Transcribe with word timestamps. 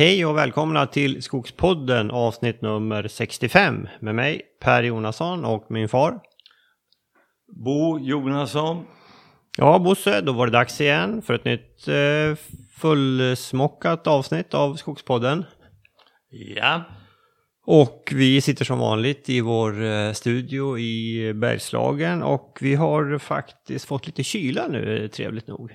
Hej 0.00 0.26
och 0.26 0.36
välkomna 0.36 0.86
till 0.86 1.22
Skogspodden 1.22 2.10
avsnitt 2.10 2.62
nummer 2.62 3.08
65 3.08 3.88
med 4.00 4.14
mig 4.14 4.42
Per 4.60 4.82
Jonasson 4.82 5.44
och 5.44 5.66
min 5.70 5.88
far. 5.88 6.20
Bo 7.64 7.98
Jonasson. 7.98 8.86
Ja 9.56 9.78
Bosse, 9.78 10.20
då 10.20 10.32
var 10.32 10.46
det 10.46 10.52
dags 10.52 10.80
igen 10.80 11.22
för 11.22 11.34
ett 11.34 11.44
nytt 11.44 11.88
eh, 11.88 12.38
fullsmockat 12.78 14.06
avsnitt 14.06 14.54
av 14.54 14.74
Skogspodden. 14.74 15.44
Ja. 16.56 16.82
Och 17.66 18.12
vi 18.14 18.40
sitter 18.40 18.64
som 18.64 18.78
vanligt 18.78 19.28
i 19.28 19.40
vår 19.40 19.84
eh, 19.84 20.12
studio 20.12 20.78
i 20.78 21.32
Bergslagen 21.34 22.22
och 22.22 22.58
vi 22.60 22.74
har 22.74 23.18
faktiskt 23.18 23.84
fått 23.84 24.06
lite 24.06 24.22
kyla 24.22 24.68
nu, 24.68 25.08
trevligt 25.08 25.46
nog. 25.46 25.72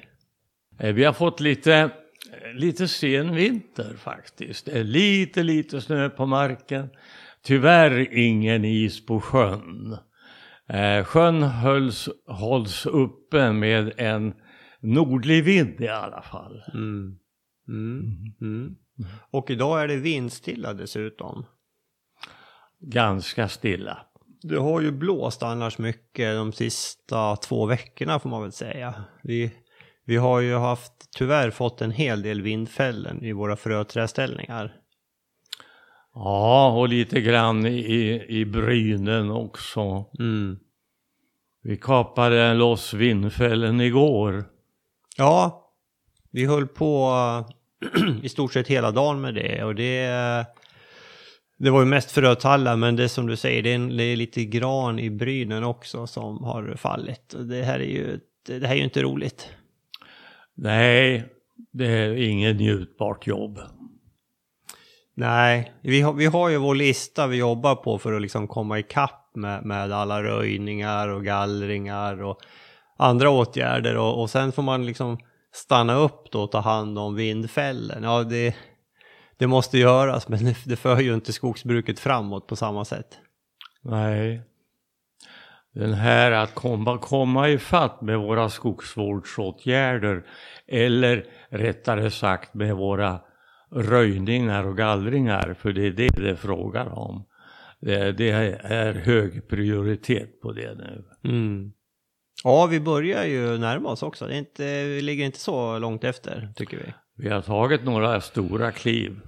Eh, 0.79 0.93
Vi 0.93 1.03
har 1.03 1.13
fått 1.13 1.39
lite, 1.39 1.91
lite 2.53 2.87
sen 2.87 3.35
vinter 3.35 3.95
faktiskt. 3.97 4.65
Det 4.65 4.79
är 4.79 4.83
lite, 4.83 5.43
lite 5.43 5.81
snö 5.81 6.09
på 6.09 6.25
marken. 6.25 6.89
Tyvärr 7.43 8.17
ingen 8.17 8.65
is 8.65 9.05
på 9.05 9.21
sjön. 9.21 9.97
Eh, 10.69 11.03
sjön 11.03 11.43
hölls, 11.43 12.09
hålls 12.27 12.85
uppe 12.85 13.51
med 13.51 13.93
en 13.97 14.33
nordlig 14.79 15.43
vind 15.43 15.81
i 15.81 15.87
alla 15.87 16.21
fall. 16.21 16.63
Mm. 16.73 17.17
Mm. 17.67 18.33
Mm. 18.41 18.75
Och 19.31 19.49
idag 19.49 19.83
är 19.83 19.87
det 19.87 19.97
vindstilla 19.97 20.73
dessutom. 20.73 21.45
Ganska 22.79 23.47
stilla. 23.47 23.97
Det 24.41 24.57
har 24.57 24.81
ju 24.81 24.91
blåst 24.91 25.43
annars 25.43 25.77
mycket 25.77 26.35
de 26.35 26.51
sista 26.51 27.35
två 27.35 27.65
veckorna 27.65 28.19
får 28.19 28.29
man 28.29 28.41
väl 28.41 28.51
säga. 28.51 28.93
Vi, 29.23 29.51
vi 30.05 30.17
har 30.17 30.39
ju 30.39 30.55
haft, 30.55 30.93
tyvärr 31.17 31.51
fått 31.51 31.81
en 31.81 31.91
hel 31.91 32.21
del 32.21 32.41
vindfällen 32.41 33.23
i 33.23 33.31
våra 33.31 33.55
fröträställningar. 33.55 34.73
Ja, 36.13 36.71
och 36.71 36.89
lite 36.89 37.21
grann 37.21 37.65
i, 37.65 38.25
i 38.27 38.45
brynen 38.45 39.31
också. 39.31 40.05
Mm. 40.19 40.59
Vi 41.63 41.77
kapade 41.77 42.53
loss 42.53 42.93
vindfällen 42.93 43.81
igår. 43.81 44.45
Ja, 45.17 45.71
vi 46.31 46.45
höll 46.45 46.67
på 46.67 47.13
i 48.23 48.29
stort 48.29 48.53
sett 48.53 48.67
hela 48.67 48.91
dagen 48.91 49.21
med 49.21 49.35
det 49.35 49.63
och 49.63 49.75
det, 49.75 50.07
det 51.57 51.69
var 51.69 51.79
ju 51.79 51.85
mest 51.85 52.11
frötallar 52.11 52.75
men 52.75 52.95
det 52.95 53.09
som 53.09 53.27
du 53.27 53.35
säger, 53.35 53.63
det 53.63 53.69
är, 53.69 53.75
en, 53.75 53.97
det 53.97 54.03
är 54.03 54.15
lite 54.15 54.45
gran 54.45 54.99
i 54.99 55.09
brynen 55.09 55.63
också 55.63 56.07
som 56.07 56.43
har 56.43 56.75
fallit. 56.77 57.35
Det 57.39 57.63
här 57.63 57.79
är 57.79 57.89
ju, 57.89 58.19
det 58.47 58.67
här 58.67 58.73
är 58.73 58.79
ju 58.79 58.83
inte 58.83 59.01
roligt. 59.01 59.49
Nej, 60.55 61.25
det 61.71 61.85
är 61.85 62.13
inget 62.13 62.55
njutbart 62.55 63.27
jobb. 63.27 63.59
Nej, 65.17 65.73
vi 65.81 66.01
har, 66.01 66.13
vi 66.13 66.25
har 66.25 66.49
ju 66.49 66.57
vår 66.57 66.75
lista 66.75 67.27
vi 67.27 67.37
jobbar 67.37 67.75
på 67.75 67.99
för 67.99 68.13
att 68.13 68.21
liksom 68.21 68.47
komma 68.47 68.79
ikapp 68.79 69.31
med, 69.35 69.65
med 69.65 69.91
alla 69.91 70.23
röjningar 70.23 71.07
och 71.07 71.23
gallringar 71.23 72.23
och 72.23 72.39
andra 72.97 73.29
åtgärder 73.29 73.97
och, 73.97 74.21
och 74.21 74.29
sen 74.29 74.51
får 74.51 74.63
man 74.63 74.85
liksom 74.85 75.17
stanna 75.53 75.95
upp 75.95 76.31
då 76.31 76.43
och 76.43 76.51
ta 76.51 76.59
hand 76.59 76.99
om 76.99 77.15
vindfällen. 77.15 78.03
Ja, 78.03 78.23
det, 78.23 78.55
det 79.37 79.47
måste 79.47 79.77
göras 79.77 80.27
men 80.27 80.55
det, 80.65 80.75
för 80.75 80.99
ju 80.99 81.13
inte 81.13 81.33
skogsbruket 81.33 81.99
framåt 81.99 82.47
på 82.47 82.55
samma 82.55 82.85
sätt. 82.85 83.17
Nej. 83.81 84.41
Den 85.75 85.93
här 85.93 86.31
att 86.31 86.55
komma, 86.55 86.97
komma 86.97 87.49
ifatt 87.49 88.01
med 88.01 88.19
våra 88.19 88.49
skogsvårdsåtgärder 88.49 90.23
eller 90.67 91.25
rättare 91.49 92.11
sagt 92.11 92.53
med 92.53 92.75
våra 92.75 93.19
röjningar 93.71 94.67
och 94.67 94.77
gallringar, 94.77 95.55
för 95.59 95.73
det 95.73 95.87
är 95.87 95.91
det 95.91 96.07
det 96.07 96.29
är 96.29 96.35
frågan 96.35 96.87
om. 96.87 97.25
Det, 97.79 98.11
det 98.11 98.29
är 98.63 98.93
hög 98.93 99.47
prioritet 99.47 100.41
på 100.41 100.51
det 100.51 100.75
nu. 100.75 101.05
Mm. 101.23 101.71
Ja, 102.43 102.65
vi 102.65 102.79
börjar 102.79 103.25
ju 103.25 103.57
närma 103.57 103.89
oss 103.89 104.03
också. 104.03 104.27
Det 104.27 104.33
är 104.33 104.39
inte, 104.39 104.87
vi 104.87 105.01
ligger 105.01 105.25
inte 105.25 105.39
så 105.39 105.79
långt 105.79 106.03
efter 106.03 106.53
tycker 106.55 106.77
vi. 106.77 106.93
Vi 107.17 107.29
har 107.29 107.41
tagit 107.41 107.83
några 107.83 108.21
stora 108.21 108.71
kliv. 108.71 109.19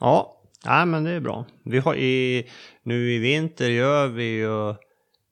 Ja, 0.00 0.35
nej, 0.64 0.86
men 0.86 1.04
det 1.04 1.10
är 1.10 1.20
bra. 1.20 1.44
Vi 1.64 1.78
har 1.78 1.94
i, 1.94 2.48
nu 2.82 3.12
i 3.12 3.18
vinter 3.18 3.70
gör 3.70 4.08
vi 4.08 4.24
ju 4.24 4.74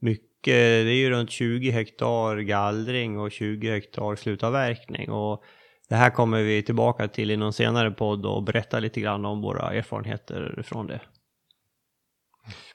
mycket, 0.00 0.54
det 0.84 0.90
är 0.90 0.96
ju 0.96 1.10
runt 1.10 1.30
20 1.30 1.70
hektar 1.70 2.36
gallring 2.36 3.18
och 3.18 3.32
20 3.32 3.70
hektar 3.70 4.16
slutavverkning. 4.16 5.10
Och 5.10 5.42
det 5.88 5.94
här 5.94 6.10
kommer 6.10 6.42
vi 6.42 6.62
tillbaka 6.62 7.08
till 7.08 7.30
i 7.30 7.36
någon 7.36 7.52
senare 7.52 7.90
podd 7.90 8.26
och 8.26 8.42
berätta 8.42 8.80
lite 8.80 9.00
grann 9.00 9.24
om 9.24 9.40
våra 9.40 9.72
erfarenheter 9.72 10.62
från 10.66 10.86
det. 10.86 11.00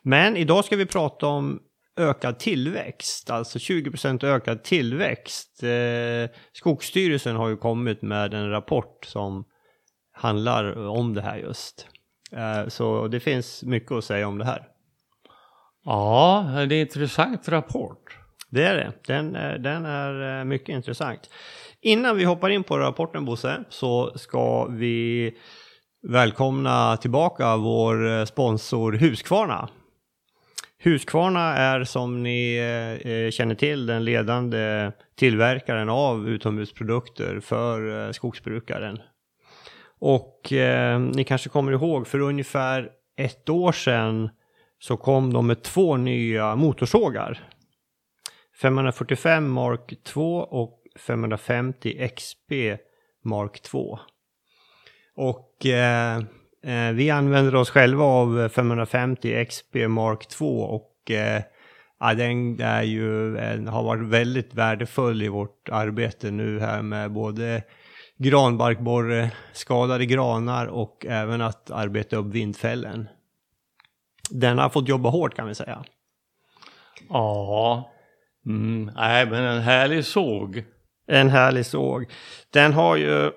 Men 0.02 0.38
idag 0.38 0.66
ska 0.66 0.76
vi 0.76 0.86
prata 0.86 1.28
om 1.28 1.60
ökad 1.98 2.40
tillväxt, 2.40 3.30
alltså 3.30 3.58
20% 3.58 4.26
ökad 4.26 4.64
tillväxt. 4.64 5.64
Eh, 5.64 6.36
Skogsstyrelsen 6.54 7.36
har 7.36 7.50
ju 7.50 7.58
kommit 7.58 8.02
med 8.02 8.34
en 8.34 8.50
rapport 8.50 9.06
som 9.06 9.46
handlar 10.12 10.88
om 10.88 11.14
det 11.14 11.22
här 11.22 11.38
just. 11.38 11.88
Eh, 12.32 12.68
Så 12.68 13.08
det 13.08 13.20
finns 13.20 13.64
mycket 13.64 13.92
att 13.92 14.04
säga 14.04 14.28
om 14.28 14.38
det 14.38 14.46
här. 14.46 14.68
Ja, 15.86 16.46
det 16.56 16.60
är 16.60 16.64
en 16.64 16.72
intressant 16.88 17.50
rapport. 17.50 18.18
Det 18.50 18.64
är 18.64 18.76
det. 18.76 18.92
Den, 19.08 19.36
är- 19.36 19.58
den 19.58 19.86
är 19.86 20.40
eh, 20.40 20.46
mycket 20.46 20.70
intressant. 20.70 21.30
Innan 21.82 22.18
vi 22.18 22.24
hoppar 22.24 22.50
in 22.50 22.64
på 22.64 22.78
rapporten 22.78 23.26
Bosse 23.26 23.64
så 23.70 24.18
ska 24.18 24.66
vi 24.66 25.32
välkomna 26.08 26.98
tillbaka 26.98 27.58
vår 27.58 28.08
eh, 28.10 28.26
sponsor 28.26 28.92
Husqvarna. 28.92 29.70
Husqvarna 30.84 31.56
är 31.58 31.84
som 31.84 32.24
ni 32.24 32.58
eh, 32.58 33.12
eh, 33.12 33.32
känner 33.32 33.56
till 33.56 33.86
den 33.86 34.04
ledande 34.06 34.92
tillverkaren 35.16 35.90
av 35.90 36.30
utomhusprodukter 36.30 37.40
för 37.40 38.06
eh, 38.08 38.12
skogsbrukaren. 38.12 39.00
Och 40.00 40.54
eh, 40.54 41.00
ni 41.00 41.24
kanske 41.24 41.50
kommer 41.50 41.72
ihåg 41.72 42.08
för 42.08 42.20
ungefär 42.20 42.90
ett 43.18 43.50
år 43.50 43.72
sedan 43.72 44.30
så 44.80 44.98
kom 44.98 45.34
de 45.34 45.48
med 45.48 45.64
två 45.64 45.98
nya 45.98 46.56
motorsågar. 46.56 47.50
545 48.62 49.52
Mark 49.52 49.94
2 50.04 50.38
och 50.38 50.80
550 51.00 52.10
XP 52.16 52.52
Mark 53.24 53.62
2. 53.62 54.00
Och 55.16 55.66
eh, 55.66 56.18
eh, 56.64 56.92
vi 56.94 57.10
använder 57.10 57.56
oss 57.56 57.70
själva 57.70 58.04
av 58.04 58.50
550 58.50 59.46
XP 59.46 59.76
Mark 59.88 60.28
2 60.28 60.46
och 60.46 61.12
eh, 61.12 61.42
ja, 62.00 62.14
den 62.14 62.62
är 62.62 62.84
ju, 62.84 63.38
en, 63.38 63.68
har 63.68 63.84
varit 63.84 64.10
väldigt 64.10 64.54
värdefull 64.54 65.24
i 65.24 65.28
vårt 65.28 65.70
arbete 65.70 66.32
nu 66.32 66.60
här 66.60 66.82
med 66.82 67.12
både 67.12 67.64
granbarkborre, 68.20 69.32
skadade 69.54 70.06
granar 70.06 70.66
och 70.66 71.06
även 71.10 71.42
att 71.42 71.72
arbeta 71.72 72.16
upp 72.16 72.26
vindfällen. 72.26 73.10
Den 74.30 74.58
har 74.58 74.70
fått 74.70 74.88
jobba 74.88 75.10
hårt 75.10 75.36
kan 75.36 75.48
vi 75.48 75.56
säga. 75.56 75.84
Ja, 77.10 77.92
mm, 78.46 78.92
nej 78.96 79.26
men 79.26 79.44
en 79.44 79.62
härlig 79.62 80.06
såg. 80.06 80.64
En 81.08 81.30
härlig 81.30 81.66
såg. 81.66 82.06
Den 82.54 82.74
har 82.74 82.96
ju, 82.96 83.32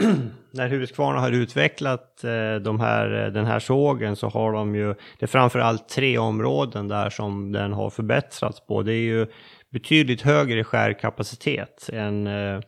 när 0.52 0.68
Husqvarna 0.68 1.20
har 1.20 1.32
utvecklat 1.32 2.24
eh, 2.24 2.54
de 2.54 2.80
här, 2.80 3.08
den 3.08 3.46
här 3.46 3.58
sågen 3.58 4.16
så 4.16 4.28
har 4.28 4.52
de 4.52 4.74
ju, 4.74 4.94
det 5.18 5.24
är 5.24 5.26
framförallt 5.26 5.88
tre 5.88 6.18
områden 6.18 6.88
där 6.88 7.10
som 7.10 7.52
den 7.52 7.72
har 7.72 7.90
förbättrats 7.90 8.66
på. 8.66 8.82
Det 8.82 8.92
är 8.92 9.02
ju 9.02 9.26
betydligt 9.72 10.22
högre 10.22 10.64
skärkapacitet 10.64 11.90
än 11.92 12.26
eh, 12.26 12.60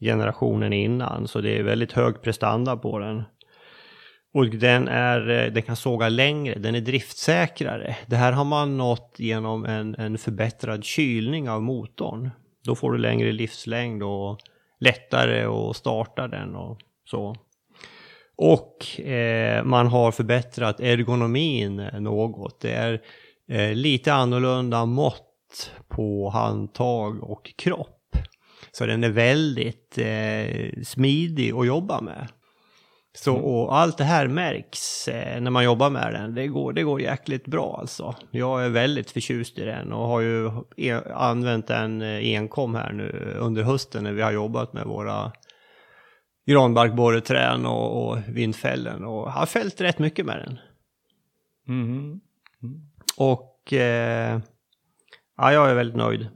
generationen 0.00 0.72
innan, 0.72 1.28
så 1.28 1.40
det 1.40 1.58
är 1.58 1.62
väldigt 1.62 1.92
hög 1.92 2.22
prestanda 2.22 2.76
på 2.76 2.98
den. 2.98 3.22
Och 4.34 4.46
den, 4.46 4.88
är, 4.88 5.30
eh, 5.30 5.52
den 5.52 5.62
kan 5.62 5.76
såga 5.76 6.08
längre, 6.08 6.58
den 6.58 6.74
är 6.74 6.80
driftsäkrare. 6.80 7.96
Det 8.06 8.16
här 8.16 8.32
har 8.32 8.44
man 8.44 8.76
nått 8.76 9.14
genom 9.18 9.64
en, 9.64 9.94
en 9.94 10.18
förbättrad 10.18 10.84
kylning 10.84 11.50
av 11.50 11.62
motorn. 11.62 12.30
Då 12.64 12.74
får 12.74 12.92
du 12.92 12.98
längre 12.98 13.32
livslängd 13.32 14.02
och 14.02 14.38
lättare 14.80 15.44
att 15.44 15.76
starta 15.76 16.28
den 16.28 16.54
och 16.54 16.78
så. 17.04 17.36
Och 18.36 19.00
eh, 19.00 19.64
man 19.64 19.86
har 19.86 20.12
förbättrat 20.12 20.80
ergonomin 20.80 21.76
något. 21.76 22.60
Det 22.60 22.72
är 22.72 23.02
eh, 23.48 23.74
lite 23.74 24.14
annorlunda 24.14 24.86
mått 24.86 25.72
på 25.88 26.30
handtag 26.30 27.22
och 27.22 27.52
kropp. 27.56 27.95
Så 28.76 28.86
den 28.86 29.04
är 29.04 29.10
väldigt 29.10 29.98
eh, 29.98 30.82
smidig 30.82 31.52
att 31.52 31.66
jobba 31.66 32.00
med. 32.00 32.28
Så 33.14 33.36
och 33.36 33.76
allt 33.78 33.98
det 33.98 34.04
här 34.04 34.28
märks 34.28 35.08
eh, 35.08 35.40
när 35.40 35.50
man 35.50 35.64
jobbar 35.64 35.90
med 35.90 36.12
den. 36.12 36.34
Det 36.34 36.46
går, 36.46 36.72
det 36.72 36.82
går 36.82 37.00
jäkligt 37.00 37.46
bra 37.46 37.76
alltså. 37.80 38.14
Jag 38.30 38.64
är 38.64 38.68
väldigt 38.68 39.10
förtjust 39.10 39.58
i 39.58 39.64
den 39.64 39.92
och 39.92 40.08
har 40.08 40.20
ju 40.20 40.50
e 40.76 41.00
använt 41.14 41.66
den 41.66 42.02
eh, 42.02 42.38
enkom 42.38 42.74
här 42.74 42.92
nu 42.92 43.36
under 43.38 43.62
hösten 43.62 44.04
när 44.04 44.12
vi 44.12 44.22
har 44.22 44.32
jobbat 44.32 44.72
med 44.72 44.84
våra 44.84 45.32
granbarkborreträn 46.46 47.66
och, 47.66 48.08
och 48.08 48.18
vindfällen 48.28 49.04
och 49.04 49.32
har 49.32 49.46
fällt 49.46 49.80
rätt 49.80 49.98
mycket 49.98 50.26
med 50.26 50.38
den. 50.38 50.58
Mm. 51.68 52.20
Och 53.16 53.72
eh, 53.72 54.40
ja, 55.36 55.52
jag 55.52 55.70
är 55.70 55.74
väldigt 55.74 55.96
nöjd. 55.96 56.28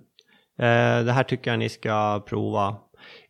Eh, 0.60 1.04
det 1.04 1.12
här 1.12 1.22
tycker 1.22 1.50
jag 1.50 1.58
ni 1.58 1.68
ska 1.68 2.22
prova. 2.26 2.76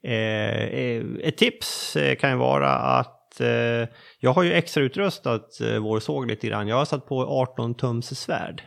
Eh, 0.02 0.64
eh 0.64 1.02
ett 1.22 1.36
tips 1.36 1.96
eh, 1.96 2.16
kan 2.16 2.30
ju 2.30 2.36
vara 2.36 2.70
att 2.70 3.40
eh, 3.40 3.88
jag 4.18 4.32
har 4.32 4.42
ju 4.42 4.52
extra 4.52 4.82
utrustat 4.82 5.58
vår 5.80 6.00
såg 6.00 6.26
lite 6.26 6.46
grann. 6.46 6.68
Jag 6.68 6.76
har 6.76 6.84
satt 6.84 7.06
på 7.06 7.22
18 7.22 7.74
tums 7.74 8.20
svärd. 8.20 8.62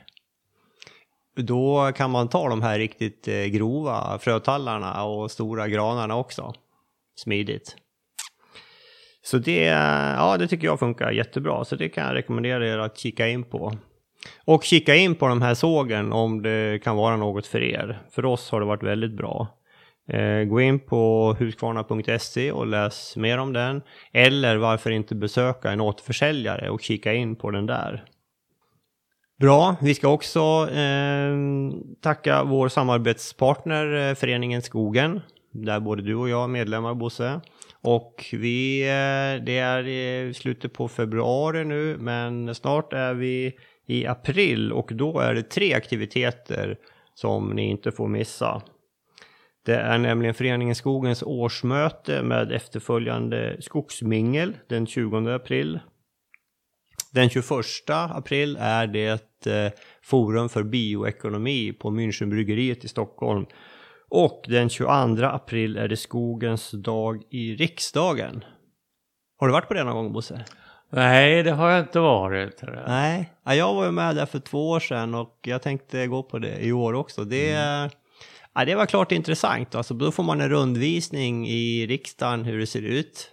Då 1.36 1.92
kan 1.96 2.12
man 2.12 2.28
ta 2.28 2.50
de 2.50 2.62
här 2.62 2.80
riktigt 2.80 3.26
grova 3.26 4.20
frötallarna 4.20 5.04
och 5.04 5.32
stora 5.32 5.68
granarna 5.68 6.16
också. 6.16 6.54
Smidigt. 7.16 7.76
Så 9.26 9.38
det, 9.38 9.64
ja, 10.18 10.38
det 10.40 10.48
tycker 10.48 10.68
jag 10.68 10.80
funkar 10.80 11.12
jättebra, 11.12 11.66
så 11.66 11.76
det 11.76 11.90
kan 11.90 12.04
jag 12.04 12.16
rekommendera 12.16 12.68
er 12.68 12.78
att 12.78 12.98
kika 12.98 13.28
in 13.28 13.44
på. 13.44 13.74
Och 14.46 14.64
kika 14.64 14.96
in 14.96 15.16
på 15.16 15.28
de 15.28 15.42
här 15.42 15.54
sågen 15.54 16.14
om 16.14 16.42
det 16.42 16.84
kan 16.84 16.96
vara 16.96 17.18
något 17.18 17.48
för 17.48 17.62
er. 17.62 18.02
För 18.12 18.26
oss 18.26 18.52
har 18.52 18.60
det 18.60 18.66
varit 18.66 18.84
väldigt 18.84 19.18
bra. 19.18 19.48
Eh, 20.10 20.44
gå 20.44 20.62
in 20.62 20.80
på 20.80 21.36
huskvarna.se 21.40 22.52
och 22.52 22.68
läs 22.68 23.16
mer 23.16 23.38
om 23.38 23.54
den. 23.54 23.82
Eller 24.12 24.58
varför 24.58 24.92
inte 24.92 25.16
besöka 25.16 25.72
en 25.72 25.82
återförsäljare 25.82 26.70
och 26.70 26.82
kika 26.82 27.14
in 27.14 27.36
på 27.36 27.52
den 27.52 27.66
där. 27.66 28.06
Bra, 29.40 29.76
vi 29.82 29.94
ska 29.94 30.08
också 30.08 30.70
eh, 30.72 31.38
tacka 32.02 32.44
vår 32.44 32.68
samarbetspartner 32.68 34.10
eh, 34.10 34.16
Föreningen 34.16 34.62
Skogen. 34.62 35.22
Där 35.52 35.80
både 35.80 36.02
du 36.02 36.16
och 36.16 36.30
jag 36.30 36.44
är 36.44 36.48
medlemmar 36.48 36.94
Bosse. 36.94 37.42
Och 37.82 38.26
vi, 38.32 38.82
eh, 38.82 39.46
det 39.46 39.58
är 39.58 39.88
i 39.88 40.34
slutet 40.34 40.74
på 40.74 40.88
februari 40.88 41.66
nu, 41.66 41.98
men 42.00 42.56
snart 42.56 42.94
är 42.94 43.14
vi 43.14 43.54
i 43.86 44.06
april 44.06 44.72
och 44.72 44.92
då 44.94 45.20
är 45.20 45.34
det 45.34 45.44
tre 45.44 45.74
aktiviteter 45.74 46.78
som 47.14 47.50
ni 47.50 47.70
inte 47.70 47.92
får 47.92 48.08
missa. 48.08 48.62
Det 49.66 49.76
är 49.76 49.98
nämligen 49.98 50.34
Föreningen 50.34 50.76
Skogens 50.76 51.24
årsmöte 51.24 52.24
med 52.24 52.52
efterföljande 52.52 53.58
skogsmingel 53.62 54.58
den 54.70 54.88
20 54.88 55.30
april. 55.30 55.80
Den 57.12 57.30
21 57.30 57.46
april 57.90 58.58
är 58.60 58.88
det 58.88 59.46
eh, 59.48 59.72
Forum 60.02 60.50
för 60.50 60.64
bioekonomi 60.64 61.74
på 61.74 61.90
Münchenbryggeriet 61.90 62.86
i 62.86 62.88
Stockholm 62.88 63.46
och 64.10 64.46
den 64.48 64.70
22 64.70 64.92
april 65.26 65.78
är 65.78 65.88
det 65.88 65.98
skogens 65.98 66.72
dag 66.72 67.24
i 67.30 67.56
riksdagen. 67.56 68.44
Har 69.38 69.48
du 69.48 69.54
varit 69.54 69.68
på 69.68 69.74
det 69.74 69.84
någon 69.84 69.96
gång 69.96 70.14
Bosse? 70.14 70.46
Nej, 70.96 71.44
det 71.44 71.52
har 71.52 71.70
jag 71.70 71.80
inte 71.80 72.00
varit. 72.00 72.64
Nej, 72.88 73.34
jag 73.44 73.74
var 73.74 73.86
ju 73.86 73.92
med 73.92 74.16
där 74.16 74.26
för 74.26 74.40
två 74.40 74.70
år 74.70 74.80
sedan 74.80 75.16
och 75.16 75.40
jag 75.42 75.62
tänkte 75.62 76.08
gå 76.08 76.24
på 76.24 76.40
det 76.40 76.60
i 76.60 76.72
år 76.72 76.94
också. 76.94 77.24
Det, 77.24 77.52
mm. 77.52 77.90
ja, 78.54 78.66
det 78.66 78.76
var 78.76 78.86
klart 78.86 79.12
intressant. 79.12 79.76
Alltså, 79.76 79.94
då 79.94 80.12
får 80.12 80.24
man 80.24 80.42
en 80.42 80.50
rundvisning 80.50 81.48
i 81.48 81.88
riksdagen 81.88 82.46
hur 82.46 82.60
det 82.60 82.68
ser 82.68 82.82
ut. 82.82 83.30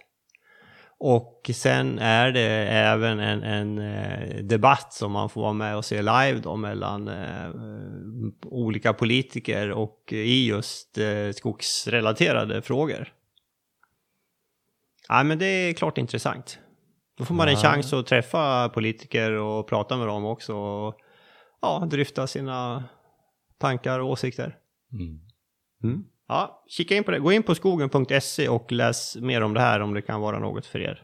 Och 0.97 1.49
sen 1.53 1.99
är 1.99 2.31
det 2.31 2.67
även 2.67 3.19
en, 3.19 3.43
en 3.43 3.77
eh, 3.77 4.43
debatt 4.43 4.93
som 4.93 5.11
man 5.11 5.29
får 5.29 5.41
vara 5.41 5.53
med 5.53 5.77
och 5.77 5.85
se 5.85 6.01
live 6.01 6.39
då 6.43 6.55
mellan 6.55 7.07
eh, 7.07 7.49
olika 8.45 8.93
politiker 8.93 9.71
och 9.71 10.13
i 10.13 10.47
just 10.47 10.97
eh, 10.97 11.31
skogsrelaterade 11.35 12.61
frågor. 12.61 13.13
Ja, 15.07 15.23
men 15.23 15.39
det 15.39 15.45
är 15.45 15.73
klart 15.73 15.97
intressant. 15.97 16.59
Då 17.17 17.25
får 17.25 17.35
man 17.35 17.49
en 17.49 17.55
chans 17.55 17.93
att 17.93 18.07
träffa 18.07 18.69
politiker 18.69 19.31
och 19.31 19.67
prata 19.67 19.97
med 19.97 20.07
dem 20.07 20.25
också 20.25 20.55
och 20.55 20.95
ja, 21.61 21.87
dryfta 21.91 22.27
sina 22.27 22.83
tankar 23.59 23.99
och 23.99 24.09
åsikter. 24.09 24.57
Mm. 24.93 25.19
Mm. 25.83 26.03
Ja, 26.27 26.63
kika 26.67 26.95
in 26.95 27.03
på 27.03 27.11
det. 27.11 27.19
Gå 27.19 27.31
in 27.31 27.43
på 27.43 27.55
skogen.se 27.55 28.49
och 28.49 28.71
läs 28.71 29.15
mer 29.15 29.41
om 29.41 29.53
det 29.53 29.59
här 29.59 29.79
om 29.79 29.93
det 29.93 30.01
kan 30.01 30.21
vara 30.21 30.39
något 30.39 30.65
för 30.65 30.79
er. 30.79 31.03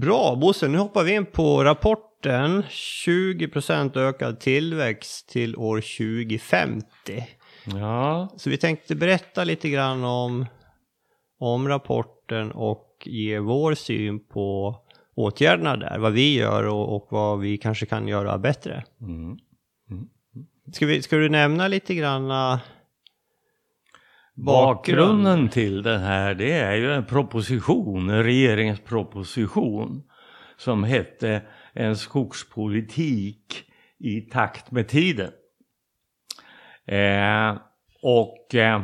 Bra, 0.00 0.36
Bosse, 0.36 0.68
nu 0.68 0.78
hoppar 0.78 1.04
vi 1.04 1.14
in 1.14 1.26
på 1.26 1.64
rapporten 1.64 2.62
20% 2.62 3.98
ökad 3.98 4.40
tillväxt 4.40 5.28
till 5.28 5.56
år 5.56 5.76
2050. 5.80 7.26
Ja. 7.64 8.28
Så 8.36 8.50
vi 8.50 8.58
tänkte 8.58 8.94
berätta 8.94 9.44
lite 9.44 9.68
grann 9.68 10.04
om, 10.04 10.46
om 11.38 11.68
rapporten 11.68 12.52
och 12.52 12.83
ge 13.06 13.38
vår 13.38 13.74
syn 13.74 14.26
på 14.26 14.76
åtgärderna 15.14 15.76
där, 15.76 15.98
vad 15.98 16.12
vi 16.12 16.34
gör 16.34 16.66
och, 16.66 16.96
och 16.96 17.06
vad 17.10 17.40
vi 17.40 17.58
kanske 17.58 17.86
kan 17.86 18.08
göra 18.08 18.38
bättre. 18.38 18.84
Mm. 19.00 19.38
Ska, 20.72 20.86
vi, 20.86 21.02
ska 21.02 21.16
du 21.16 21.28
nämna 21.28 21.68
lite 21.68 21.94
grann 21.94 22.30
uh, 22.30 22.58
Bakgrunden 24.34 25.48
till 25.48 25.82
den 25.82 26.00
här 26.00 26.34
det 26.34 26.52
är 26.52 26.74
ju 26.74 26.92
en 26.92 27.04
proposition, 27.04 28.10
en 28.10 28.24
regeringsproposition 28.24 30.02
som 30.56 30.84
hette 30.84 31.42
En 31.72 31.96
skogspolitik 31.96 33.64
i 33.98 34.20
takt 34.20 34.70
med 34.70 34.88
tiden. 34.88 35.30
Eh, 36.86 37.56
och 38.02 38.54
eh, 38.54 38.82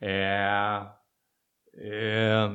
eh 0.00 0.82
Eh, 1.80 2.50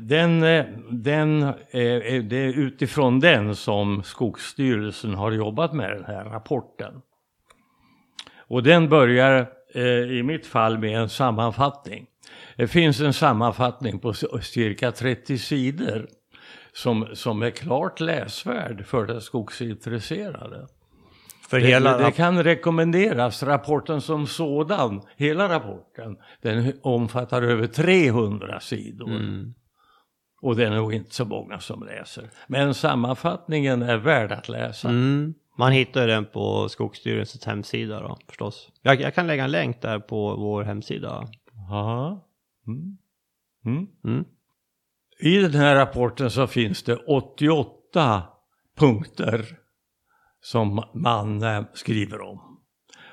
den, 0.00 0.42
eh, 0.42 0.66
den, 0.90 1.42
eh, 1.42 2.22
det 2.22 2.36
är 2.36 2.58
utifrån 2.58 3.20
den 3.20 3.56
som 3.56 4.02
Skogsstyrelsen 4.02 5.14
har 5.14 5.32
jobbat 5.32 5.72
med 5.72 5.90
den 5.90 6.04
här 6.04 6.24
rapporten. 6.24 7.02
Och 8.36 8.62
den 8.62 8.88
börjar 8.88 9.48
i 10.10 10.22
mitt 10.22 10.46
fall 10.46 10.78
med 10.78 11.00
en 11.00 11.08
sammanfattning. 11.08 12.06
Det 12.56 12.68
finns 12.68 13.00
en 13.00 13.12
sammanfattning 13.12 13.98
på 13.98 14.12
cirka 14.42 14.92
30 14.92 15.38
sidor 15.38 16.08
som, 16.72 17.08
som 17.12 17.42
är 17.42 17.50
klart 17.50 18.00
läsvärd 18.00 18.86
för 18.86 19.06
den 19.06 19.20
skogsintresserade. 19.20 20.66
För 21.48 21.58
hela... 21.58 21.98
det, 21.98 22.04
det 22.04 22.12
kan 22.12 22.44
rekommenderas, 22.44 23.42
rapporten 23.42 24.00
som 24.00 24.26
sådan, 24.26 25.02
hela 25.16 25.48
rapporten, 25.48 26.16
den 26.42 26.72
omfattar 26.82 27.42
över 27.42 27.66
300 27.66 28.60
sidor. 28.60 29.10
Mm. 29.10 29.54
Och 30.42 30.56
det 30.56 30.66
är 30.66 30.70
nog 30.70 30.94
inte 30.94 31.14
så 31.14 31.24
många 31.24 31.60
som 31.60 31.82
läser. 31.82 32.30
Men 32.46 32.74
sammanfattningen 32.74 33.82
är 33.82 33.96
värd 33.96 34.32
att 34.32 34.48
läsa. 34.48 34.88
Mm. 34.88 35.34
Man 35.58 35.72
hittar 35.72 36.06
den 36.06 36.24
på 36.24 36.68
Skogsstyrelsens 36.68 37.46
hemsida 37.46 38.00
då 38.00 38.18
förstås. 38.28 38.72
Jag, 38.82 39.00
jag, 39.00 39.14
kan 39.14 39.26
lägga 39.26 39.44
en 39.44 39.50
länk 39.50 39.82
där 39.82 39.98
på 39.98 40.36
vår 40.36 40.62
hemsida. 40.64 41.28
Ja. 41.68 42.24
Mm. 42.66 42.98
Mm. 43.66 43.86
Mm. 44.04 44.24
I 45.20 45.38
den 45.38 45.54
här 45.54 45.74
rapporten 45.74 46.30
så 46.30 46.46
finns 46.46 46.82
det 46.82 46.96
88 46.96 48.22
punkter 48.78 49.58
som 50.40 50.84
man 50.94 51.44
skriver 51.74 52.20
om. 52.20 52.60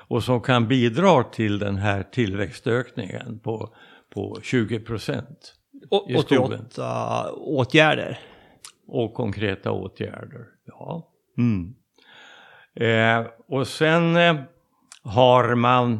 Och 0.08 0.22
som 0.22 0.40
kan 0.40 0.68
bidra 0.68 1.22
till 1.22 1.58
den 1.58 1.76
här 1.76 2.02
tillväxtökningen 2.02 3.38
på, 3.38 3.74
på 4.14 4.38
20 4.42 4.80
procent. 4.80 5.54
88 5.90 7.32
åtgärder. 7.32 8.18
Och 8.86 9.14
konkreta 9.14 9.72
åtgärder, 9.72 10.46
ja. 10.66 11.12
Mm. 11.38 11.74
Eh, 12.74 13.26
och 13.48 13.66
sen 13.66 14.16
eh, 14.16 14.36
har 15.02 15.54
man 15.54 15.92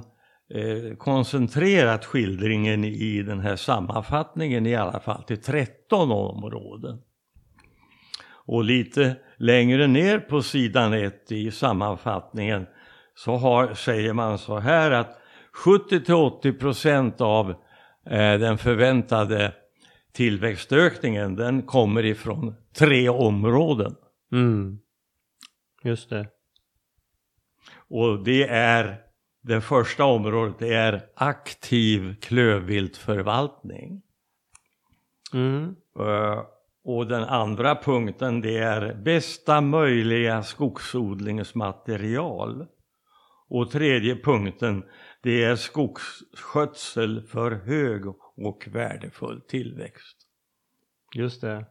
eh, 0.54 0.96
koncentrerat 0.98 2.04
skildringen 2.04 2.84
i 2.84 3.22
den 3.22 3.40
här 3.40 3.56
sammanfattningen 3.56 4.66
i 4.66 4.76
alla 4.76 5.00
fall 5.00 5.22
till 5.22 5.42
13 5.42 6.12
områden. 6.12 6.98
Och 8.46 8.64
lite 8.64 9.16
längre 9.38 9.86
ner 9.86 10.18
på 10.18 10.42
sidan 10.42 10.92
1 10.92 11.32
i 11.32 11.50
sammanfattningen 11.50 12.66
så 13.14 13.36
har, 13.36 13.74
säger 13.74 14.12
man 14.12 14.38
så 14.38 14.58
här 14.58 14.90
att 14.90 15.18
70-80% 15.64 17.22
av 17.22 17.50
eh, 18.10 18.38
den 18.38 18.58
förväntade 18.58 19.52
tillväxtökningen 20.12 21.36
den 21.36 21.62
kommer 21.62 22.04
ifrån 22.04 22.54
tre 22.78 23.08
områden. 23.08 23.94
Mm. 24.32 24.78
Just 25.82 26.10
det. 26.10 26.28
Och 27.88 28.24
det 28.24 28.48
är, 28.48 29.00
det 29.42 29.60
första 29.60 30.04
området 30.04 30.58
det 30.58 30.74
är 30.74 31.02
aktiv 31.16 32.14
klövviltförvaltning. 32.20 34.02
Mm. 35.34 35.76
Uh, 36.00 36.42
och 36.86 37.06
den 37.06 37.24
andra 37.24 37.74
punkten 37.74 38.40
det 38.40 38.58
är 38.58 38.94
bästa 38.94 39.60
möjliga 39.60 40.42
skogsodlingsmaterial. 40.42 42.66
Och 43.48 43.70
tredje 43.70 44.16
punkten 44.16 44.84
det 45.22 45.44
är 45.44 45.56
skogsskötsel 45.56 47.22
för 47.22 47.50
hög 47.50 48.06
och 48.36 48.68
värdefull 48.72 49.40
tillväxt. 49.40 50.16
Just 51.14 51.40
det. 51.40 51.52
Mm. 51.52 51.66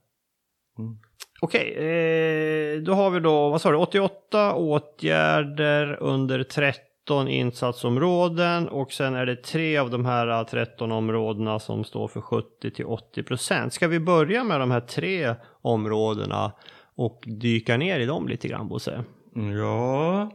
Okej, 1.41 1.75
eh, 1.75 2.81
då 2.81 2.93
har 2.93 3.09
vi 3.09 3.19
då, 3.19 3.49
vad 3.49 3.61
sa 3.61 3.71
du, 3.71 3.77
88 3.77 4.55
åtgärder 4.55 6.03
under 6.03 6.43
13 7.05 7.27
insatsområden 7.27 8.67
och 8.67 8.91
sen 8.91 9.15
är 9.15 9.25
det 9.25 9.35
tre 9.35 9.77
av 9.77 9.89
de 9.89 10.05
här 10.05 10.43
13 10.43 10.91
områdena 10.91 11.59
som 11.59 11.83
står 11.83 12.07
för 12.07 12.21
70 12.21 12.71
till 12.71 12.85
80 12.85 13.23
procent. 13.23 13.73
Ska 13.73 13.87
vi 13.87 13.99
börja 13.99 14.43
med 14.43 14.59
de 14.59 14.71
här 14.71 14.79
tre 14.79 15.35
områdena 15.61 16.51
och 16.95 17.23
dyka 17.25 17.77
ner 17.77 17.99
i 17.99 18.05
dem 18.05 18.27
lite 18.27 18.47
grann 18.47 18.67
Bosse? 18.67 19.03
Ja, 19.59 20.31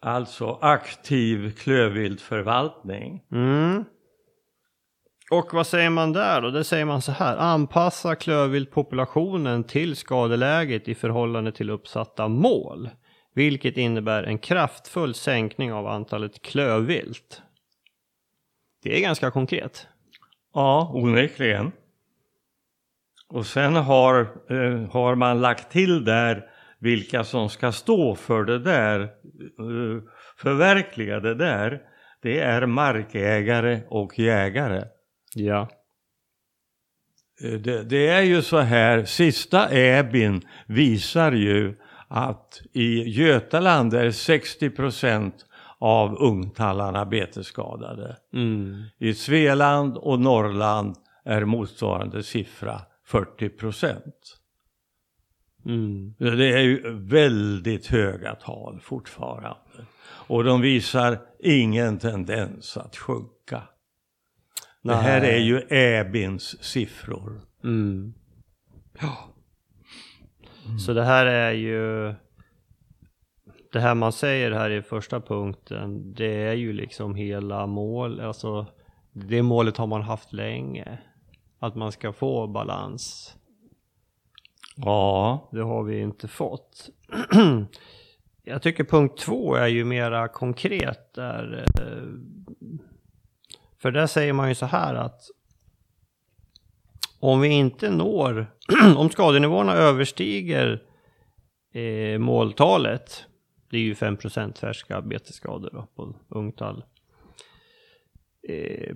alltså 0.00 0.58
aktiv 0.60 1.52
klövviltförvaltning. 1.58 3.22
Mm. 3.32 3.84
Och 5.30 5.54
vad 5.54 5.66
säger 5.66 5.90
man 5.90 6.12
där 6.12 6.40
då? 6.40 6.50
Det 6.50 6.64
säger 6.64 6.84
man 6.84 7.02
så 7.02 7.12
här. 7.12 7.36
Anpassa 7.36 8.14
klövviltpopulationen 8.14 9.64
till 9.64 9.96
skadeläget 9.96 10.88
i 10.88 10.94
förhållande 10.94 11.52
till 11.52 11.70
uppsatta 11.70 12.28
mål. 12.28 12.88
Vilket 13.34 13.76
innebär 13.76 14.22
en 14.22 14.38
kraftfull 14.38 15.14
sänkning 15.14 15.72
av 15.72 15.86
antalet 15.86 16.42
klövvilt. 16.42 17.42
Det 18.82 18.96
är 18.96 19.00
ganska 19.00 19.30
konkret. 19.30 19.86
Ja, 20.54 20.90
onekligen. 20.94 21.72
Och 23.28 23.46
sen 23.46 23.76
har, 23.76 24.20
eh, 24.50 24.90
har 24.90 25.14
man 25.14 25.40
lagt 25.40 25.72
till 25.72 26.04
där 26.04 26.44
vilka 26.78 27.24
som 27.24 27.48
ska 27.48 27.72
stå 27.72 28.14
för 28.14 28.44
det 28.44 28.58
där, 28.58 29.00
eh, 29.00 30.02
förverkliga 30.36 31.20
det 31.20 31.34
där. 31.34 31.80
Det 32.22 32.40
är 32.40 32.66
markägare 32.66 33.82
och 33.88 34.18
jägare. 34.18 34.84
Ja. 35.34 35.68
Eh, 37.44 37.52
Det, 37.60 37.82
det 37.82 38.08
är 38.08 38.22
ju 38.22 38.42
så 38.42 38.58
här, 38.58 39.04
sista 39.04 39.70
EBIN 39.70 40.42
visar 40.66 41.32
ju 41.32 41.74
att 42.14 42.62
i 42.72 43.02
Götaland 43.02 43.94
är 43.94 44.10
60 44.10 44.70
procent 44.70 45.46
av 45.78 46.16
ungtallarna 46.22 47.06
betesskadade. 47.06 48.16
Mm. 48.32 48.82
I 48.98 49.14
Svealand 49.14 49.96
och 49.96 50.20
Norrland 50.20 50.96
är 51.24 51.44
motsvarande 51.44 52.22
siffra 52.22 52.80
40 53.06 53.48
procent. 53.48 54.38
Mm. 55.66 56.14
Det 56.18 56.52
är 56.52 56.60
ju 56.62 56.94
väldigt 56.94 57.86
höga 57.86 58.34
tal 58.34 58.80
fortfarande. 58.80 59.56
Och 60.04 60.44
de 60.44 60.60
visar 60.60 61.18
ingen 61.38 61.98
tendens 61.98 62.76
att 62.76 62.96
sjunka. 62.96 63.62
Det 64.82 64.94
här 64.94 65.20
Nej. 65.20 65.34
är 65.34 65.38
ju 65.38 65.66
EBINs 65.70 66.62
siffror. 66.62 67.40
Mm. 67.64 68.14
Så 70.86 70.92
det 70.92 71.04
här 71.04 71.26
är 71.26 71.52
ju 71.52 72.14
det 73.72 73.80
här 73.80 73.94
man 73.94 74.12
säger 74.12 74.50
här 74.52 74.70
i 74.70 74.82
första 74.82 75.20
punkten, 75.20 76.14
det 76.14 76.34
är 76.34 76.52
ju 76.52 76.72
liksom 76.72 77.14
hela 77.14 77.66
mål, 77.66 78.20
alltså 78.20 78.66
det 79.12 79.42
målet 79.42 79.76
har 79.76 79.86
man 79.86 80.02
haft 80.02 80.32
länge. 80.32 80.98
Att 81.58 81.74
man 81.74 81.92
ska 81.92 82.12
få 82.12 82.46
balans. 82.46 83.36
Ja, 84.76 85.48
Det 85.52 85.62
har 85.62 85.82
vi 85.82 86.00
inte 86.00 86.28
fått. 86.28 86.88
Jag 88.44 88.62
tycker 88.62 88.84
punkt 88.84 89.18
två 89.18 89.54
är 89.54 89.66
ju 89.66 89.84
mera 89.84 90.28
konkret 90.28 91.14
där. 91.14 91.64
eh, 91.80 92.08
För 93.78 93.90
där 93.90 94.06
säger 94.06 94.32
man 94.32 94.48
ju 94.48 94.54
så 94.54 94.66
här 94.66 94.94
att 94.94 95.20
om 97.22 97.40
vi 97.40 97.48
inte 97.48 97.90
når, 97.90 98.46
om 98.96 99.10
skadenivåerna 99.10 99.72
överstiger 99.72 100.82
eh, 101.74 102.18
måltalet, 102.18 103.24
det 103.70 103.76
är 103.76 103.80
ju 103.80 103.94
5% 103.94 104.58
färska 104.58 105.00
betesskador 105.00 105.70
då, 105.72 105.86
på 105.96 106.14
ungtall. 106.28 106.84
Eh, 108.48 108.94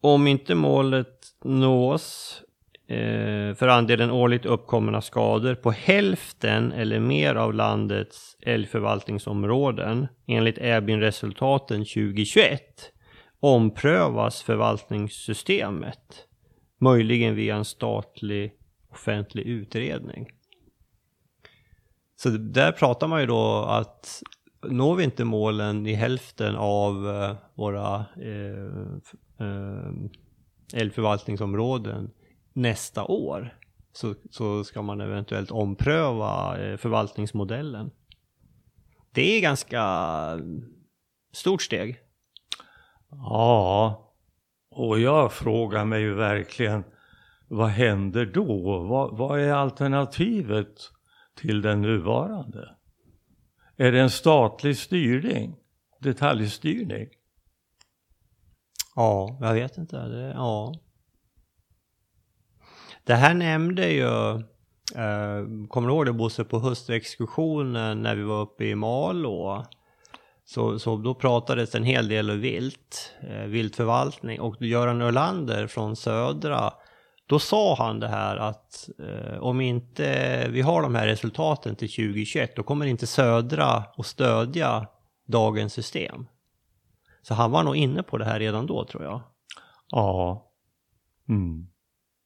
om 0.00 0.26
inte 0.26 0.54
målet 0.54 1.26
nås 1.44 2.42
eh, 2.86 3.54
för 3.54 3.68
andelen 3.68 4.10
årligt 4.10 4.46
uppkomna 4.46 5.00
skador 5.00 5.54
på 5.54 5.70
hälften 5.70 6.72
eller 6.72 7.00
mer 7.00 7.34
av 7.34 7.54
landets 7.54 8.36
älgförvaltningsområden 8.42 10.06
enligt 10.26 10.58
EBIN-resultaten 10.58 11.78
2021 11.84 12.60
omprövas 13.40 14.42
förvaltningssystemet. 14.42 16.26
Möjligen 16.82 17.34
via 17.34 17.56
en 17.56 17.64
statlig 17.64 18.52
offentlig 18.88 19.46
utredning. 19.46 20.30
Så 22.16 22.28
där 22.28 22.72
pratar 22.72 23.08
man 23.08 23.20
ju 23.20 23.26
då 23.26 23.64
att 23.64 24.22
når 24.62 24.96
vi 24.96 25.04
inte 25.04 25.24
målen 25.24 25.86
i 25.86 25.94
hälften 25.94 26.56
av 26.56 27.08
eh, 27.08 27.36
våra 27.54 28.04
eh, 28.16 29.46
eh, 29.46 29.92
älgförvaltningsområden 30.74 32.10
nästa 32.52 33.04
år 33.04 33.58
så, 33.92 34.14
så 34.30 34.64
ska 34.64 34.82
man 34.82 35.00
eventuellt 35.00 35.50
ompröva 35.50 36.58
eh, 36.58 36.76
förvaltningsmodellen. 36.76 37.90
Det 39.12 39.36
är 39.36 39.40
ganska 39.40 39.84
stort 41.32 41.62
steg. 41.62 41.98
ja. 43.10 44.09
Och 44.70 45.00
jag 45.00 45.32
frågar 45.32 45.84
mig 45.84 46.00
ju 46.00 46.14
verkligen, 46.14 46.84
vad 47.48 47.68
händer 47.68 48.26
då? 48.26 48.78
Vad, 48.78 49.18
vad 49.18 49.40
är 49.40 49.52
alternativet 49.52 50.74
till 51.34 51.62
den 51.62 51.82
nuvarande? 51.82 52.76
Är 53.76 53.92
det 53.92 54.00
en 54.00 54.10
statlig 54.10 54.76
styrning? 54.76 55.56
Detaljstyrning? 56.00 57.08
Ja, 58.94 59.38
jag 59.40 59.54
vet 59.54 59.78
inte. 59.78 59.96
Det, 59.96 60.32
ja. 60.34 60.74
det 63.04 63.14
här 63.14 63.34
nämnde 63.34 63.88
ju, 63.88 64.34
eh, 64.94 65.66
kommer 65.68 65.88
du 65.88 65.94
ihåg 65.94 66.06
det 66.06 66.12
Bosse, 66.12 66.44
på 66.44 66.58
höstexkursionen 66.58 68.02
när 68.02 68.16
vi 68.16 68.22
var 68.22 68.40
uppe 68.40 68.64
i 68.64 68.74
Malå? 68.74 69.66
Så, 70.54 70.78
så 70.78 70.96
då 70.96 71.14
pratades 71.14 71.74
en 71.74 71.84
hel 71.84 72.08
del 72.08 72.30
om 72.30 72.40
vilt, 72.40 73.14
eh, 73.22 73.44
viltförvaltning 73.44 74.40
och 74.40 74.62
Göran 74.62 75.02
Ölander 75.02 75.66
från 75.66 75.96
Södra, 75.96 76.72
då 77.26 77.38
sa 77.38 77.74
han 77.74 78.00
det 78.00 78.08
här 78.08 78.36
att 78.36 78.88
eh, 78.98 79.38
om 79.38 79.60
inte 79.60 80.46
vi 80.48 80.60
har 80.60 80.82
de 80.82 80.94
här 80.94 81.06
resultaten 81.06 81.76
till 81.76 81.88
2021 81.88 82.56
då 82.56 82.62
kommer 82.62 82.86
inte 82.86 83.06
Södra 83.06 83.84
att 83.96 84.06
stödja 84.06 84.86
dagens 85.26 85.72
system. 85.72 86.26
Så 87.22 87.34
han 87.34 87.50
var 87.50 87.62
nog 87.62 87.76
inne 87.76 88.02
på 88.02 88.18
det 88.18 88.24
här 88.24 88.38
redan 88.38 88.66
då 88.66 88.84
tror 88.84 89.02
jag. 89.02 89.22
Ja. 89.90 90.46
Mm. 91.28 91.69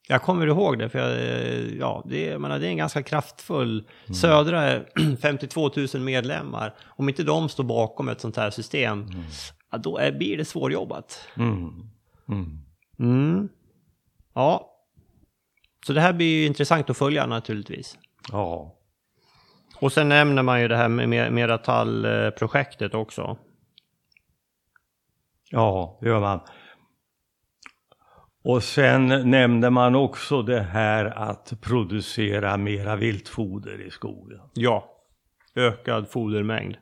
Jag 0.08 0.22
kommer 0.22 0.46
ihåg 0.46 0.78
det, 0.78 0.88
för 0.88 0.98
jag, 0.98 1.10
eh, 1.12 1.78
ja, 1.78 2.02
det, 2.06 2.24
jag 2.26 2.40
menar, 2.40 2.58
det 2.58 2.66
är 2.66 2.70
en 2.70 2.76
ganska 2.76 3.02
kraftfull... 3.02 3.88
Södra 4.20 4.62
är 4.62 5.16
52 5.16 5.70
000 5.94 6.02
medlemmar. 6.02 6.74
Om 6.84 7.08
inte 7.08 7.22
de 7.22 7.48
står 7.48 7.64
bakom 7.64 8.08
ett 8.08 8.20
sånt 8.20 8.36
här 8.36 8.50
system, 8.50 9.06
ja, 9.70 9.78
då 9.78 9.98
är, 9.98 10.12
blir 10.12 10.36
det 10.36 10.44
svårjobbat. 10.44 11.28
Mm. 11.36 11.90
Mm. 12.28 12.58
Mm. 12.98 13.48
Ja. 14.34 14.70
Så 15.86 15.92
det 15.92 16.00
här 16.00 16.12
blir 16.12 16.26
ju 16.40 16.46
intressant 16.46 16.90
att 16.90 16.96
följa 16.96 17.26
naturligtvis. 17.26 17.98
Ja. 18.32 18.74
Och 19.80 19.92
sen 19.92 20.08
nämner 20.08 20.42
man 20.42 20.60
ju 20.60 20.68
det 20.68 20.76
här 20.76 20.88
med 20.88 21.08
Mer- 21.08 21.30
Meratal-projektet 21.30 22.94
också. 22.94 23.36
Ja, 25.50 25.98
det 26.00 26.08
gör 26.08 26.20
man. 26.20 26.40
Och 28.44 28.62
sen 28.62 29.30
nämnde 29.30 29.70
man 29.70 29.94
också 29.94 30.42
det 30.42 30.60
här 30.60 31.04
att 31.04 31.52
producera 31.60 32.56
mera 32.56 32.96
viltfoder 32.96 33.80
i 33.86 33.90
skogen. 33.90 34.40
Ja. 34.54 34.90
Ökad 35.54 36.08
fodermängd. 36.10 36.76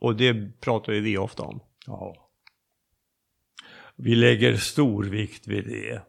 Och 0.00 0.16
det 0.16 0.60
pratar 0.60 0.92
ju 0.92 1.00
vi 1.00 1.18
ofta 1.18 1.42
om. 1.42 1.60
Ja. 1.86 2.30
Vi 3.96 4.14
lägger 4.14 4.56
stor 4.56 5.04
vikt 5.04 5.48
vid 5.48 5.64
det. 5.64 6.02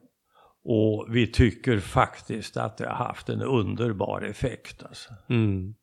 Och 0.64 1.08
vi 1.10 1.28
tycker 1.28 1.80
faktiskt 1.80 2.58
att 2.58 2.78
det 2.78 2.88
har 2.88 3.06
haft 3.06 3.30
en 3.30 3.42
underbar 3.42 4.22
effekt. 4.22 4.84
Alltså. 4.84 5.10
Mm. 5.30 5.76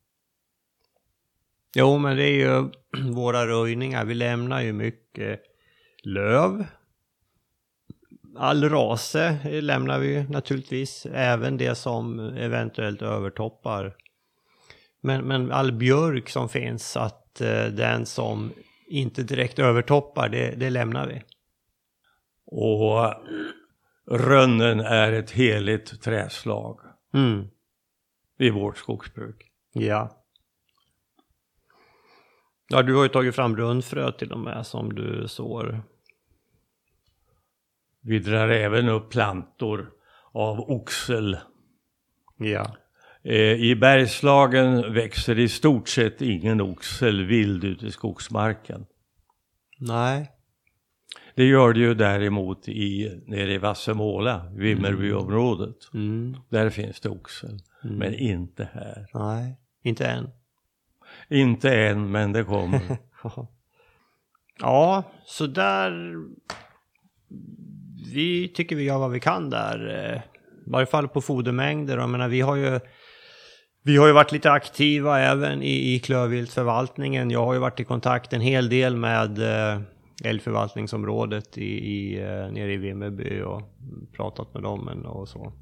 Jo, 1.75 1.97
men 1.97 2.17
det 2.17 2.23
är 2.23 2.33
ju 2.33 2.71
våra 3.13 3.47
röjningar. 3.47 4.05
Vi 4.05 4.13
lämnar 4.13 4.61
ju 4.61 4.73
mycket 4.73 5.41
löv. 6.03 6.65
All 8.37 8.69
rase 8.69 9.37
lämnar 9.61 9.99
vi 9.99 10.23
naturligtvis. 10.29 11.05
Även 11.13 11.57
det 11.57 11.75
som 11.75 12.19
eventuellt 12.19 13.01
övertoppar. 13.01 13.95
Men, 15.01 15.27
men 15.27 15.51
all 15.51 15.71
björk 15.71 16.29
som 16.29 16.49
finns, 16.49 16.97
att 16.97 17.41
eh, 17.41 17.65
den 17.65 18.05
som 18.05 18.51
inte 18.87 19.23
direkt 19.23 19.59
övertoppar, 19.59 20.29
det, 20.29 20.55
det 20.55 20.69
lämnar 20.69 21.07
vi. 21.07 21.23
Och 22.45 23.13
rönnen 24.11 24.79
är 24.79 25.11
ett 25.11 25.31
heligt 25.31 26.01
träslag 26.01 26.79
Mm. 27.13 27.47
i 28.39 28.49
vårt 28.49 28.77
skogsbruk. 28.77 29.51
Ja. 29.73 30.23
Ja, 32.69 32.81
du 32.81 32.95
har 32.95 33.03
ju 33.03 33.09
tagit 33.09 33.35
fram 33.35 33.57
rundfrö 33.57 34.11
till 34.11 34.31
och 34.31 34.39
med 34.39 34.67
som 34.67 34.95
du 34.95 35.27
sår. 35.27 35.81
Vi 38.07 38.19
drar 38.19 38.47
även 38.49 38.89
upp 38.89 39.09
plantor 39.11 39.91
av 40.31 40.59
oxel. 40.59 41.37
Ja. 42.37 42.75
Eh, 43.23 43.35
I 43.53 43.75
Bergslagen 43.75 44.93
växer 44.93 45.39
i 45.39 45.49
stort 45.49 45.89
sett 45.89 46.21
ingen 46.21 46.61
oxel 46.61 47.25
vild 47.25 47.63
ute 47.63 47.85
i 47.85 47.91
skogsmarken. 47.91 48.85
Nej. 49.79 50.31
Det 51.35 51.43
gör 51.43 51.73
det 51.73 51.79
ju 51.79 51.93
däremot 51.93 52.67
i, 52.69 53.21
nere 53.27 53.53
i 53.53 53.57
Vassemåla, 53.57 54.51
Vimmerbyområdet. 54.55 55.77
Mm. 55.93 56.37
Där 56.49 56.69
finns 56.69 56.99
det 56.99 57.09
oxel, 57.09 57.59
Mm. 57.83 57.95
men 57.97 58.13
inte 58.13 58.69
här. 58.73 59.07
Nej, 59.13 59.55
inte 59.83 60.07
än. 60.07 60.29
Inte 61.29 61.75
än, 61.75 62.11
men 62.11 62.31
det 62.31 62.43
kommer. 62.43 62.81
ja, 64.59 65.03
så 65.25 65.47
där. 65.47 66.15
Vi 68.13 68.47
tycker 68.47 68.75
vi 68.75 68.83
gör 68.83 68.97
vad 68.97 69.11
vi 69.11 69.19
kan 69.19 69.49
där. 69.49 70.09
eh, 70.13 70.21
I 70.67 70.71
varje 70.71 70.85
fall 70.85 71.07
på 71.07 71.21
fodermängder. 71.21 71.97
Jag 71.97 72.09
menar, 72.09 72.27
vi 72.27 72.41
har 72.41 72.55
ju 72.55 72.79
vi 73.83 73.97
har 73.97 74.07
ju 74.07 74.13
varit 74.13 74.31
lite 74.31 74.51
aktiva 74.51 75.19
även 75.19 75.61
i, 75.61 75.93
i 75.95 75.99
klövviltförvaltningen. 75.99 77.31
Jag 77.31 77.45
har 77.45 77.53
ju 77.53 77.59
varit 77.59 77.79
i 77.79 77.83
kontakt 77.83 78.33
en 78.33 78.41
hel 78.41 78.69
del 78.69 78.95
med 78.95 79.39
eh, 79.39 79.81
älgförvaltningsområdet 80.23 81.57
i, 81.57 81.63
i, 81.63 82.19
eh, 82.19 82.51
nere 82.51 82.73
i 82.73 82.77
Vimmerby 82.77 83.41
och 83.41 83.61
pratat 84.15 84.53
med 84.53 84.63
dem 84.63 84.87
och 85.05 85.27
så. 85.27 85.53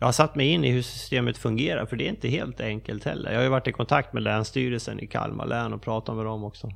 Jag 0.00 0.06
har 0.06 0.12
satt 0.12 0.34
mig 0.34 0.46
in 0.46 0.64
i 0.64 0.70
hur 0.70 0.82
systemet 0.82 1.38
fungerar 1.38 1.86
för 1.86 1.96
det 1.96 2.06
är 2.06 2.08
inte 2.08 2.28
helt 2.28 2.60
enkelt 2.60 3.04
heller. 3.04 3.30
Jag 3.30 3.38
har 3.38 3.44
ju 3.44 3.50
varit 3.50 3.68
i 3.68 3.72
kontakt 3.72 4.12
med 4.12 4.22
Länsstyrelsen 4.22 5.00
i 5.00 5.06
Kalmar 5.06 5.46
län 5.46 5.72
och 5.72 5.82
pratat 5.82 6.16
med 6.16 6.24
dem 6.24 6.44
också. 6.44 6.68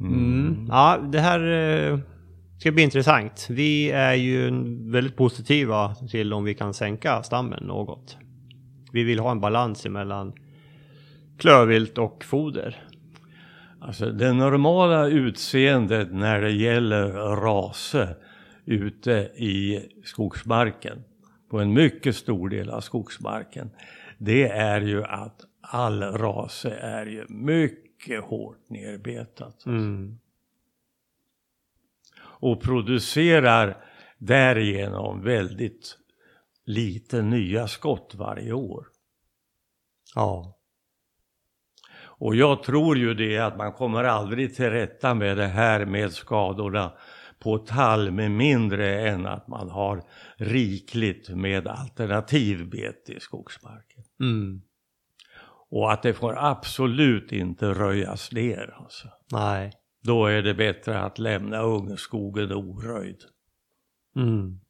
Mm. 0.00 0.66
Ja, 0.70 0.98
det 1.12 1.20
här 1.20 1.40
ska 2.62 2.72
bli 2.72 2.82
intressant. 2.82 3.46
Vi 3.50 3.90
är 3.90 4.14
ju 4.14 4.50
väldigt 4.90 5.16
positiva 5.16 5.94
till 5.94 6.32
om 6.32 6.44
vi 6.44 6.54
kan 6.54 6.74
sänka 6.74 7.22
stammen 7.22 7.64
något. 7.64 8.16
Vi 8.92 9.04
vill 9.04 9.18
ha 9.18 9.30
en 9.30 9.40
balans 9.40 9.86
mellan 9.86 10.32
klövvilt 11.38 11.98
och 11.98 12.24
foder. 12.24 12.84
Alltså 13.80 14.10
det 14.10 14.32
normala 14.32 15.06
utseendet 15.06 16.12
när 16.12 16.40
det 16.40 16.50
gäller 16.50 17.12
rase 17.36 18.16
ute 18.64 19.12
i 19.36 19.80
skogsmarken, 20.04 21.04
på 21.50 21.60
en 21.60 21.72
mycket 21.72 22.16
stor 22.16 22.48
del 22.48 22.70
av 22.70 22.80
skogsmarken, 22.80 23.70
det 24.18 24.48
är 24.48 24.80
ju 24.80 25.04
att 25.04 25.40
all 25.60 26.02
rase 26.02 26.70
är 26.70 27.06
ju 27.06 27.24
mycket 27.28 28.24
hårt 28.24 28.58
nerbetat. 28.68 29.66
Mm. 29.66 30.18
Och 32.42 32.62
producerar 32.62 33.84
därigenom 34.18 35.22
väldigt 35.22 35.98
lite 36.64 37.22
nya 37.22 37.68
skott 37.68 38.14
varje 38.14 38.52
år. 38.52 38.86
Ja. 40.14 40.58
Och 42.02 42.36
jag 42.36 42.62
tror 42.62 42.98
ju 42.98 43.14
det 43.14 43.38
att 43.38 43.56
man 43.56 43.72
kommer 43.72 44.04
aldrig 44.04 44.54
till 44.54 44.70
rätta 44.70 45.14
med 45.14 45.36
det 45.36 45.46
här 45.46 45.86
med 45.86 46.12
skadorna 46.12 46.92
på 47.38 47.58
tall 47.58 48.10
med 48.10 48.30
mindre 48.30 49.08
än 49.08 49.26
att 49.26 49.48
man 49.48 49.70
har 49.70 50.02
rikligt 50.36 51.28
med 51.28 51.68
alternativbete 51.68 53.12
i 53.12 53.20
skogsmarken. 53.20 54.04
Mm. 54.20 54.62
Och 55.70 55.92
att 55.92 56.02
det 56.02 56.14
får 56.14 56.34
absolut 56.38 57.32
inte 57.32 57.66
röjas 57.66 58.32
ner 58.32 58.74
alltså. 58.76 59.08
Nej. 59.32 59.72
Då 60.02 60.26
är 60.26 60.42
det 60.42 60.54
bättre 60.54 61.00
att 61.00 61.18
lämna 61.18 61.62
ungskogen 61.62 62.52
oröjd. 62.52 63.18
Mm. 64.16 64.60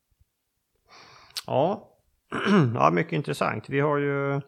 Ja. 1.47 1.89
ja, 2.75 2.91
mycket 2.91 3.13
intressant. 3.13 3.69
Vi 3.69 3.81
har 3.81 3.99
ju 3.99 4.41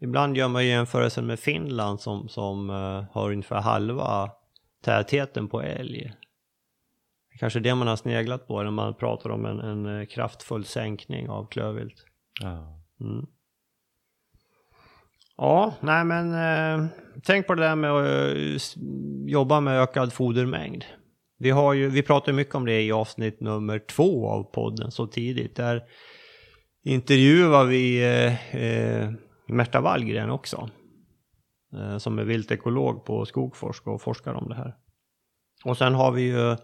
ibland 0.00 0.36
gör 0.36 0.48
man 0.48 0.66
jämförelsen 0.66 1.26
med 1.26 1.38
Finland 1.38 2.00
som, 2.00 2.28
som 2.28 2.70
eh, 2.70 3.04
har 3.12 3.30
ungefär 3.30 3.60
halva 3.60 4.30
tätheten 4.84 5.48
på 5.48 5.62
älg. 5.62 6.12
Kanske 7.38 7.60
det 7.60 7.74
man 7.74 7.88
har 7.88 7.96
sneglat 7.96 8.46
på 8.46 8.62
när 8.62 8.70
man 8.70 8.94
pratar 8.94 9.30
om 9.30 9.44
en, 9.44 9.60
en 9.60 10.00
eh, 10.00 10.06
kraftfull 10.06 10.64
sänkning 10.64 11.28
av 11.28 11.48
klövvilt. 11.48 12.04
Ja. 12.40 12.82
Mm. 13.00 13.26
Ja, 15.38 15.74
nej 15.80 16.04
men 16.04 16.32
eh, 16.32 16.86
tänk 17.24 17.46
på 17.46 17.54
det 17.54 17.62
där 17.62 17.76
med 17.76 17.90
att 17.90 18.06
eh, 18.06 18.82
jobba 19.26 19.60
med 19.60 19.82
ökad 19.82 20.12
fodermängd. 20.12 20.84
Vi, 21.38 21.50
har 21.50 21.72
ju, 21.72 21.88
vi 21.88 22.02
pratar 22.02 22.32
mycket 22.32 22.54
om 22.54 22.66
det 22.66 22.82
i 22.82 22.92
avsnitt 22.92 23.40
nummer 23.40 23.78
två 23.78 24.28
av 24.28 24.42
podden 24.42 24.90
så 24.90 25.06
tidigt. 25.06 25.56
Där 25.56 25.82
intervjuar 26.84 27.64
vi 27.64 28.02
eh, 28.02 28.56
eh, 28.56 29.10
Märta 29.46 29.80
Wallgren 29.80 30.30
också. 30.30 30.70
Eh, 31.74 31.98
som 31.98 32.18
är 32.18 32.24
viltekolog 32.24 33.04
på 33.04 33.26
Skogforsk 33.26 33.86
och 33.86 34.02
forskar 34.02 34.34
om 34.34 34.48
det 34.48 34.54
här. 34.54 34.74
Och 35.64 35.78
sen 35.78 35.94
har 35.94 36.12
vi 36.12 36.22
ju 36.22 36.56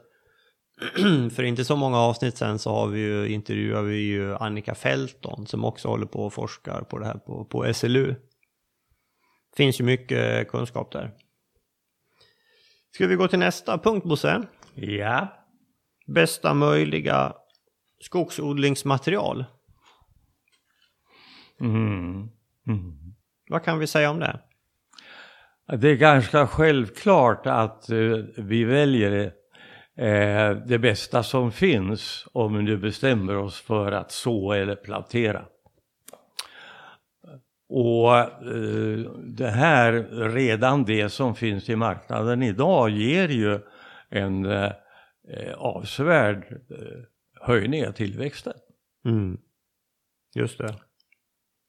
för 1.30 1.42
inte 1.42 1.64
så 1.64 1.76
många 1.76 1.98
avsnitt 1.98 2.36
sen 2.36 2.58
så 2.58 2.70
har 2.70 2.86
vi 2.86 3.00
ju 3.00 3.28
intervjuar 3.28 3.82
vi 3.82 3.96
ju 3.96 4.34
Annika 4.34 4.74
Felton 4.74 5.46
som 5.46 5.64
också 5.64 5.88
håller 5.88 6.06
på 6.06 6.18
och 6.18 6.32
forskar 6.32 6.82
på 6.82 6.98
det 6.98 7.06
här 7.06 7.18
på, 7.18 7.44
på 7.44 7.74
SLU. 7.74 8.14
Finns 9.56 9.80
ju 9.80 9.84
mycket 9.84 10.48
kunskap 10.48 10.92
där. 10.92 11.10
Ska 12.94 13.06
vi 13.06 13.14
gå 13.14 13.28
till 13.28 13.38
nästa 13.38 13.78
punkt 13.78 14.04
Bosse? 14.04 14.42
ja. 14.74 15.40
Bästa 16.06 16.54
möjliga 16.54 17.32
skogsodlingsmaterial. 18.00 19.44
Mm. 21.60 22.28
Mm. 22.66 23.14
Vad 23.48 23.64
kan 23.64 23.78
vi 23.78 23.86
säga 23.86 24.10
om 24.10 24.20
det? 24.20 24.40
Det 25.66 25.88
är 25.88 25.96
ganska 25.96 26.46
självklart 26.46 27.46
att 27.46 27.90
eh, 27.90 27.98
vi 28.36 28.64
väljer 28.64 29.32
eh, 29.96 30.50
det 30.50 30.78
bästa 30.78 31.22
som 31.22 31.52
finns 31.52 32.26
om 32.32 32.56
vi 32.56 32.62
nu 32.62 32.76
bestämmer 32.76 33.36
oss 33.36 33.60
för 33.60 33.92
att 33.92 34.12
så 34.12 34.52
eller 34.52 34.76
plantera. 34.76 35.44
Och 37.76 38.16
eh, 38.18 38.98
det 39.36 39.50
här, 39.50 39.92
redan 40.30 40.84
det 40.84 41.08
som 41.08 41.34
finns 41.34 41.68
i 41.68 41.76
marknaden 41.76 42.42
idag 42.42 42.90
ger 42.90 43.28
ju 43.28 43.60
en 44.10 44.44
eh, 44.44 44.72
eh, 45.30 45.54
avsevärd 45.56 46.44
eh, 46.52 47.02
höjning 47.40 47.86
av 47.86 47.92
tillväxten. 47.92 48.52
Mm. 49.06 49.38
Just 50.34 50.58
det. 50.58 50.74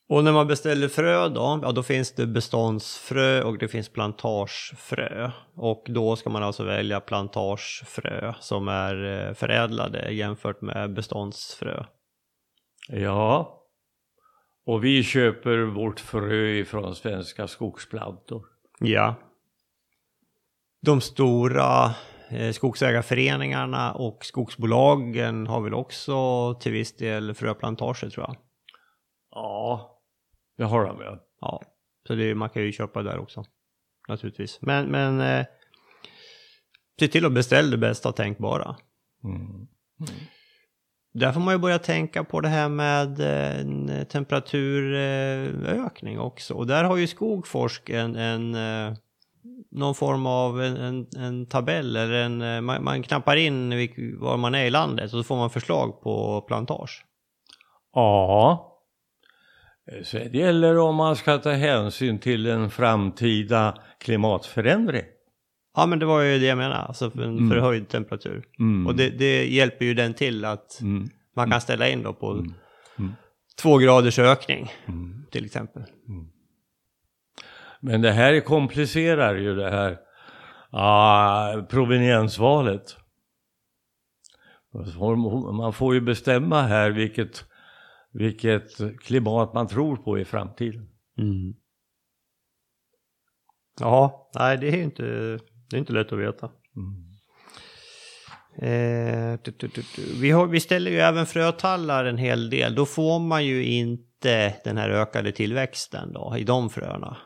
Och 0.10 0.24
när 0.24 0.32
man 0.32 0.48
beställer 0.48 0.88
frö 0.88 1.30
då, 1.30 1.60
ja 1.64 1.72
då 1.72 1.84
finns 1.84 2.12
det 2.12 2.28
beståndsfrö 2.28 3.44
och 3.44 3.58
det 3.58 3.68
finns 3.68 3.90
plantagefrö. 3.90 5.32
Och 5.56 5.86
då 5.88 6.16
ska 6.16 6.30
man 6.30 6.44
alltså 6.44 6.64
välja 6.64 7.00
plantagefrö 7.00 8.34
som 8.40 8.68
är 8.68 9.28
eh, 9.28 9.34
förädlade 9.34 10.12
jämfört 10.12 10.62
med 10.62 10.94
beståndsfrö. 10.94 11.84
Ja, 12.88 13.62
och 14.66 14.84
vi 14.84 15.04
köper 15.04 15.58
vårt 15.58 16.00
frö 16.00 16.48
ifrån 16.48 16.96
Svenska 16.96 17.48
Skogsplantor. 17.48 18.46
Ja. 18.80 19.16
De 20.82 21.02
stora 21.02 21.96
eh, 22.30 22.52
skogsägarföreningarna 22.52 23.94
och 23.94 24.26
skogsbolagen 24.26 25.48
har 25.48 25.62
väl 25.62 25.74
också 25.74 26.54
till 26.54 26.72
viss 26.72 26.96
del 26.96 27.34
fröplantager 27.34 28.10
tror 28.10 28.26
jag. 28.28 28.36
Ja, 29.32 30.00
det 30.58 30.64
har 30.64 30.86
de 30.86 31.00
ju. 31.00 31.18
Ja, 31.42 31.62
så 32.08 32.16
det, 32.16 32.36
man 32.36 32.50
kan 32.50 32.64
ju 32.64 32.72
köpa 32.72 33.04
där 33.04 33.20
också. 33.20 33.44
Naturligtvis. 34.08 34.60
Men, 34.62 34.88
men 34.88 35.22
eh, 35.22 35.46
se 37.00 37.08
till 37.08 37.26
att 37.26 37.34
beställa 37.34 37.72
det 37.72 37.78
bästa 37.78 38.12
tänkbara. 38.12 38.76
Mm. 39.24 39.68
Där 41.20 41.32
får 41.32 41.42
man 41.42 41.54
ju 41.54 41.58
börja 41.58 41.80
tänka 41.80 42.24
på 42.24 42.42
det 42.42 42.48
här 42.48 42.70
med 42.70 43.20
eh, 43.20 44.04
temperaturökning 44.04 46.20
också. 46.20 46.54
Och 46.54 46.68
där 46.68 46.84
har 46.84 46.98
ju 46.98 47.08
Skogforsk 47.08 47.90
en, 47.90 48.16
en 48.16 48.56
eh, 48.56 48.94
någon 49.72 49.96
form 49.96 50.26
av 50.26 50.62
en, 50.62 50.78
en, 50.78 51.08
en 51.18 51.46
tabell 51.46 51.96
eller 51.96 52.14
en, 52.14 52.42
eh, 52.42 52.62
man, 52.62 52.84
man 52.84 53.04
knappar 53.04 53.36
in 53.36 53.74
vilk- 53.74 54.20
var 54.20 54.38
man 54.38 54.56
är 54.56 54.66
i 54.66 54.70
landet 54.70 55.04
och 55.04 55.20
så 55.20 55.24
får 55.24 55.36
man 55.36 55.50
förslag 55.50 56.02
på 56.02 56.42
plantage. 56.42 57.06
Ja. 57.94 58.72
Eh, 59.92 59.98
det 60.32 60.38
gäller 60.38 60.78
om 60.78 60.96
man 60.96 61.16
ska 61.16 61.38
ta 61.38 61.52
hänsyn 61.52 62.20
till 62.20 62.48
en 62.48 62.70
framtida 62.70 63.78
klimatförändring. 64.00 65.06
Ja, 65.76 65.86
men 65.86 66.00
det 66.00 66.06
var 66.06 66.22
ju 66.22 66.40
det 66.40 66.46
jag 66.46 66.58
menade, 66.58 66.76
alltså 66.82 67.12
för 67.12 67.22
en 67.22 67.38
Mm. 67.38 67.50
förhöjd 67.50 67.90
temperatur. 67.90 68.48
Mm. 68.60 68.88
Och 68.88 68.96
det, 68.96 69.10
det 69.10 69.48
hjälper 69.48 69.86
ju 69.86 69.94
den 69.94 70.14
till 70.14 70.46
att 70.46 70.82
Mm. 70.82 71.10
man 71.36 71.52
kan 71.52 71.62
ställa 71.62 71.90
in 71.90 72.04
då 72.04 72.14
på 72.14 72.32
Mm. 72.32 73.12
två 73.62 73.78
graders 73.78 74.20
ökning 74.20 74.72
Mm. 74.86 75.26
till 75.32 75.46
exempel. 75.46 75.84
Men 77.80 78.02
det 78.02 78.12
här 78.12 78.40
komplicerar 78.40 79.36
ju 79.36 79.56
det 79.56 79.70
här 79.72 79.98
ah, 80.72 81.62
proveniensvalet. 81.70 82.98
Man 85.58 85.74
får 85.74 85.94
ju 85.94 86.02
bestämma 86.02 86.62
här 86.62 86.92
vilket, 86.92 87.46
vilket 88.12 89.00
klimat 89.00 89.54
man 89.54 89.68
tror 89.68 89.96
på 89.96 90.20
i 90.20 90.26
framtiden. 90.26 90.90
Mm. 91.18 91.54
Ja, 93.80 94.30
nej 94.36 94.58
det 94.58 94.68
är 94.68 94.78
ju 94.78 94.84
inte, 94.84 95.40
det 95.76 95.78
är 95.78 95.80
inte 95.80 95.94
lätt 95.94 96.14
att 96.14 96.20
veta. 96.20 96.50
Mm. 96.76 97.06
Eh, 98.62 99.40
tu, 99.40 99.52
tu, 99.52 99.68
tu. 99.68 99.82
Vi, 100.22 100.32
har, 100.32 100.48
vi 100.48 100.60
ställer 100.60 100.92
ju 100.92 100.98
även 101.00 101.26
frötallar 101.26 102.06
en 102.06 102.18
hel 102.18 102.50
del. 102.50 102.76
Då 102.76 102.86
får 102.86 103.20
man 103.20 103.46
ju 103.46 103.66
inte 103.66 104.56
den 104.64 104.78
här 104.78 104.90
ökade 104.90 105.32
tillväxten 105.32 106.14
då 106.14 106.36
i 106.38 106.44
de 106.44 106.70
fröna. 106.70 107.18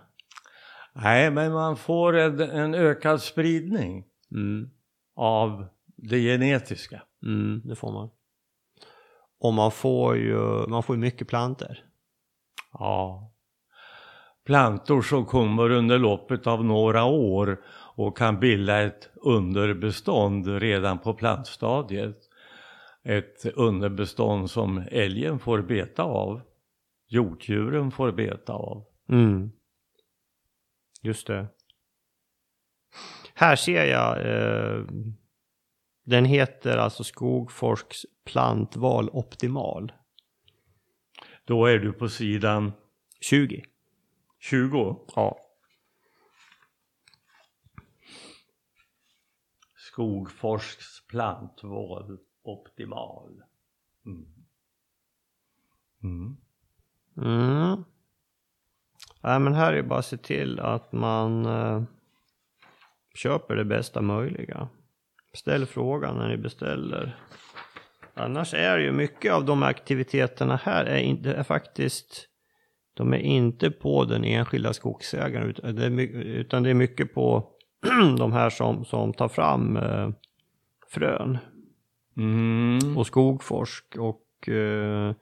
Nej, 0.95 1.31
men 1.31 1.51
man 1.51 1.77
får 1.77 2.17
en, 2.17 2.39
en 2.39 2.73
ökad 2.75 3.21
spridning 3.21 4.05
Mm. 4.31 4.69
av 5.15 5.67
det 5.97 6.19
genetiska. 6.19 7.01
Mm, 7.25 7.62
det 7.65 7.75
får 7.75 7.91
man. 7.91 8.09
Och 9.39 9.53
man 9.53 9.71
får 9.71 10.17
ju 10.17 10.67
man 10.67 10.83
får 10.83 10.97
mycket 10.97 11.27
planter. 11.27 11.83
Ja. 12.73 13.31
Plantor 14.45 15.01
som 15.01 15.25
kommer 15.25 15.69
under 15.69 15.97
loppet 15.97 16.47
av 16.47 16.65
några 16.65 17.03
år 17.03 17.59
och 17.99 18.17
kan 18.17 18.39
bilda 18.39 18.81
ett 18.81 19.09
underbestånd 19.15 20.47
redan 20.47 20.99
på 20.99 21.13
plantstadiet. 21.13 22.17
Ett 23.03 23.45
underbestånd 23.45 24.51
som 24.51 24.88
älgen 24.91 25.39
får 25.39 25.62
beta 25.62 26.03
av. 26.03 26.41
Hjortdjuren 27.07 27.91
får 27.91 28.12
beta 28.12 28.53
av. 28.53 28.85
Mm. 29.09 29.51
Just 31.01 31.27
det. 31.27 31.47
Här 33.33 33.55
ser 33.55 33.85
jag, 33.85 34.17
eh, 34.19 34.85
den 36.05 36.25
heter 36.25 36.77
alltså 36.77 37.03
Skogforsks 37.03 38.05
plantval 38.25 39.09
optimal. 39.09 39.91
Då 41.45 41.65
är 41.65 41.79
du 41.79 41.93
på 41.93 42.09
sidan 42.09 42.71
20. 43.21 43.63
20. 44.39 44.99
Ja. 45.15 45.48
Skogforsks 49.99 51.07
plantvård 51.07 52.19
optimal. 52.43 53.43
Mm. 54.05 54.25
Mm. 56.03 56.38
Mm. 57.17 57.83
Nej 59.23 59.39
men 59.39 59.53
här 59.53 59.73
är 59.73 59.75
det 59.75 59.83
bara 59.83 59.99
att 59.99 60.05
se 60.05 60.17
till 60.17 60.59
att 60.59 60.91
man 60.91 61.45
eh, 61.45 61.83
köper 63.15 63.55
det 63.55 63.65
bästa 63.65 64.01
möjliga. 64.01 64.69
Ställ 65.33 65.65
frågan 65.65 66.17
när 66.17 66.27
ni 66.27 66.38
beställer. 66.38 67.19
Annars 68.13 68.53
är 68.53 68.77
ju 68.77 68.91
mycket 68.91 69.33
av 69.33 69.45
de 69.45 69.63
aktiviteterna 69.63 70.55
här 70.55 70.85
är, 70.85 70.99
inte, 70.99 71.33
är 71.33 71.43
faktiskt 71.43 72.27
de 72.93 73.13
är 73.13 73.17
inte 73.17 73.71
på 73.71 74.05
den 74.05 74.23
enskilda 74.23 74.73
skogsägaren 74.73 75.49
utan 75.49 75.75
det 75.75 75.85
är, 75.85 75.99
utan 76.15 76.63
det 76.63 76.69
är 76.69 76.73
mycket 76.73 77.13
på 77.13 77.55
de 78.17 78.33
här 78.33 78.49
som, 78.49 78.85
som 78.85 79.13
tar 79.13 79.27
fram 79.27 79.77
eh, 79.77 80.09
frön 80.91 81.37
Mm. 82.17 82.97
och 82.97 83.07
Skogforsk 83.07 83.95
och 83.97 84.49
eh, 84.49 85.13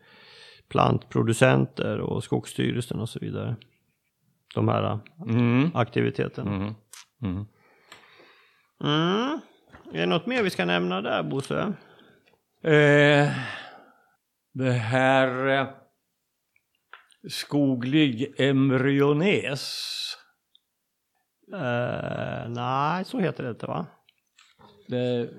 plantproducenter 0.70 2.00
och 2.00 2.24
Skogsstyrelsen 2.24 3.00
och 3.00 3.10
så 3.10 3.20
vidare. 3.20 3.56
De 4.56 4.67
här 4.67 4.84
eh, 4.84 5.00
Mm. 5.30 5.72
aktiviteterna. 5.74 6.56
Mm. 6.56 6.74
Mm. 7.24 7.46
Mm. 8.84 9.39
Är 9.93 10.00
det 10.00 10.06
något 10.06 10.26
mer 10.26 10.43
vi 10.43 10.50
ska 10.50 10.65
nämna 10.65 11.02
där 11.02 11.24
Bosse? 11.24 11.74
Eh, 12.63 13.30
det 14.54 14.72
här 14.72 15.48
eh, 15.48 15.67
skoglig 17.30 18.34
embryones. 18.38 19.93
Eh, 21.54 22.50
nej, 22.50 23.06
så 23.06 23.20
heter 23.20 23.44
det 23.44 23.50
inte 23.50 23.66
va? 23.66 23.86
Det, 24.88 25.30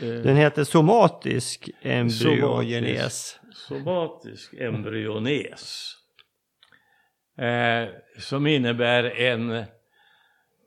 Den 0.22 0.36
heter 0.36 0.64
somatisk 0.64 1.70
embryogenes. 1.82 3.40
somatisk 3.52 4.54
embryones. 4.54 5.94
Eh, 7.38 7.88
som 8.18 8.46
innebär 8.46 9.04
en, 9.04 9.64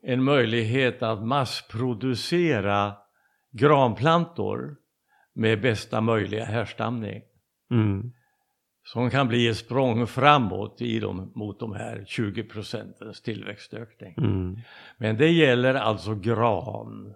en 0.02 0.22
möjlighet 0.22 1.02
att 1.02 1.26
massproducera 1.26 2.96
granplantor 3.52 4.76
med 5.34 5.60
bästa 5.60 6.00
möjliga 6.00 6.44
härstamning. 6.44 7.22
Mm. 7.70 8.12
Som 8.86 9.10
kan 9.10 9.28
bli 9.28 9.48
ett 9.48 9.56
språng 9.56 10.06
framåt 10.06 10.82
i 10.82 11.00
dem, 11.00 11.32
mot 11.34 11.60
de 11.60 11.74
här 11.74 12.04
20 12.06 12.42
procentens 12.42 13.22
tillväxtökning. 13.22 14.14
Mm. 14.18 14.56
Men 14.98 15.16
det 15.16 15.30
gäller 15.30 15.74
alltså 15.74 16.14
gran. 16.14 17.14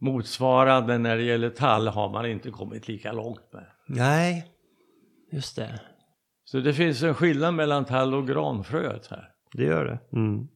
Motsvarande 0.00 0.98
när 0.98 1.16
det 1.16 1.22
gäller 1.22 1.50
tall 1.50 1.88
har 1.88 2.08
man 2.08 2.26
inte 2.26 2.50
kommit 2.50 2.88
lika 2.88 3.12
långt 3.12 3.52
med. 3.52 3.66
Nej, 3.86 4.46
just 5.32 5.56
det. 5.56 5.80
Så 6.44 6.60
det 6.60 6.74
finns 6.74 7.02
en 7.02 7.14
skillnad 7.14 7.54
mellan 7.54 7.84
tall 7.84 8.14
och 8.14 8.28
granfröet 8.28 9.06
här. 9.06 9.28
Det 9.52 9.64
gör 9.64 9.84
det. 9.84 10.18
Mm. 10.18 10.48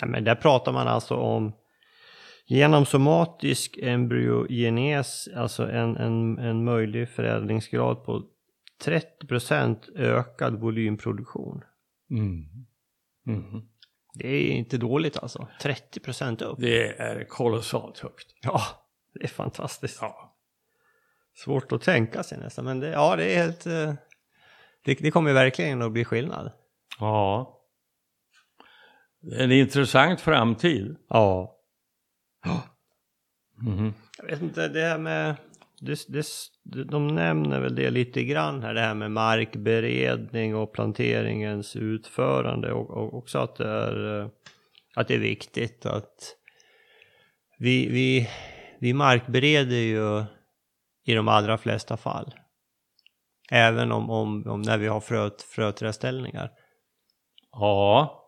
Ja, 0.00 0.06
men 0.06 0.24
där 0.24 0.34
pratar 0.34 0.72
man 0.72 0.88
alltså 0.88 1.14
om 1.14 1.52
genom 2.46 2.86
somatisk 2.86 3.78
embryogenes, 3.82 5.28
alltså 5.36 5.70
en, 5.70 5.96
en, 5.96 6.38
en 6.38 6.64
möjlig 6.64 7.08
förädlingsgrad 7.08 8.04
på 8.04 8.22
30% 8.84 9.96
ökad 9.96 10.60
volymproduktion. 10.60 11.62
Mm. 12.10 12.44
Mhm. 13.26 13.68
Det 14.14 14.28
är 14.28 14.50
inte 14.50 14.78
dåligt 14.78 15.16
alltså. 15.18 15.48
30% 15.60 16.42
upp. 16.44 16.58
Det 16.60 17.00
är 17.00 17.24
kolossalt 17.24 17.98
högt. 17.98 18.26
Ja, 18.42 18.60
det 19.14 19.24
är 19.24 19.28
fantastiskt. 19.28 19.98
Ja. 20.00 20.36
Svårt 21.36 21.72
att 21.72 21.82
tänka 21.82 22.22
sig 22.22 22.38
nästan, 22.38 22.64
men 22.64 22.80
det, 22.80 22.88
ja, 22.88 23.16
det 23.16 23.24
är 23.34 23.42
helt... 23.42 23.66
eh, 23.66 23.94
Det, 24.84 24.94
det 24.94 25.10
kommer 25.10 25.32
verkligen 25.32 25.82
att 25.82 25.92
bli 25.92 26.04
skillnad. 26.04 26.52
ja. 27.00 27.50
Det 29.20 29.36
är 29.36 29.44
en 29.44 29.52
intressant 29.52 30.20
framtid. 30.20 30.96
Ja. 31.08 31.56
Mhm. 33.62 33.94
Jag 34.18 34.24
vet 34.26 34.42
inte, 34.42 34.68
det 34.68 34.80
här 34.80 34.98
med... 34.98 35.36
Det, 35.84 36.06
det, 36.08 36.84
de 36.84 37.06
nämner 37.06 37.60
väl 37.60 37.74
det 37.74 37.90
lite 37.90 38.24
grann 38.24 38.62
här, 38.62 38.74
det 38.74 38.80
här 38.80 38.94
med 38.94 39.10
markberedning 39.10 40.56
och 40.56 40.72
planteringens 40.72 41.76
utförande 41.76 42.72
och, 42.72 42.90
och 42.90 43.14
också 43.14 43.38
att 43.38 43.56
det 43.56 43.68
är, 43.68 44.20
eh, 44.20 44.28
att 44.94 45.08
det 45.08 45.14
är 45.14 45.18
viktigt 45.18 45.86
att 45.86 46.36
vi, 47.58 47.88
vi, 47.88 48.28
vi 48.80 48.94
markbereder 48.94 49.76
ju 49.76 50.24
i 51.06 51.14
de 51.14 51.28
allra 51.28 51.58
flesta 51.58 51.96
fall. 51.96 52.34
Även 53.50 53.92
om, 53.92 54.10
om, 54.10 54.46
om 54.46 54.62
när 54.62 54.78
vi 54.78 54.86
har 54.86 55.00
fröt, 55.00 55.42
fröträdställningar. 55.42 56.50
Ja. 57.50 58.20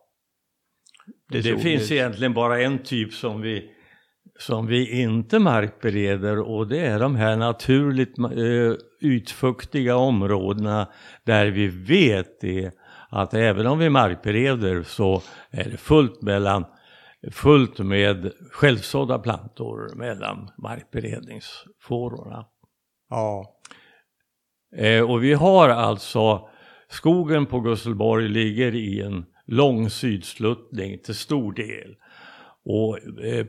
Det, 1.29 1.43
tror- 1.43 1.57
finns 1.57 1.91
egentligen 1.91 2.33
bara 2.33 2.61
en 2.61 2.83
typ 2.83 3.13
som 3.13 3.41
vi, 3.41 3.71
som 4.39 4.67
vi 4.67 5.01
inte 5.01 5.39
markbereder 5.39 6.39
och 6.39 6.67
det 6.67 6.79
är 6.79 6.99
de 6.99 7.15
här 7.15 7.37
naturligt 7.37 8.19
eh, 8.19 8.73
utfuktiga 9.01 9.95
områdena 9.95 10.87
där 11.23 11.47
vi 11.47 11.67
vet 11.67 12.41
det 12.41 12.71
att 13.09 13.33
även 13.33 13.67
om 13.67 13.79
vi 13.79 13.89
markbereder 13.89 14.83
så 14.83 15.21
är 15.51 15.69
det 15.69 15.77
fullt, 15.77 16.21
mellan, 16.21 16.65
fullt 17.31 17.79
med 17.79 18.31
självsådda 18.51 19.19
plantor 19.19 19.95
mellan 19.95 20.49
markberedningsfårorna. 20.57 22.45
Ja. 23.09 23.59
Eh, 24.75 25.11
och 25.11 25.23
vi 25.23 25.33
har 25.33 25.69
alltså, 25.69 26.49
skogen 26.89 27.45
på 27.45 27.59
Gusselborg 27.59 28.29
ligger 28.29 28.75
i 28.75 29.01
en 29.01 29.25
lång 29.45 29.89
sydsluttning 29.89 30.99
till 30.99 31.15
stor 31.15 31.53
del. 31.53 31.95
Och 32.65 33.23
eh, 33.25 33.45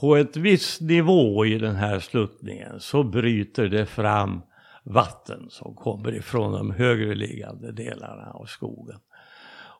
på 0.00 0.16
ett 0.16 0.36
visst 0.36 0.80
nivå 0.80 1.46
i 1.46 1.58
den 1.58 1.76
här 1.76 1.98
sluttningen 1.98 2.80
så 2.80 3.02
bryter 3.02 3.68
det 3.68 3.86
fram 3.86 4.40
vatten 4.84 5.46
som 5.50 5.74
kommer 5.74 6.14
ifrån 6.14 6.52
de 6.52 6.70
högre 6.70 7.14
liggande 7.14 7.72
delarna 7.72 8.30
av 8.30 8.44
skogen. 8.46 9.00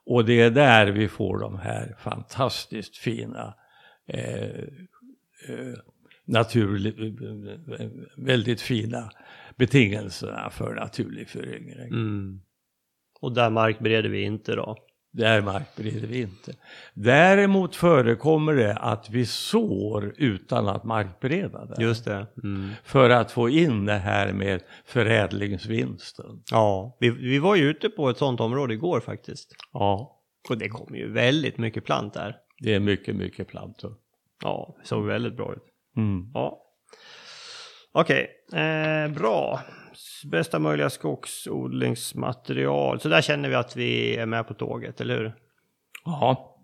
Och 0.06 0.24
det 0.24 0.40
är 0.40 0.50
där 0.50 0.86
vi 0.86 1.08
får 1.08 1.38
de 1.38 1.58
här 1.58 1.96
fantastiskt 1.98 2.96
fina 2.96 3.54
eh, 4.06 4.60
eh, 5.48 5.74
naturlig, 6.24 6.94
väldigt 8.16 8.60
fina 8.60 9.10
betingelserna 9.56 10.50
för 10.50 10.74
naturlig 10.74 11.28
föryngring. 11.28 11.88
Mm. 11.88 12.40
Och 13.20 13.34
där 13.34 13.50
markbereder 13.50 14.08
vi 14.08 14.22
inte 14.22 14.54
då? 14.54 14.76
Där 15.10 15.42
markbereder 15.42 16.06
vi 16.06 16.20
inte. 16.20 16.54
Däremot 16.94 17.76
förekommer 17.76 18.54
det 18.54 18.74
att 18.76 19.10
vi 19.10 19.26
sår 19.26 20.14
utan 20.16 20.68
att 20.68 20.84
markbereda 20.84 21.64
där. 21.64 21.82
Just 21.82 22.04
det. 22.04 22.26
Mm. 22.42 22.70
För 22.84 23.10
att 23.10 23.32
få 23.32 23.48
in 23.48 23.84
det 23.84 23.94
här 23.98 24.32
med 24.32 24.62
förädlingsvinsten. 24.84 26.42
Ja, 26.50 26.96
vi, 27.00 27.10
vi 27.10 27.38
var 27.38 27.56
ju 27.56 27.70
ute 27.70 27.88
på 27.88 28.08
ett 28.10 28.18
sånt 28.18 28.40
område 28.40 28.74
igår 28.74 29.00
faktiskt. 29.00 29.54
Ja, 29.72 30.20
Och 30.48 30.58
det 30.58 30.68
kom 30.68 30.94
ju 30.94 31.12
väldigt 31.12 31.58
mycket 31.58 31.84
plant 31.84 32.14
där. 32.14 32.36
det 32.60 32.74
är 32.74 32.80
mycket, 32.80 33.16
mycket 33.16 33.48
plantor. 33.48 33.94
Ja, 34.42 34.76
det 34.80 34.86
såg 34.88 35.04
väldigt 35.06 35.36
bra 35.36 35.52
ut. 35.52 35.64
Mm. 35.96 36.30
Ja. 36.34 36.62
Okej, 38.00 38.30
eh, 38.52 39.08
bra. 39.12 39.60
Bästa 40.30 40.58
möjliga 40.58 40.90
skogsodlingsmaterial. 40.90 43.00
Så 43.00 43.08
där 43.08 43.20
känner 43.20 43.48
vi 43.48 43.54
att 43.54 43.76
vi 43.76 44.16
är 44.16 44.26
med 44.26 44.48
på 44.48 44.54
tåget, 44.54 45.00
eller 45.00 45.18
hur? 45.18 45.34
Ja, 46.04 46.54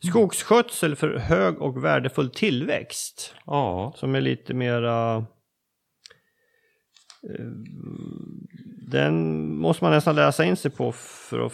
Skogsskötsel 0.00 0.96
för 0.96 1.16
hög 1.18 1.62
och 1.62 1.84
värdefull 1.84 2.30
tillväxt. 2.30 3.34
ja. 3.46 3.92
Som 3.96 4.14
är 4.14 4.20
lite 4.20 4.54
mera... 4.54 5.16
eh, 5.16 5.22
Den 8.90 9.46
måste 9.56 9.84
man 9.84 9.92
nästan 9.92 10.16
läsa 10.16 10.44
in 10.44 10.56
sig 10.56 10.70
på 10.70 10.92
för 10.92 11.46
att 11.46 11.52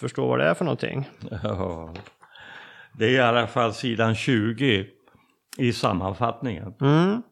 förstå 0.00 0.28
vad 0.28 0.38
det 0.38 0.44
är 0.44 0.54
för 0.54 0.64
någonting. 0.64 1.08
Ja. 1.42 1.94
Det 2.98 3.04
är 3.04 3.10
i 3.10 3.20
alla 3.20 3.46
fall 3.46 3.74
sidan 3.74 4.14
20 4.14 4.86
i 5.58 5.72
sammanfattningen. 5.72 6.74
Mm. 6.80 7.22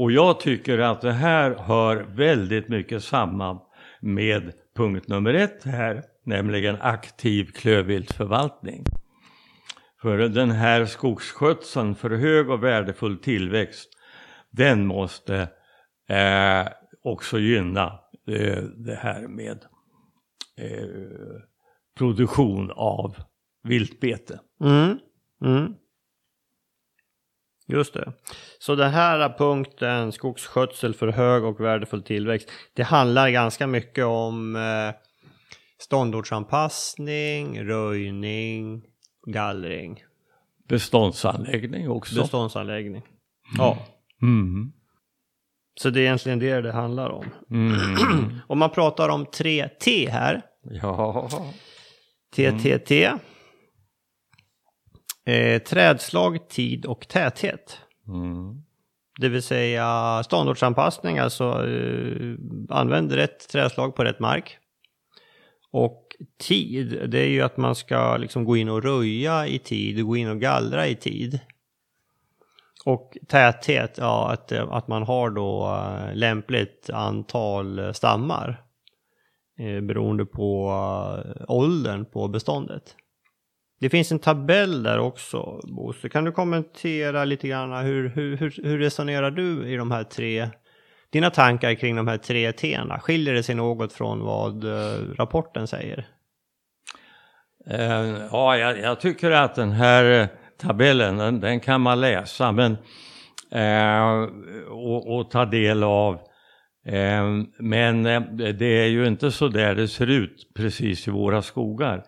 Och 0.00 0.12
jag 0.12 0.40
tycker 0.40 0.78
att 0.78 1.00
det 1.00 1.12
här 1.12 1.54
hör 1.54 1.96
väldigt 1.96 2.68
mycket 2.68 3.04
samman 3.04 3.58
med 4.00 4.52
punkt 4.76 5.08
nummer 5.08 5.34
ett 5.34 5.64
här, 5.64 6.02
nämligen 6.24 6.76
aktiv 6.80 7.44
klövviltförvaltning. 7.44 8.84
För 10.02 10.18
den 10.18 10.50
här 10.50 10.84
skogsskötseln 10.84 11.94
för 11.94 12.10
hög 12.10 12.50
och 12.50 12.64
värdefull 12.64 13.18
tillväxt, 13.18 13.88
den 14.50 14.86
måste 14.86 15.48
eh, 16.08 16.72
också 17.02 17.38
gynna 17.38 17.98
eh, 18.28 18.62
det 18.62 18.94
här 18.94 19.28
med 19.28 19.64
eh, 20.58 20.88
produktion 21.98 22.70
av 22.70 23.16
viltbete. 23.62 24.40
Mm. 24.64 24.98
Mm. 25.44 25.74
Just 27.70 27.94
det. 27.94 28.12
Så 28.58 28.74
den 28.74 28.90
här 28.90 29.34
punkten, 29.38 30.12
skogsskötsel 30.12 30.94
för 30.94 31.08
hög 31.08 31.44
och 31.44 31.60
värdefull 31.60 32.02
tillväxt, 32.02 32.50
det 32.74 32.82
handlar 32.82 33.30
ganska 33.30 33.66
mycket 33.66 34.04
om 34.04 34.56
eh, 34.56 34.94
ståndortsanpassning, 35.78 37.64
röjning, 37.64 38.82
gallring, 39.26 40.02
Beståndsanläggning 40.68 41.90
också. 41.90 42.20
beståndsanläggning. 42.20 43.02
Ja, 43.58 43.78
Mm. 44.22 44.72
så 45.80 45.90
det 45.90 46.00
är 46.00 46.02
egentligen 46.02 46.38
det 46.38 46.60
det 46.60 46.72
handlar 46.72 47.10
om. 47.10 47.26
Mm. 47.50 47.80
Om 48.46 48.58
man 48.58 48.70
pratar 48.70 49.08
om 49.08 49.24
3T 49.26 50.10
här, 50.10 50.42
Ja. 50.62 51.28
TTT, 52.36 53.12
eh, 55.26 55.62
trädslag, 55.62 56.48
tid 56.48 56.86
och 56.86 57.08
täthet. 57.08 57.78
Mm. 58.08 58.62
Det 59.20 59.28
vill 59.28 59.42
säga 59.42 60.22
ståndortsanpassning, 60.24 61.18
alltså 61.18 61.66
eh, 61.68 62.34
använd 62.68 63.12
rätt 63.12 63.48
träslag 63.48 63.96
på 63.96 64.04
rätt 64.04 64.20
mark. 64.20 64.58
Och 65.72 66.16
tid, 66.38 67.10
det 67.10 67.18
är 67.18 67.28
ju 67.28 67.42
att 67.42 67.56
man 67.56 67.74
ska 67.74 68.16
liksom 68.16 68.44
gå 68.44 68.56
in 68.56 68.68
och 68.68 68.82
röja 68.82 69.46
i 69.46 69.58
tid, 69.58 70.06
gå 70.06 70.16
in 70.16 70.28
och 70.28 70.40
gallra 70.40 70.86
i 70.86 70.94
tid. 70.94 71.40
Och 72.84 73.16
täthet, 73.28 73.98
ja 73.98 74.30
att, 74.32 74.52
eh, 74.52 74.72
att 74.72 74.88
man 74.88 75.02
har 75.02 75.30
då 75.30 75.66
eh, 75.66 76.14
lämpligt 76.14 76.90
antal 76.90 77.94
stammar. 77.94 78.62
Eh, 79.58 79.80
beroende 79.80 80.26
på 80.26 80.72
åldern 81.48 82.04
på 82.04 82.28
beståndet. 82.28 82.96
Det 83.80 83.90
finns 83.90 84.12
en 84.12 84.18
tabell 84.18 84.82
där 84.82 84.98
också, 84.98 85.60
Bosse. 85.64 86.08
Kan 86.08 86.24
du 86.24 86.32
kommentera 86.32 87.24
lite 87.24 87.48
grann 87.48 87.84
hur, 87.84 88.08
hur, 88.08 88.36
hur, 88.36 88.78
resonerar 88.78 89.30
du 89.30 89.68
i 89.68 89.76
de 89.76 89.90
här 89.90 90.04
tre, 90.04 90.48
dina 91.10 91.30
tankar 91.30 91.74
kring 91.74 91.96
de 91.96 92.08
här 92.08 92.18
tre 92.18 92.50
T'na? 92.50 92.98
Skiljer 92.98 93.34
det 93.34 93.42
sig 93.42 93.54
något 93.54 93.92
från 93.92 94.20
vad 94.20 94.64
eh, 94.64 95.00
rapporten 95.18 95.66
säger? 95.66 96.06
Uh, 97.70 98.26
ja, 98.32 98.56
jag, 98.56 98.78
jag 98.78 99.00
tycker 99.00 99.30
att 99.30 99.54
den 99.54 99.72
här 99.72 100.28
tabellen, 100.58 101.16
den, 101.16 101.40
den 101.40 101.60
kan 101.60 101.80
man 101.80 102.00
läsa 102.00 102.52
men, 102.52 102.72
uh, 103.54 104.28
och, 104.68 105.16
och 105.16 105.30
ta 105.30 105.44
del 105.44 105.82
av. 105.82 106.14
Uh, 106.88 107.44
men 107.58 108.02
det 108.58 108.82
är 108.82 108.86
ju 108.86 109.06
inte 109.06 109.30
så 109.30 109.48
där 109.48 109.74
det 109.74 109.88
ser 109.88 110.06
ut 110.06 110.52
precis 110.56 111.08
i 111.08 111.10
våra 111.10 111.42
skogar. 111.42 112.04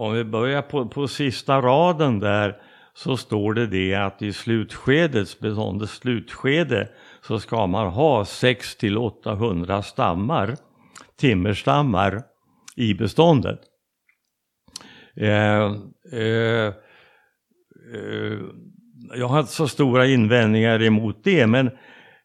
Om 0.00 0.12
vi 0.12 0.24
börjar 0.24 0.62
på, 0.62 0.88
på 0.88 1.08
sista 1.08 1.60
raden 1.60 2.20
där 2.20 2.56
så 2.94 3.16
står 3.16 3.54
det 3.54 3.66
det 3.66 3.94
att 3.94 4.22
i 4.22 4.32
slutskedet, 4.32 5.40
beståndets 5.40 5.92
slutskede, 5.92 6.88
så 7.26 7.40
ska 7.40 7.66
man 7.66 7.86
ha 7.86 8.24
6 8.24 8.76
till 8.76 8.98
800 8.98 9.82
stammar, 9.82 10.56
timmerstammar 11.16 12.22
i 12.76 12.94
beståndet. 12.94 13.60
Eh, 15.16 15.64
eh, 16.12 16.72
eh, 17.94 18.38
jag 19.14 19.28
har 19.28 19.40
inte 19.40 19.52
så 19.52 19.68
stora 19.68 20.06
invändningar 20.06 20.82
emot 20.82 21.24
det, 21.24 21.46
men, 21.46 21.70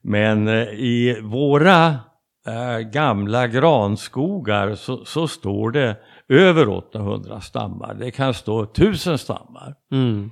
men 0.01 0.47
eh, 0.47 0.67
i 0.73 1.19
våra 1.21 1.87
eh, 2.47 2.79
gamla 2.79 3.47
granskogar 3.47 4.75
så, 4.75 5.05
så 5.05 5.27
står 5.27 5.71
det 5.71 5.95
över 6.29 6.69
800 6.69 7.41
stammar. 7.41 7.93
Det 7.93 8.11
kan 8.11 8.33
stå 8.33 8.63
1000 8.63 9.17
stammar. 9.17 9.75
Mm. 9.91 10.31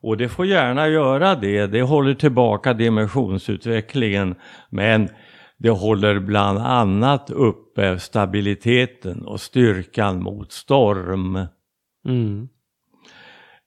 Och 0.00 0.16
det 0.16 0.28
får 0.28 0.46
gärna 0.46 0.88
göra 0.88 1.34
det, 1.34 1.66
det 1.66 1.82
håller 1.82 2.14
tillbaka 2.14 2.74
dimensionsutvecklingen 2.74 4.34
men 4.70 5.08
det 5.56 5.70
håller 5.70 6.18
bland 6.20 6.58
annat 6.58 7.30
uppe 7.30 7.98
stabiliteten 7.98 9.26
och 9.26 9.40
styrkan 9.40 10.22
mot 10.22 10.52
storm. 10.52 11.46
Mm. 12.06 12.48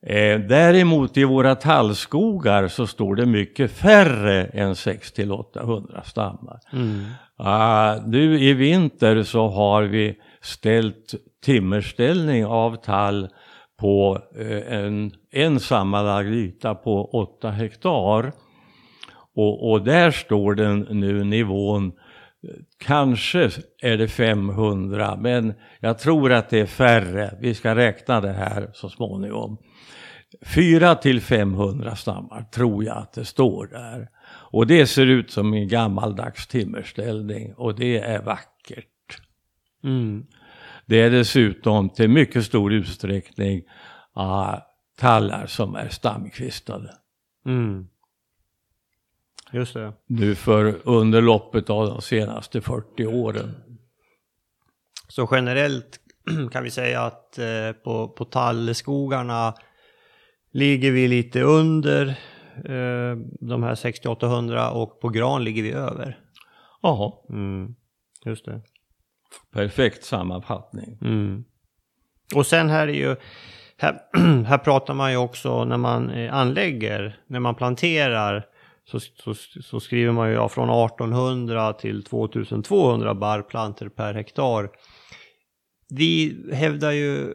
Eh, 0.07 0.39
däremot 0.39 1.17
i 1.17 1.23
våra 1.23 1.55
tallskogar 1.55 2.67
så 2.67 2.87
står 2.87 3.15
det 3.15 3.25
mycket 3.25 3.71
färre 3.71 4.45
än 4.45 4.73
600-800 4.73 6.01
stammar. 6.03 6.59
Mm. 6.73 7.03
Ah, 7.37 7.95
nu 8.05 8.39
i 8.39 8.53
vinter 8.53 9.23
så 9.23 9.47
har 9.47 9.83
vi 9.83 10.17
ställt 10.41 11.15
timmerställning 11.41 12.45
av 12.45 12.75
tall 12.75 13.29
på 13.79 14.19
eh, 14.37 14.73
en, 14.77 15.11
en 15.31 15.59
sammanlagd 15.59 16.33
yta 16.33 16.75
på 16.75 17.05
8 17.05 17.51
hektar. 17.51 18.31
Och, 19.35 19.71
och 19.71 19.83
där 19.83 20.11
står 20.11 20.55
den 20.55 20.79
nu 20.79 21.23
nivån, 21.23 21.91
kanske 22.77 23.49
är 23.81 23.97
det 23.97 24.07
500 24.07 25.17
men 25.19 25.53
jag 25.79 25.99
tror 25.99 26.31
att 26.31 26.49
det 26.49 26.59
är 26.59 26.65
färre. 26.65 27.37
Vi 27.41 27.53
ska 27.53 27.75
räkna 27.75 28.21
det 28.21 28.31
här 28.31 28.69
så 28.73 28.89
småningom. 28.89 29.57
4 30.45 30.95
till 30.95 31.21
500 31.21 31.95
stammar 31.95 32.43
tror 32.43 32.83
jag 32.83 32.97
att 32.97 33.13
det 33.13 33.25
står 33.25 33.67
där. 33.67 34.09
Och 34.27 34.67
det 34.67 34.87
ser 34.87 35.05
ut 35.05 35.31
som 35.31 35.53
en 35.53 35.67
gammaldags 35.67 36.47
timmerställning 36.47 37.53
och 37.53 37.75
det 37.75 37.97
är 37.97 38.21
vackert. 38.21 38.87
Mm. 39.83 40.25
Det 40.91 41.01
är 41.01 41.09
dessutom 41.09 41.89
till 41.89 42.09
mycket 42.09 42.45
stor 42.45 42.73
utsträckning 42.73 43.61
uh, 44.17 44.55
tallar 44.97 45.45
som 45.45 45.75
är 45.75 45.89
stamkvistade. 45.89 46.93
Mm. 47.45 47.87
Just 49.51 49.73
det. 49.73 49.93
Nu 50.07 50.35
för 50.35 50.75
under 50.83 51.21
loppet 51.21 51.69
av 51.69 51.87
de 51.87 52.01
senaste 52.01 52.61
40 52.61 53.05
åren. 53.05 53.55
Så 55.07 55.27
generellt 55.31 55.99
kan 56.51 56.63
vi 56.63 56.69
säga 56.69 57.01
att 57.01 57.39
eh, 57.39 57.71
på, 57.83 58.07
på 58.07 58.25
tallskogarna 58.25 59.53
ligger 60.51 60.91
vi 60.91 61.07
lite 61.07 61.41
under 61.41 62.07
eh, 62.65 63.17
de 63.39 63.63
här 63.63 63.75
6800 63.75 64.71
och 64.71 64.99
på 65.01 65.09
gran 65.09 65.43
ligger 65.43 65.63
vi 65.63 65.71
över. 65.71 66.19
Jaha, 66.81 67.11
Mm. 67.29 67.75
Just 68.25 68.45
det 68.45 68.61
perfekt 69.53 70.03
sammanfattning. 70.03 70.97
Mm. 71.01 71.43
Och 72.35 72.45
sen 72.45 72.69
här 72.69 72.87
är 72.87 72.93
ju, 72.93 73.15
här, 73.77 74.01
här 74.45 74.57
pratar 74.57 74.93
man 74.93 75.11
ju 75.11 75.17
också 75.17 75.65
när 75.65 75.77
man 75.77 76.09
eh, 76.09 76.33
anlägger, 76.33 77.19
när 77.27 77.39
man 77.39 77.55
planterar 77.55 78.45
så, 78.83 78.99
så, 78.99 79.33
så 79.61 79.79
skriver 79.79 80.11
man 80.11 80.29
ju 80.29 80.35
ja, 80.35 80.49
från 80.49 80.69
1800 80.69 81.73
till 81.73 82.03
2200 82.03 83.15
barrplanter 83.15 83.89
per 83.89 84.13
hektar. 84.13 84.69
Vi 85.89 86.37
hävdar 86.53 86.91
ju 86.91 87.33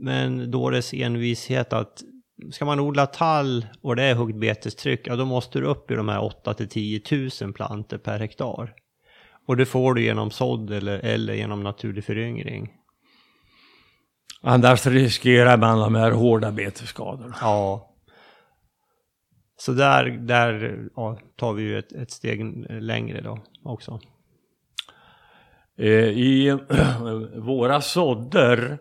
med 0.00 0.26
en 0.26 0.50
dåres 0.50 0.94
envishet 0.94 1.72
att 1.72 2.02
ska 2.50 2.64
man 2.64 2.80
odla 2.80 3.06
tall 3.06 3.66
och 3.80 3.96
det 3.96 4.02
är 4.02 4.14
högt 4.14 4.36
betestryck, 4.36 5.06
ja 5.06 5.16
då 5.16 5.24
måste 5.24 5.60
du 5.60 5.66
upp 5.66 5.90
i 5.90 5.94
de 5.94 6.08
här 6.08 6.24
8 6.24 6.54
till 6.54 6.68
10 6.68 7.00
000 7.42 7.52
planter 7.52 7.98
per 7.98 8.18
hektar. 8.18 8.74
Och 9.48 9.56
det 9.56 9.66
får 9.66 9.94
du 9.94 10.02
genom 10.02 10.30
sådd 10.30 10.70
eller, 10.70 10.98
eller 10.98 11.34
genom 11.34 11.62
naturlig 11.62 12.04
föryngring. 12.04 12.72
Annars 14.42 14.86
riskerar 14.86 15.56
man 15.56 15.78
de 15.78 15.94
här 15.94 16.10
hårda 16.10 16.52
betesskadorna. 16.52 17.36
Ja. 17.40 17.94
Så 19.56 19.72
där, 19.72 20.04
där 20.04 20.78
ja, 20.96 21.18
tar 21.36 21.52
vi 21.52 21.62
ju 21.62 21.78
ett, 21.78 21.92
ett 21.92 22.10
steg 22.10 22.66
längre 22.68 23.20
då 23.20 23.38
också. 23.64 24.00
Eh, 25.78 26.08
I 26.08 26.58
våra 27.36 27.80
sådder, 27.80 28.78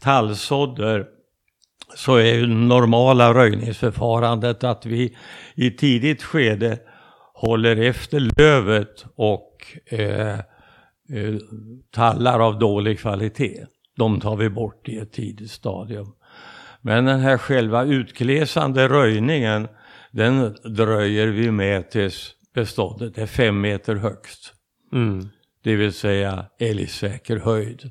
tallsådder, 0.00 1.06
så 1.96 2.16
är 2.16 2.34
ju 2.34 2.46
normala 2.46 3.34
röjningsförfarandet 3.34 4.64
att 4.64 4.86
vi 4.86 5.16
i 5.54 5.70
tidigt 5.70 6.22
skede 6.22 6.78
håller 7.36 7.76
efter 7.76 8.20
lövet 8.38 9.06
och 9.14 9.76
eh, 9.86 10.38
eh, 10.38 11.34
tallar 11.90 12.40
av 12.40 12.58
dålig 12.58 12.98
kvalitet. 12.98 13.66
De 13.96 14.20
tar 14.20 14.36
vi 14.36 14.50
bort 14.50 14.88
i 14.88 14.98
ett 14.98 15.12
tidigt 15.12 15.50
stadium. 15.50 16.12
Men 16.80 17.04
den 17.04 17.20
här 17.20 17.38
själva 17.38 17.84
utglesande 17.84 18.88
röjningen, 18.88 19.68
den 20.12 20.56
dröjer 20.64 21.26
vi 21.26 21.50
med 21.50 21.90
tills 21.90 22.34
beståndet 22.54 23.18
är 23.18 23.26
fem 23.26 23.60
meter 23.60 23.96
högst. 23.96 24.52
Mm. 24.92 25.28
Det 25.62 25.76
vill 25.76 25.92
säga 25.92 26.46
älgsäker 26.58 27.36
höjd. 27.36 27.90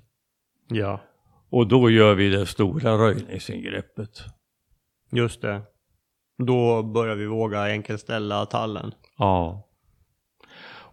Ja, 0.67 1.01
Och 1.49 1.67
då 1.67 1.89
gör 1.89 2.15
vi 2.15 2.29
det 2.29 2.45
stora 2.45 2.97
röjningsingreppet. 2.97 4.23
just 5.11 5.41
det. 5.41 5.61
Då 6.47 6.83
börjar 6.83 7.15
vi 7.15 7.25
våga 7.25 7.59
enkelställa 7.71 8.45
tallen. 8.45 8.91
Ja. 9.17 9.69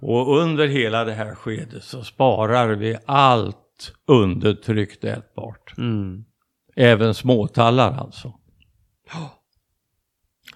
Och 0.05 0.39
under 0.39 0.69
hela 0.69 1.05
det 1.05 1.13
här 1.13 1.35
skedet 1.35 1.85
så 1.85 2.05
sparar 2.05 2.69
vi 2.69 2.97
allt 3.07 3.93
undertryckt 4.07 5.05
ätbart. 5.05 5.79
Mm. 5.79 6.25
Även 6.77 7.15
småtallar 7.15 7.93
alltså. 7.93 8.33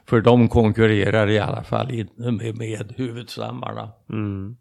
För 0.07 0.21
de 0.21 0.49
konkurrerar 0.49 1.29
i 1.29 1.39
alla 1.39 1.65
fall 1.65 1.91
inte 1.91 2.31
med, 2.31 2.57
med 2.57 2.95
huvudstammarna. 2.97 3.93
Mm. 4.09 4.57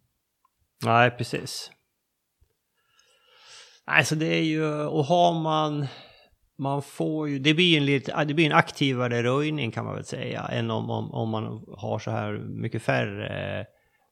Nej, 0.86 1.12
precis. 1.12 1.72
Nej, 3.88 4.06
så 4.06 4.16
det 4.16 4.26
är 4.26 4.44
ju, 4.44 4.74
och 4.74 5.06
har 5.06 5.42
man, 5.42 5.88
man 6.58 6.82
får 6.82 7.30
ju, 7.30 7.40
det 7.40 7.54
blir 7.54 7.78
en 7.78 7.86
lite, 7.86 8.24
det 8.26 8.34
blir 8.34 8.46
en 8.46 8.52
aktivare 8.58 9.24
röjning 9.24 9.72
kan 9.72 9.86
man 9.86 9.96
väl 9.96 10.06
säga, 10.06 10.42
än 10.42 10.72
om, 10.72 10.90
om, 10.90 11.12
om 11.12 11.30
man 11.30 11.66
har 11.78 12.00
så 12.00 12.12
här 12.12 12.34
mycket 12.38 12.82
färre 12.82 13.60
eh, 13.60 13.66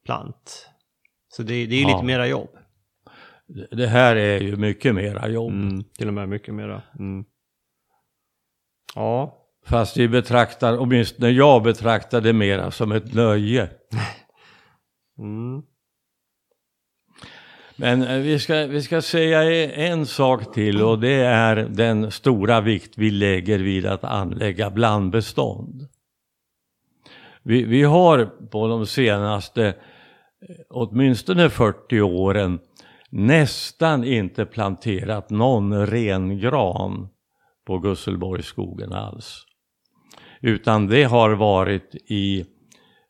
plant. 0.05 0.69
Så 1.27 1.43
det, 1.43 1.65
det 1.65 1.75
är 1.75 1.79
ju 1.79 1.81
Ja. 1.81 1.95
lite 1.95 2.05
mera 2.05 2.27
jobb. 2.27 2.49
Det 3.71 3.87
här 3.87 4.15
är 4.15 4.39
ju 4.39 4.55
mycket 4.55 4.95
mera 4.95 5.27
jobb. 5.27 5.51
Mm, 5.51 5.83
till 5.83 6.07
och 6.07 6.13
med 6.13 6.29
mycket 6.29 6.53
mera. 6.53 6.81
Mm. 6.99 7.25
Ja, 8.95 9.39
Fast 9.65 9.97
vi 9.97 10.07
betraktar, 10.07 10.77
åtminstone 10.77 11.29
jag 11.29 11.63
betraktar 11.63 12.21
det 12.21 12.33
mera 12.33 12.71
som 12.71 12.91
ett 12.91 13.13
nöje. 13.13 13.69
mm. 15.19 15.63
Men 17.75 18.03
eh, 18.03 18.19
vi 18.19 18.39
ska, 18.39 18.65
vi 18.65 18.81
ska 18.81 19.01
säga 19.01 19.43
e, 19.43 19.87
en 19.87 20.05
sak 20.05 20.53
till 20.53 20.81
och 20.81 20.99
det 20.99 21.25
är 21.25 21.55
den 21.55 22.11
stora 22.11 22.61
vikt 22.61 22.97
vi 22.97 23.11
lägger 23.11 23.59
vid 23.59 23.85
att 23.85 24.03
anlägga 24.03 24.69
blandbestånd. 24.69 25.87
Vi, 27.43 27.63
vi 27.63 27.83
har 27.83 28.25
på 28.25 28.67
de 28.67 28.85
senaste 28.85 29.67
eh, 29.67 29.73
åtminstone 30.69 31.49
40 31.49 32.01
åren 32.01 32.59
nästan 33.09 34.03
inte 34.03 34.45
planterat 34.45 35.29
någon 35.29 35.87
rengran 35.87 37.07
på 37.65 37.79
Gusselborgsskogen 37.79 38.93
alls. 38.93 39.45
Utan 40.41 40.87
det 40.87 41.03
har 41.03 41.29
varit 41.29 41.95
i, 41.95 42.45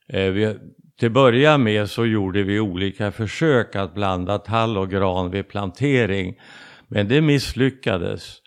eh, 0.07 0.23
vi, 0.23 0.55
till 1.03 1.11
börja 1.11 1.57
med 1.57 1.89
så 1.89 2.05
gjorde 2.05 2.43
vi 2.43 2.59
olika 2.59 3.11
försök 3.11 3.75
att 3.75 3.93
blanda 3.93 4.37
tall 4.37 4.77
och 4.77 4.89
gran 4.89 5.31
vid 5.31 5.47
plantering. 5.47 6.39
Men 6.87 7.07
det 7.07 7.21
misslyckades. 7.21 8.41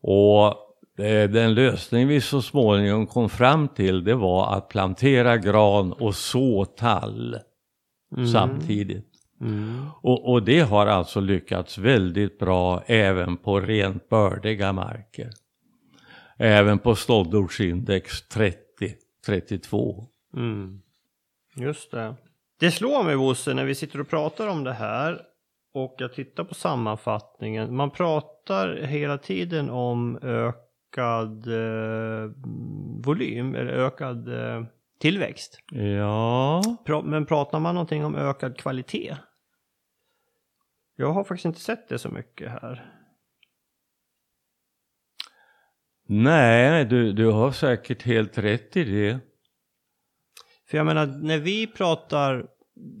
Och 0.00 0.46
eh, 1.04 1.30
den 1.30 1.54
lösning 1.54 2.08
vi 2.08 2.20
så 2.20 2.42
småningom 2.42 3.06
kom 3.06 3.28
fram 3.28 3.68
till 3.68 4.04
det 4.04 4.14
var 4.14 4.56
att 4.56 4.68
plantera 4.68 5.36
gran 5.36 5.92
och 5.92 6.14
så 6.14 6.64
tall 6.64 7.36
samtidigt. 8.32 9.10
Mm. 9.40 9.86
Och, 10.02 10.32
och 10.32 10.42
det 10.42 10.60
har 10.60 10.86
alltså 10.86 11.20
lyckats 11.20 11.78
väldigt 11.78 12.38
bra 12.38 12.82
även 12.86 13.36
på 13.36 13.60
rent 13.60 14.08
bördiga 14.08 14.72
marker. 14.72 15.30
Även 16.36 16.78
på 16.78 16.94
ståndortsindex 16.94 18.12
30-32. 19.26 20.06
Mm. 20.36 20.80
Just 21.60 21.90
det. 21.90 22.14
Det 22.60 22.70
slår 22.70 23.02
mig 23.04 23.16
Bosse 23.16 23.54
när 23.54 23.64
vi 23.64 23.74
sitter 23.74 24.00
och 24.00 24.08
pratar 24.08 24.48
om 24.48 24.64
det 24.64 24.72
här 24.72 25.22
och 25.74 25.94
jag 25.98 26.12
tittar 26.12 26.44
på 26.44 26.54
sammanfattningen. 26.54 27.76
Man 27.76 27.90
pratar 27.90 28.74
hela 28.76 29.18
tiden 29.18 29.70
om 29.70 30.18
ökad 30.22 31.46
eh, 31.46 32.30
volym 33.04 33.54
eller 33.54 33.72
ökad 33.72 34.28
eh, 34.28 34.64
tillväxt. 35.00 35.58
Ja, 35.72 36.62
Pra- 36.86 37.04
men 37.04 37.26
pratar 37.26 37.60
man 37.60 37.74
någonting 37.74 38.04
om 38.04 38.14
ökad 38.16 38.56
kvalitet? 38.58 39.16
Jag 40.96 41.12
har 41.12 41.24
faktiskt 41.24 41.44
inte 41.44 41.60
sett 41.60 41.88
det 41.88 41.98
så 41.98 42.08
mycket 42.08 42.50
här. 42.50 42.94
nej, 46.10 46.84
du, 46.84 47.12
du 47.12 47.26
har 47.26 47.52
säkert 47.52 48.02
helt 48.02 48.38
rätt 48.38 48.76
i 48.76 48.84
det. 48.84 49.18
För 50.70 50.76
jag 50.76 50.86
menar, 50.86 51.06
när 51.06 51.38
vi 51.38 51.66
pratar 51.66 52.46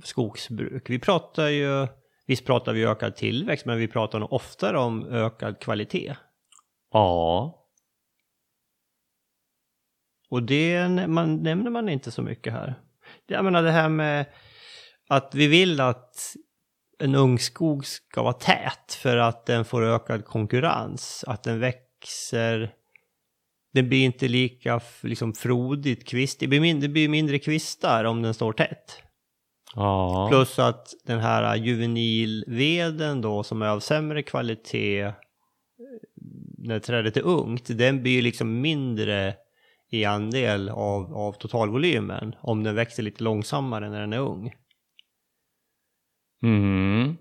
skogsbruk, 0.04 0.90
vi 0.90 0.98
pratar 0.98 1.48
ju, 1.48 1.86
visst 2.26 2.46
pratar 2.46 2.72
vi 2.72 2.84
ökad 2.84 3.16
tillväxt, 3.16 3.66
men 3.66 3.78
vi 3.78 3.88
pratar 3.88 4.18
nog 4.18 4.32
oftare 4.32 4.78
om 4.78 5.06
ökad 5.06 5.60
kvalitet. 5.60 6.16
Ja, 6.92 7.54
Och 10.30 10.42
det 10.42 10.88
man, 11.08 11.42
nämner 11.42 11.70
man 11.70 11.88
inte 11.88 12.10
så 12.10 12.22
mycket 12.22 12.52
här. 12.52 12.74
Jag 13.26 13.44
menar 13.44 13.62
det 13.62 13.70
här 13.70 13.88
med 13.88 14.26
att 15.08 15.34
vi 15.34 15.46
vill 15.46 15.80
att 15.80 16.34
en 16.98 17.14
ung 17.14 17.38
skog 17.38 17.86
ska 17.86 18.22
vara 18.22 18.32
tät 18.32 18.92
för 19.02 19.16
att 19.16 19.46
den 19.46 19.64
får 19.64 19.82
ökad 19.82 20.24
konkurrens, 20.24 21.24
att 21.26 21.42
den 21.42 21.60
växer. 21.60 22.74
Den 23.78 23.88
blir 23.88 24.04
inte 24.04 24.28
lika 24.28 24.80
liksom, 25.02 25.34
frodigt 25.34 26.08
kvist. 26.08 26.40
Det 26.40 26.46
blir, 26.46 26.60
mindre, 26.60 26.88
det 26.88 26.92
blir 26.92 27.08
mindre 27.08 27.38
kvistar 27.38 28.04
om 28.04 28.22
den 28.22 28.34
står 28.34 28.52
tätt. 28.52 29.02
ja. 29.74 30.28
Plus 30.30 30.58
att 30.58 30.94
den 31.04 31.20
här 31.20 31.56
juvenilveden 31.56 33.20
då 33.20 33.42
som 33.42 33.62
är 33.62 33.68
av 33.68 33.80
sämre 33.80 34.22
kvalitet 34.22 35.00
eh, 35.00 35.12
när 36.58 36.78
trädet 36.78 37.16
är 37.16 37.22
ungt, 37.22 37.78
den 37.78 38.02
blir 38.02 38.22
liksom 38.22 38.60
mindre 38.60 39.34
i 39.90 40.04
andel 40.04 40.68
av, 40.68 41.14
av 41.14 41.32
totalvolymen 41.32 42.34
om 42.40 42.62
den 42.62 42.74
växer 42.74 43.02
lite 43.02 43.24
långsammare 43.24 43.90
när 43.90 44.00
den 44.00 44.12
är 44.12 44.20
ung. 44.20 44.52
Mm. 46.42 47.16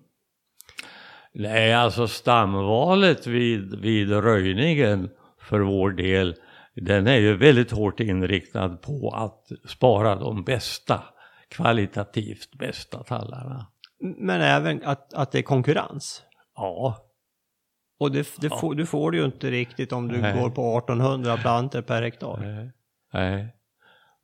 Nej, 1.34 1.74
alltså 1.74 2.08
stamvalet 2.08 3.28
vid, 3.28 3.80
vid 3.80 4.12
röjningen 4.12 5.10
för 5.40 5.60
vår 5.60 5.92
del, 5.92 6.36
den 6.82 7.08
är 7.08 7.18
ju 7.18 7.38
väldigt 7.38 7.72
hårt 7.72 8.00
inriktad 8.00 8.70
på 8.70 9.10
att 9.16 9.70
spara 9.70 10.16
de 10.16 10.44
bästa, 10.44 11.04
kvalitativt 11.50 12.54
bästa 12.54 13.04
tallarna. 13.04 13.68
Men 14.00 14.42
även 14.42 14.84
att, 14.84 15.14
att 15.14 15.32
det 15.32 15.38
är 15.38 15.44
konkurrens. 15.44 16.24
Ja, 16.56 16.98
Och 18.00 18.12
det, 18.12 18.28
det 18.38 18.50
får, 18.50 18.76
du 18.76 18.86
får 18.86 19.12
det 19.12 19.18
ju 19.18 19.26
inte 19.26 19.52
riktigt 19.52 19.92
om 19.92 20.08
du 20.08 20.18
Nej. 20.18 20.42
går 20.42 20.50
på 20.50 20.78
1800 20.78 21.38
planter 21.38 21.82
per 21.82 22.02
hektar. 22.02 22.40
nej, 22.40 22.72
nej, 23.14 23.56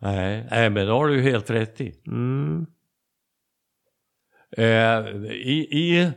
nej, 0.02 0.48
nej, 0.52 0.70
men 0.70 0.86
det 0.86 0.92
har 0.92 1.08
du 1.08 1.16
ju 1.16 1.22
helt 1.22 1.50
rätt 1.50 1.82
i. 1.82 2.02
Mm. 2.08 2.66
Eh, 4.58 5.08
i, 5.32 5.68
i, 5.72 6.12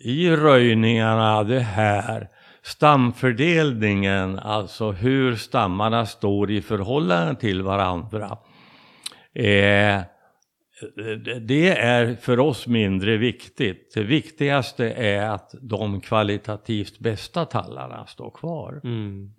I 0.00 0.36
röjningarna 0.36 1.44
det 1.44 1.60
här 1.60 2.28
stamfördelningen, 2.66 4.38
alltså 4.38 4.92
hur 4.92 5.36
stammarna 5.36 6.06
står 6.06 6.50
i 6.50 6.62
förhållande 6.62 7.40
till 7.40 7.62
varandra, 7.62 8.38
eh, 9.34 10.02
det 11.40 11.68
är 11.78 12.16
för 12.16 12.40
oss 12.40 12.66
mindre 12.66 13.16
viktigt. 13.16 13.94
Det 13.94 14.02
viktigaste 14.02 14.90
är 14.90 15.28
att 15.28 15.54
de 15.60 16.00
kvalitativt 16.00 16.98
bästa 16.98 17.44
tallarna 17.44 18.06
står 18.06 18.30
kvar. 18.30 18.80
Mm. 18.84 19.30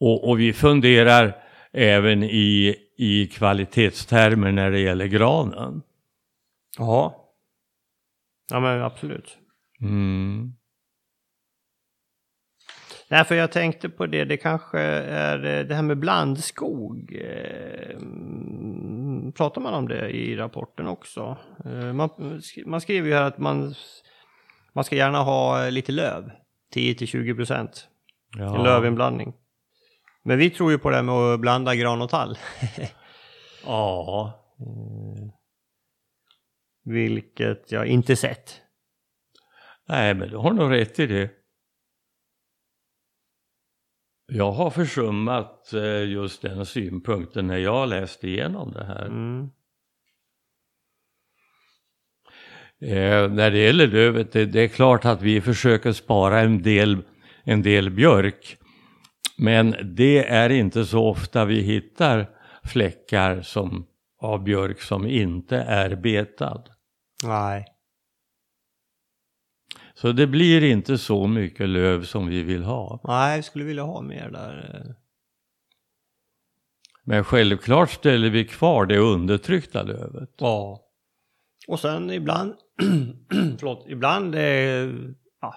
Och, 0.00 0.28
och, 0.28 0.40
vi 0.40 0.52
funderar 0.52 1.36
även 1.72 2.22
i, 2.22 2.76
i 2.96 3.26
kvalitetstermer 3.26 4.52
när 4.52 4.70
det 4.70 4.80
gäller 4.80 5.06
granen. 5.06 5.82
Ja. 6.78 7.32
Ja 8.50 8.60
men 8.60 8.82
absolut. 8.82 9.38
Mm. 9.80 10.52
Nej, 13.10 13.24
för 13.24 13.34
jag 13.34 13.52
tänkte 13.52 13.88
på 13.88 14.06
det, 14.06 14.24
det 14.24 14.36
kanske 14.36 14.80
är 14.80 15.44
eh, 15.44 15.66
det 15.66 15.74
här 15.74 15.82
med 15.82 15.98
blandskog. 15.98 17.14
Eh, 17.14 17.98
pratar 19.32 19.60
man 19.60 19.74
om 19.74 19.88
det 19.88 20.10
i 20.10 20.36
rapporten 20.36 20.86
också? 20.86 21.36
Eh, 21.64 21.92
man, 21.92 22.10
man 22.66 22.80
skriver 22.80 23.08
ju 23.08 23.14
här 23.14 23.22
att 23.22 23.38
man, 23.38 23.74
man 24.72 24.84
ska 24.84 24.96
gärna 24.96 25.18
ha 25.18 25.68
lite 25.68 25.92
löv, 25.92 26.30
10-20 26.74 27.36
procent. 27.36 27.88
Ja. 28.38 28.62
Lövinblandning. 28.62 29.34
Men 30.22 30.38
vi 30.38 30.50
tror 30.50 30.70
ju 30.70 30.78
på 30.78 30.90
det 30.90 30.96
här 30.96 31.02
med 31.02 31.14
att 31.14 31.40
blanda 31.40 31.74
gran 31.74 32.02
och 32.02 32.10
tall. 32.10 32.38
ja. 33.64 34.32
Vilket 36.84 37.72
jag 37.72 37.86
inte 37.86 38.16
sett. 38.16 38.60
Nej, 39.88 40.14
men 40.14 40.28
du 40.28 40.36
har 40.36 40.52
nog 40.52 40.72
rätt 40.72 40.98
i 40.98 41.06
det. 41.06 41.39
Jag 44.32 44.52
har 44.52 44.70
försummat 44.70 45.72
eh, 45.72 46.04
just 46.04 46.42
den 46.42 46.66
synpunkten 46.66 47.46
när 47.46 47.56
jag 47.56 47.88
läste 47.88 48.28
igenom 48.28 48.72
det 48.72 48.84
här. 48.84 49.06
Mm. 49.06 49.50
Eh, 52.82 53.32
när 53.32 53.50
det 53.50 53.58
gäller 53.58 53.86
lövet, 53.86 54.32
det, 54.32 54.46
det, 54.46 54.60
är 54.60 54.68
klart 54.68 55.04
att 55.04 55.22
vi 55.22 55.40
försöker 55.40 55.92
spara 55.92 56.40
en 56.40 56.62
del, 56.62 56.98
en 57.44 57.62
del 57.62 57.90
björk. 57.90 58.56
Men 59.38 59.74
det 59.96 60.26
är 60.26 60.50
inte 60.50 60.84
så 60.84 61.08
ofta 61.08 61.44
vi 61.44 61.60
hittar 61.60 62.26
fläckar 62.64 63.42
som, 63.42 63.86
av 64.20 64.44
björk 64.44 64.80
som 64.80 65.06
inte 65.06 65.56
är 65.56 65.94
betad. 65.94 66.68
Nej. 67.24 67.66
Så 70.00 70.12
det 70.12 70.26
blir 70.26 70.64
inte 70.64 70.98
så 70.98 71.26
mycket 71.26 71.68
löv 71.68 72.04
som 72.04 72.26
vi 72.26 72.42
vill 72.42 72.62
ha. 72.62 73.00
Nej, 73.04 73.36
vi 73.36 73.42
skulle 73.42 73.64
vilja 73.64 73.82
ha 73.82 74.02
mer 74.02 74.30
där. 74.30 74.84
Men 77.04 77.24
självklart 77.24 77.90
ställer 77.90 78.30
vi 78.30 78.44
kvar 78.44 78.86
det 78.86 78.98
undertryckta 78.98 79.82
lövet. 79.82 80.34
Ja. 80.38 80.80
Och 81.68 81.80
sen 81.80 82.10
ibland, 82.10 82.54
förlåt, 83.58 83.86
ibland 83.88 84.34
är, 84.34 84.94
ja, 85.40 85.54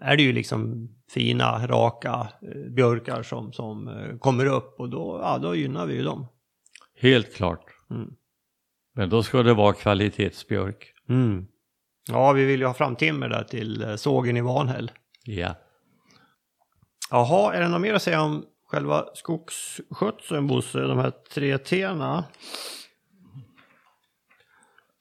är 0.00 0.16
det 0.16 0.22
ju 0.22 0.32
liksom 0.32 0.88
fina, 1.10 1.66
raka 1.66 2.28
eh, 2.42 2.72
björkar 2.74 3.22
som, 3.22 3.52
som 3.52 3.88
eh, 3.88 4.18
kommer 4.18 4.46
upp 4.46 4.80
och 4.80 4.88
då, 4.88 5.20
ja, 5.22 5.38
då 5.38 5.54
gynnar 5.54 5.86
vi 5.86 5.94
ju 5.94 6.02
dem. 6.02 6.26
Helt 7.00 7.34
klart. 7.34 7.64
Mm. 7.90 8.14
Men 8.94 9.08
då 9.08 9.22
ska 9.22 9.42
det 9.42 9.54
vara 9.54 9.72
kvalitetsbjörk. 9.72 10.94
Mm. 11.08 11.46
Ja, 12.08 12.32
vi 12.32 12.44
vill 12.44 12.60
ju 12.60 12.66
ha 12.66 12.74
fram 12.74 12.96
timmer 12.96 13.28
där 13.28 13.44
till 13.44 13.82
eh, 13.82 13.96
sågen 13.96 14.36
i 14.36 14.40
Vanhäll. 14.40 14.90
Ja. 15.24 15.54
Jaha, 17.10 17.54
är 17.54 17.60
det 17.60 17.68
något 17.68 17.80
mer 17.80 17.94
att 17.94 18.02
säga 18.02 18.22
om 18.22 18.44
själva 18.66 19.04
skogsskötseln 19.14 20.46
Bosse, 20.46 20.80
de 20.80 20.98
här 20.98 21.12
tre 21.34 21.56
T'na? 21.56 22.22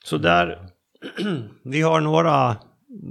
Så 0.04 0.18
där, 0.18 0.68
vi 1.64 1.82
har 1.82 2.02
några 2.02 2.58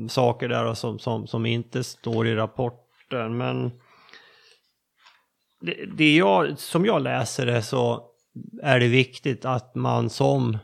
saker 0.08 0.48
där 0.48 0.74
som, 0.74 0.98
som, 0.98 1.26
som 1.26 1.46
inte 1.46 1.84
står 1.84 2.26
i 2.26 2.34
rapporten, 2.34 3.36
men 3.36 3.70
det, 5.60 5.86
det 5.96 6.16
jag, 6.16 6.58
som 6.58 6.86
jag 6.86 7.02
läser 7.02 7.46
det 7.46 7.62
så 7.62 8.06
är 8.62 8.80
det 8.80 8.88
viktigt 8.88 9.44
att 9.44 9.74
man 9.74 10.10
som 10.10 10.58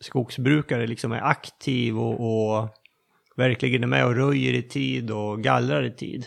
skogsbrukare 0.00 0.86
liksom 0.86 1.12
är 1.12 1.20
aktiv 1.20 1.98
och, 1.98 2.20
och 2.20 2.68
verkligen 3.36 3.82
är 3.82 3.86
med 3.86 4.06
och 4.06 4.16
röjer 4.16 4.52
i 4.52 4.62
tid 4.62 5.10
och 5.10 5.42
gallrar 5.42 5.82
i 5.82 5.90
tid. 5.90 6.26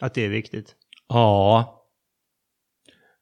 Att 0.00 0.14
det 0.14 0.24
är 0.24 0.28
viktigt. 0.28 0.76
Ja. 1.08 1.78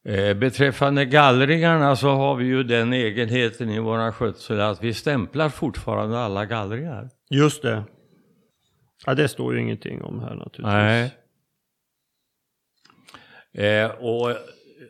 Eh, 0.05 0.33
beträffande 0.33 1.05
gallringarna 1.05 1.95
så 1.95 2.09
har 2.09 2.35
vi 2.35 2.45
ju 2.45 2.63
den 2.63 2.93
egenheten 2.93 3.69
i 3.69 3.79
våra 3.79 4.13
skötsel 4.13 4.61
att 4.61 4.83
vi 4.83 4.93
stämplar 4.93 5.49
fortfarande 5.49 6.19
alla 6.19 6.45
gallringar. 6.45 7.09
Just 7.29 7.61
det. 7.61 7.83
Ja, 9.05 9.13
det 9.13 9.27
står 9.27 9.53
ju 9.53 9.61
ingenting 9.61 10.01
om 10.01 10.19
här 10.19 10.35
naturligtvis. 10.35 10.63
Nej. 10.63 11.11
Eh, 13.53 13.91
och 13.91 14.35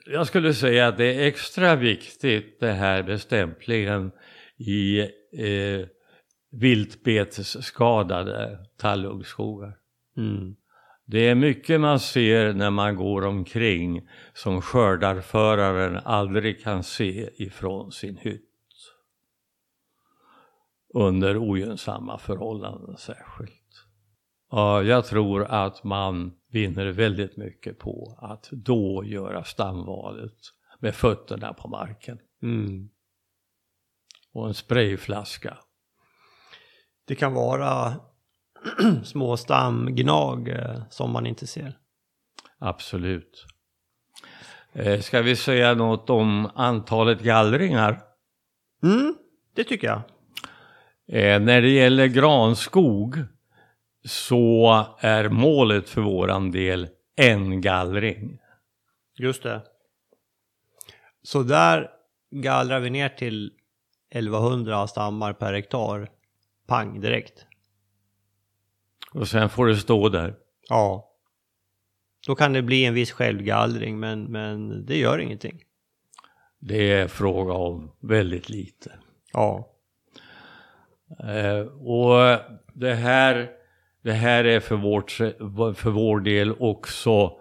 jag 0.06 0.28
skulle 0.28 0.54
säga 0.54 0.88
att 0.88 0.98
det 0.98 1.14
är 1.14 1.28
extra 1.28 1.76
viktigt 1.76 2.60
det 2.60 2.72
här 2.72 3.04
med 3.04 3.22
stämplingen 3.22 4.12
i 4.58 5.00
eh, 5.00 5.88
viltbetesskadade 6.52 8.66
tallungskogar. 8.78 9.78
Mm. 10.18 10.56
Det 11.06 11.28
är 11.28 11.36
mycket 11.36 11.82
man 11.82 12.00
ser 12.00 12.54
när 12.54 12.70
man 12.70 12.96
går 12.96 13.26
omkring 13.26 14.10
som 14.34 14.62
skördarföraren 14.62 15.98
aldrig 15.98 16.64
kan 16.64 16.84
se 16.84 17.30
ifrån 17.44 17.92
sin 17.92 18.18
hytt. 18.18 18.48
Under 20.94 21.38
ogynnsamma 21.38 22.18
förhållanden 22.18 22.98
särskilt. 22.98 23.61
Ja, 24.54 24.84
jag 24.84 25.06
tror 25.06 25.43
att 25.43 25.84
man 25.84 26.34
vinner 26.49 26.86
väldigt 26.86 27.38
mycket 27.38 27.80
på 27.80 28.18
att 28.22 28.49
då 28.52 29.04
göra 29.06 29.43
stamvalet 29.43 30.34
med 30.80 30.95
fötterna 30.95 31.54
på 31.54 31.68
marken. 31.68 32.20
Mm. 32.43 32.89
Och 34.34 34.47
en 34.47 34.54
sprayflaska. 34.54 35.58
Det 37.08 37.16
kan 37.16 37.34
vara 37.34 37.95
små 39.04 39.38
stamgnag 39.38 40.49
eh, 40.49 40.82
som 40.89 41.12
man 41.12 41.26
inte 41.26 41.47
ser. 41.47 41.78
Absolut. 42.60 43.45
Eh, 44.74 44.99
ska 44.99 45.22
vi 45.22 45.36
säga 45.36 45.74
något 45.74 46.10
om 46.10 46.49
antalet 46.56 47.22
gallringar? 47.22 48.02
Mm, 48.84 49.16
det 49.56 49.64
tycker 49.64 49.88
jag. 49.88 50.02
Eh, 51.08 51.39
när 51.39 51.62
det 51.62 51.70
gäller 51.70 52.08
granskog 52.08 53.18
så 54.04 54.86
är 54.99 55.30
målet 55.30 55.89
för 55.89 56.02
våran 56.02 56.52
del 56.52 56.89
en 57.16 57.62
gallring. 57.62 58.39
Just 59.18 59.43
det. 59.43 59.62
Så 61.24 61.43
där 61.43 61.89
gallrar 62.32 62.80
vi 62.80 62.89
ner 62.89 63.10
till 63.10 63.52
1100 64.10 64.88
stammar 64.88 65.34
per 65.34 65.54
hektar. 65.54 66.10
Pang 66.68 67.02
direkt. 67.02 67.45
Och 69.14 69.28
sen 69.28 69.49
får 69.49 69.68
det 69.68 69.76
stå 69.76 70.10
där. 70.10 70.36
Ja. 70.70 71.08
Då 72.28 72.36
kan 72.36 72.54
det 72.54 72.62
bli 72.62 72.86
en 72.86 72.93
viss 72.93 73.12
självgallring 73.12 73.99
men, 73.99 74.24
men 74.24 74.86
det 74.86 74.97
gör 74.97 75.20
ingenting. 75.20 75.64
Det 76.60 76.91
är 76.91 77.08
fråga 77.08 77.54
om 77.54 77.95
väldigt 77.99 78.49
lite. 78.49 78.91
Ja. 79.34 79.76
Eh, 81.20 81.66
och 81.68 82.39
det 82.74 82.93
här 82.93 83.61
det 84.04 84.12
här 84.12 84.43
är 84.43 84.60
för, 84.60 84.76
vårt, 84.76 85.12
för 85.78 85.89
vår 85.89 86.20
del 86.20 86.56
också 86.60 87.32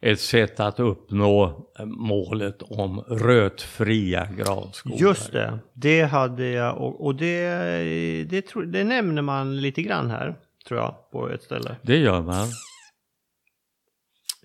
ett 0.00 0.20
sätt 0.20 0.60
att 0.60 0.80
uppnå 0.80 1.66
målet 1.84 2.62
om 2.62 3.00
rötfria 3.00 4.28
granskogar. 4.36 4.98
Just 4.98 5.32
det, 5.32 5.58
det 5.74 6.02
hade 6.02 6.46
jag 6.46 6.78
och, 6.78 7.04
och 7.04 7.14
det, 7.14 8.24
det, 8.30 8.42
tro, 8.42 8.62
det 8.62 8.84
nämner 8.84 9.22
man 9.22 9.60
lite 9.60 9.82
grann 9.82 10.10
här 10.10 10.36
tror 10.68 10.80
jag 10.80 11.10
på 11.10 11.30
ett 11.30 11.42
ställe. 11.42 11.76
Det 11.82 11.96
gör 11.96 12.22
man. 12.22 12.48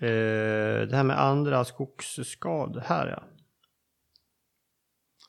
Eh, 0.00 0.88
det 0.88 0.96
här 0.96 1.04
med 1.04 1.20
andra 1.20 1.64
skogsskador, 1.64 2.82
här 2.86 3.06
ja. 3.06 3.22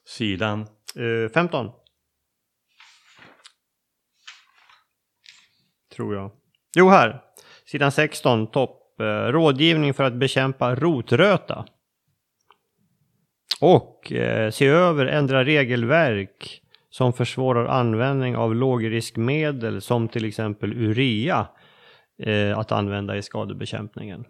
Sidan? 0.06 0.62
Eh, 0.96 1.32
15. 1.34 1.72
Tror 5.96 6.16
jag. 6.16 6.32
Jo, 6.76 6.90
här. 6.90 7.22
Sidan 7.66 7.92
16, 7.92 8.48
topp. 8.48 8.80
Eh, 9.00 9.06
rådgivning 9.06 9.94
för 9.94 10.04
att 10.04 10.14
bekämpa 10.14 10.76
rotröta. 10.76 11.66
Och 13.62 14.12
eh, 14.12 14.52
se 14.52 14.68
över, 14.68 15.06
ändra 15.06 15.46
regelverk 15.46 16.62
som 16.90 17.14
försvårar 17.14 17.66
användning 17.66 18.36
av 18.36 18.56
lågriskmedel 18.56 19.82
som 19.82 20.08
till 20.08 20.26
exempel 20.26 20.74
urea 20.74 21.48
eh, 22.24 22.58
att 22.58 22.72
använda 22.72 23.18
i 23.18 23.22
skadebekämpningen. 23.22 24.26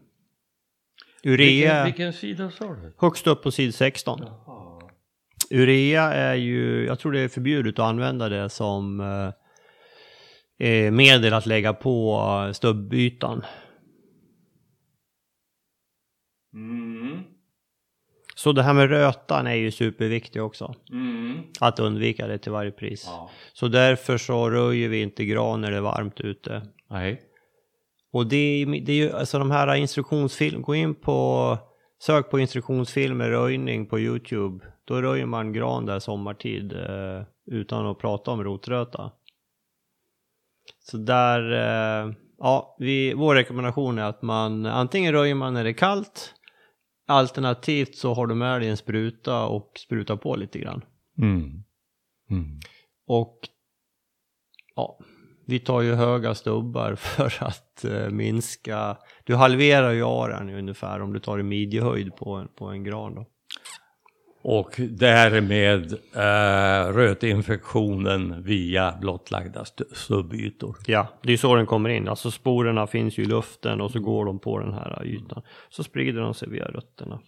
Vilken, 1.24 1.46
Urea, 1.46 1.84
vilken 1.84 2.14
sida 2.14 2.52
sa 2.52 2.66
du? 2.66 2.94
högst 2.98 3.28
upp 3.28 3.44
på 3.44 3.52
sid 3.52 3.76
16. 3.76 4.20
Jaha. 4.22 4.82
Urea 5.52 6.14
är 6.14 6.36
ju, 6.36 6.86
jag 6.86 7.00
tror 7.00 7.12
det 7.12 7.20
är 7.20 7.28
förbjudet 7.28 7.80
att 7.80 7.86
använda 7.86 8.30
det 8.30 8.50
som 8.50 9.00
eh, 9.00 9.30
eh, 10.64 10.92
medel 10.92 11.34
att 11.34 11.46
lägga 11.46 11.74
på 11.74 12.50
stubbytan. 12.54 13.46
Mm. 16.54 17.20
Så 18.36 18.52
det 18.52 18.64
här 18.64 18.74
med 18.74 18.90
rötan 18.90 19.48
är 19.48 19.56
ju 19.56 19.72
superviktigt 19.72 20.42
också. 20.42 20.76
Mm. 20.92 21.38
Att 21.60 21.80
undvika 21.80 22.28
det 22.28 22.38
till 22.38 22.52
varje 22.52 22.72
pris. 22.72 23.04
Ja. 23.08 23.30
Så 23.54 23.68
därför 23.68 24.18
så 24.18 24.50
röjer 24.50 24.90
vi 24.90 25.02
inte 25.02 25.26
gran 25.26 25.62
när 25.62 25.72
det 25.72 25.78
är 25.78 25.82
varmt 25.82 26.20
ute. 26.20 26.62
Nej. 26.90 27.22
Och 28.12 28.28
det 28.28 28.38
är, 28.38 28.66
det 28.66 28.92
är 28.92 28.96
ju 28.96 29.12
alltså 29.12 29.40
de 29.40 29.52
här 29.52 29.76
instruktionsfilmer, 29.76 30.62
gå 30.62 30.76
in 30.76 30.96
på, 30.96 31.58
sök 32.00 32.30
på 32.30 32.40
instruktionsfilmer 32.40 33.30
röjning 33.30 33.86
på 33.86 34.00
YouTube. 34.00 34.66
Då 34.86 35.02
röjer 35.02 35.26
man 35.26 35.54
gran 35.54 35.86
där 35.86 36.00
sommartid 36.00 36.74
eh, 36.74 37.24
utan 37.52 37.88
att 37.88 38.00
prata 38.00 38.32
om 38.32 38.44
rotröta. 38.44 39.12
Så 40.84 40.98
där, 40.98 41.52
eh, 41.52 42.14
ja, 42.38 42.76
vi, 42.80 43.14
vår 43.14 43.36
rekommendation 43.36 44.00
är 44.00 44.04
att 44.04 44.22
man 44.22 44.66
antingen 44.66 45.14
röjer 45.14 45.36
man 45.36 45.54
när 45.54 45.64
det 45.64 45.70
är 45.70 45.74
kallt, 45.74 46.34
alternativt 47.08 47.96
så 47.96 48.14
har 48.14 48.28
du 48.28 48.36
med 48.36 48.62
dig 48.62 48.70
en 48.70 48.78
spruta 48.78 49.46
och 49.46 49.72
sprutar 49.86 50.16
på 50.16 50.36
lite 50.36 50.60
grann. 50.60 50.82
Mm. 51.18 51.64
Mm. 52.30 52.60
Och 53.08 53.40
ja, 54.76 55.00
vi 55.48 55.60
tar 55.60 55.82
ju 55.82 55.94
höga 55.94 56.36
stubbar 56.36 56.96
för 56.96 57.44
att 57.44 57.86
eh, 57.86 58.10
minska, 58.10 58.98
du 59.24 59.36
halverar 59.36 59.92
ju 59.92 60.04
aran 60.04 60.50
ungefär 60.50 61.02
om 61.02 61.14
du 61.14 61.20
tar 61.20 61.40
i 61.40 61.44
midjehöjd 61.44 62.16
på 62.16 62.34
en, 62.34 62.48
på 62.48 62.66
en 62.66 62.84
gran 62.84 63.16
då. 63.16 63.26
Och 64.46 64.76
därmed 64.78 65.94
eh, 66.16 66.94
rötinfektionen 66.94 68.44
via 68.44 68.92
blottlagda 69.02 69.62
st- 69.62 69.84
stubbytor. 69.96 70.78
Ja, 70.86 71.08
det 71.22 71.28
är 71.30 71.32
ju 71.32 71.38
så 71.38 71.56
den 71.56 71.66
kommer 71.66 71.90
in. 71.90 72.08
Alltså 72.08 72.32
sporerna 72.32 72.88
finns 72.88 73.18
ju 73.18 73.24
i 73.24 73.26
luften 73.26 73.82
och 73.82 73.92
så 73.92 74.00
går 74.00 74.26
de 74.26 74.40
på 74.40 74.60
den 74.60 74.74
här 74.74 75.06
ytan. 75.06 75.42
Så 75.70 75.84
sprider 75.84 76.22
de 76.22 76.34
sig 76.34 76.50
via 76.50 76.66
rötterna. 76.66 77.20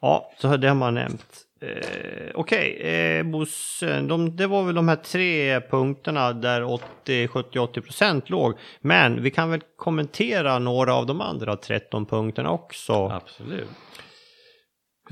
Ja, 0.00 0.30
så 0.38 0.56
det 0.56 0.68
har 0.68 0.74
man 0.74 0.94
nämnt. 0.94 1.26
Eh, 1.60 2.30
Okej, 2.34 2.76
eh, 2.76 3.22
Bosse, 3.24 4.00
de, 4.00 4.36
det 4.36 4.46
var 4.46 4.64
väl 4.64 4.74
de 4.74 4.88
här 4.88 4.96
tre 4.96 5.60
punkterna 5.60 6.32
där 6.32 6.62
80, 6.64 7.28
70, 7.28 7.58
80 7.58 7.80
procent 7.80 8.30
låg. 8.30 8.54
Men 8.80 9.22
vi 9.22 9.30
kan 9.30 9.50
väl 9.50 9.60
kommentera 9.76 10.58
några 10.58 10.94
av 10.94 11.06
de 11.06 11.20
andra 11.20 11.56
13 11.56 12.06
punkterna 12.06 12.50
också. 12.50 12.92
Absolut. 13.08 13.68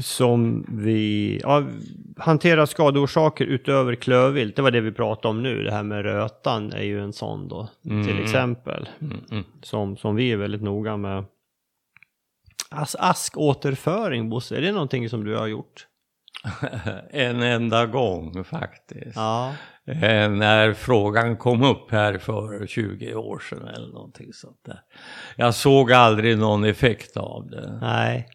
Som 0.01 0.66
vi, 0.68 1.40
ja, 1.42 1.64
hantera 2.16 2.66
skadeorsaker 2.66 3.44
utöver 3.44 3.94
klövvilt. 3.94 4.57
Det 4.57 4.62
var 4.62 4.70
det 4.70 4.80
vi 4.80 4.92
pratade 4.92 5.28
om 5.28 5.42
nu. 5.42 5.62
Det 5.64 5.72
här 5.72 5.82
med 5.82 6.03
rötan 6.03 6.72
är 6.72 6.82
ju 6.82 7.01
en 7.03 7.12
sån 7.12 7.48
då. 7.48 7.68
Till 7.82 7.92
Mm. 7.92 8.22
exempel. 8.22 8.88
Mm, 9.01 9.20
mm. 9.30 9.44
Som, 9.62 9.96
som 9.96 10.16
vi 10.16 10.32
är 10.32 10.36
väldigt 10.36 10.62
noga 10.62 10.96
med. 10.96 11.24
Alltså 12.70 12.98
askåterföring 12.98 14.30
Bosse, 14.30 14.57
är 14.57 14.61
det 14.61 14.72
någonting 14.72 15.09
som 15.09 15.24
du 15.24 15.36
har 15.36 15.46
gjort? 15.46 15.86
en 17.11 17.42
enda 17.42 17.86
gång 17.86 18.44
faktiskt. 18.44 19.16
Ja. 19.16 19.55
Eh, 19.86 20.30
när 20.30 20.72
frågan 20.72 21.36
kom 21.36 21.62
upp 21.62 21.90
här 21.90 22.18
för 22.18 22.66
20 22.66 23.14
år 23.14 23.38
sedan 23.38 23.68
eller 23.68 23.88
någonting 23.92 24.32
sånt 24.32 24.61
där. 24.66 24.80
Jag 25.36 25.55
såg 25.55 25.92
aldrig 25.92 26.38
någon 26.38 26.64
effekt 26.64 27.16
av 27.16 27.51
det. 27.51 27.78
Nej. 27.80 28.28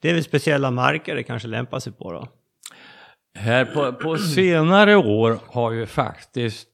Det 0.00 0.10
är 0.10 0.14
väl 0.14 0.24
speciella 0.24 0.70
marker 0.70 1.14
det 1.14 1.22
kanske 1.22 1.48
lämpar 1.48 1.80
sig 1.80 1.92
på 1.92 2.12
då? 2.12 2.28
Här 3.34 3.64
på, 3.64 3.92
på 3.92 4.18
senare 4.18 4.96
år 4.96 5.38
har 5.46 5.72
ju 5.72 5.86
faktiskt 5.86 6.68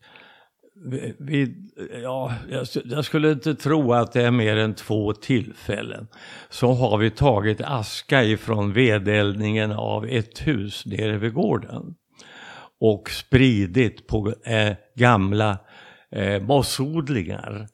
vi, 1.19 1.55
ja, 2.03 2.35
jag, 2.51 2.67
jag 2.85 3.05
skulle 3.05 3.33
inte 3.33 3.55
tro 3.55 3.93
att 3.93 4.13
det 4.13 4.23
är 4.23 4.31
mer 4.31 4.57
än 4.57 4.75
två 4.75 5.13
tillfällen. 5.13 6.09
Så 6.49 6.73
har 6.73 6.99
vi 6.99 7.11
tagit 7.11 7.61
aska 7.61 8.25
ifrån 8.25 8.73
vedeldningen 8.73 9.73
av 9.73 10.07
ett 10.07 10.47
hus 10.47 10.87
nere 10.87 11.19
vid 11.19 11.33
gården. 11.33 11.95
Och 12.81 13.11
spridit 13.11 14.07
på 14.07 14.35
eh, 14.45 14.73
gamla 14.95 15.59
eh, 16.11 16.43
mossodlingar. 16.43 17.69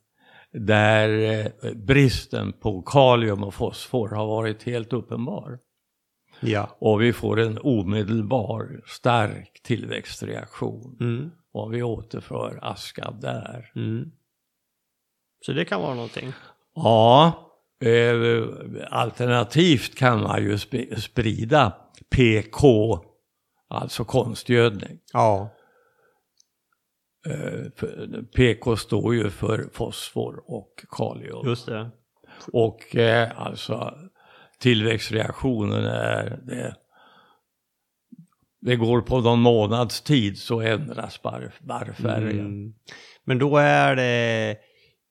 Där 0.52 1.08
eh, 1.64 1.72
bristen 1.74 2.52
på 2.52 2.82
kalium 2.82 3.44
och 3.44 3.54
fosfor 3.54 4.08
har 4.08 4.26
varit 4.26 4.62
helt 4.62 4.92
uppenbar. 4.92 5.58
Ja. 6.40 6.76
Och 6.80 7.02
vi 7.02 7.12
får 7.12 7.40
en 7.40 7.58
omedelbar 7.62 8.80
stark 8.86 9.60
tillväxtreaktion 9.64 10.96
Mm. 11.00 11.30
om 11.52 11.70
vi 11.70 11.82
återför 11.82 12.58
aska 12.62 13.10
där. 13.20 13.72
Mm. 13.76 14.10
Så 15.46 15.52
det 15.52 15.64
kan 15.64 15.80
vara 15.82 15.94
någonting. 15.94 16.32
Ja, 16.74 17.32
eh, 17.84 18.44
alternativt 18.90 19.94
kan 19.94 20.22
man 20.22 20.42
ju 20.42 20.56
sp- 20.56 20.94
sprida 21.00 21.72
PK, 22.10 22.98
alltså 23.68 24.04
konstgödning. 24.04 24.98
Ja. 25.12 25.48
Eh, 27.26 27.66
PK 28.36 28.76
står 28.76 29.14
ju 29.14 29.30
för 29.30 29.68
fosfor 29.72 30.42
och 30.46 30.84
kalium. 30.90 31.46
Just 31.48 31.66
det. 31.66 31.90
Och 32.52 32.96
eh, 32.96 33.40
alltså 33.40 33.94
tillväxtreaktionen 34.58 35.84
är 35.84 36.38
det, 36.42 36.76
det 38.60 38.76
går 38.76 39.00
på 39.00 39.20
någon 39.20 39.40
månads 39.40 40.00
tid 40.00 40.38
så 40.38 40.60
ändras 40.60 41.22
barr, 41.22 41.52
barrfärgen. 41.60 42.46
Mm. 42.46 42.74
Men 43.24 43.38
då 43.38 43.56
är 43.56 43.96
det 43.96 44.56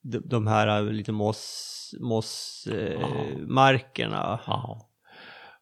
de, 0.02 0.20
de 0.26 0.48
här 0.48 0.82
lite 0.82 1.12
moss, 1.12 1.96
mossmarkerna. 2.00 4.34
Eh, 4.34 4.40
Ja. 4.48 4.89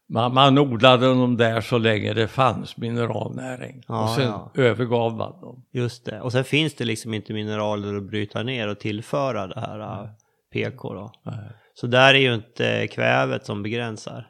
Man, 0.10 0.34
man 0.34 0.58
odlade 0.58 1.08
dem 1.08 1.38
där 1.38 1.62
så 1.62 1.78
länge 1.78 2.14
det 2.14 2.28
fanns 2.28 2.78
mineralnäring. 2.78 3.84
Ja, 3.88 4.04
och 4.04 4.10
sen 4.10 4.28
ja. 4.28 4.52
övergav 4.56 5.18
man 5.18 5.42
dem. 5.42 5.66
Just 5.72 6.06
det. 6.06 6.22
Och 6.22 6.32
sen 6.32 6.44
finns 6.44 6.76
det 6.76 6.86
liksom 6.86 7.14
inte 7.14 7.34
mineraler 7.34 7.96
att 7.96 8.04
bryta 8.04 8.44
ner 8.44 8.68
och 8.68 8.80
tillföra 8.80 9.48
det 9.48 9.60
här 9.60 9.80
äh, 9.80 10.10
PK 10.54 10.94
då. 10.94 11.12
Nej. 11.24 11.50
Så 11.74 11.88
där 11.88 12.14
är 12.14 12.20
ju 12.20 12.34
inte 12.34 12.88
kvävet 12.88 13.46
som 13.46 13.64
begränsar. 13.64 14.28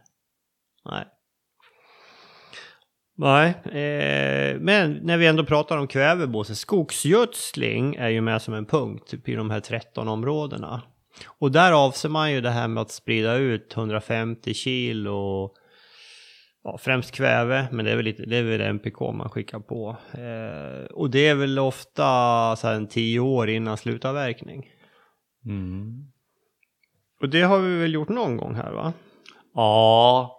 Nej. 0.92 1.06
Nej, 3.20 3.50
eh, 3.66 4.60
men 4.60 5.00
när 5.02 5.18
vi 5.18 5.28
ändå 5.28 5.46
pratar 5.46 5.78
om 5.78 5.88
kväve, 5.88 6.28
Bosse, 6.28 6.56
skogsgödsling 6.56 7.96
är 7.96 8.10
ju 8.10 8.22
med 8.22 8.42
som 8.42 8.54
en 8.54 8.66
punkt 8.66 9.14
i 9.26 9.36
de 9.36 9.50
här 9.50 9.60
13 9.60 10.08
områdena. 10.08 10.82
Och 11.40 11.52
där 11.52 11.72
avser 11.72 12.10
man 12.10 12.32
ju 12.32 12.42
det 12.42 12.50
här 12.50 12.68
med 12.68 12.82
att 12.82 12.92
sprida 12.92 13.36
ut 13.36 13.74
150 13.78 14.54
kilo, 14.54 15.52
ja, 16.64 16.78
främst 16.78 17.12
kväve, 17.12 17.68
men 17.72 17.86
det 17.86 17.92
är 17.92 17.96
väl, 17.96 18.06
lite, 18.06 18.26
det 18.26 18.38
är 18.38 18.44
väl 18.44 18.62
NPK 18.62 19.00
man 19.00 19.30
skickar 19.30 19.60
på. 19.60 19.98
Eh, 20.12 20.86
och 20.86 21.10
det 21.10 21.28
är 21.28 21.36
väl 21.36 21.60
ofta 21.60 22.06
så 22.56 22.68
här 22.68 22.76
en 22.76 22.88
10 22.88 23.20
år 23.20 23.50
innan 23.50 23.78
slutavverkning. 23.78 24.70
Mm. 25.46 26.12
Och 27.22 27.30
det 27.30 27.42
har 27.42 27.60
vi 27.60 27.80
väl 27.80 27.94
gjort 27.94 28.10
någon 28.10 28.38
gång 28.38 28.56
här 28.56 28.72
va? 28.72 28.94
Ja, 29.54 30.34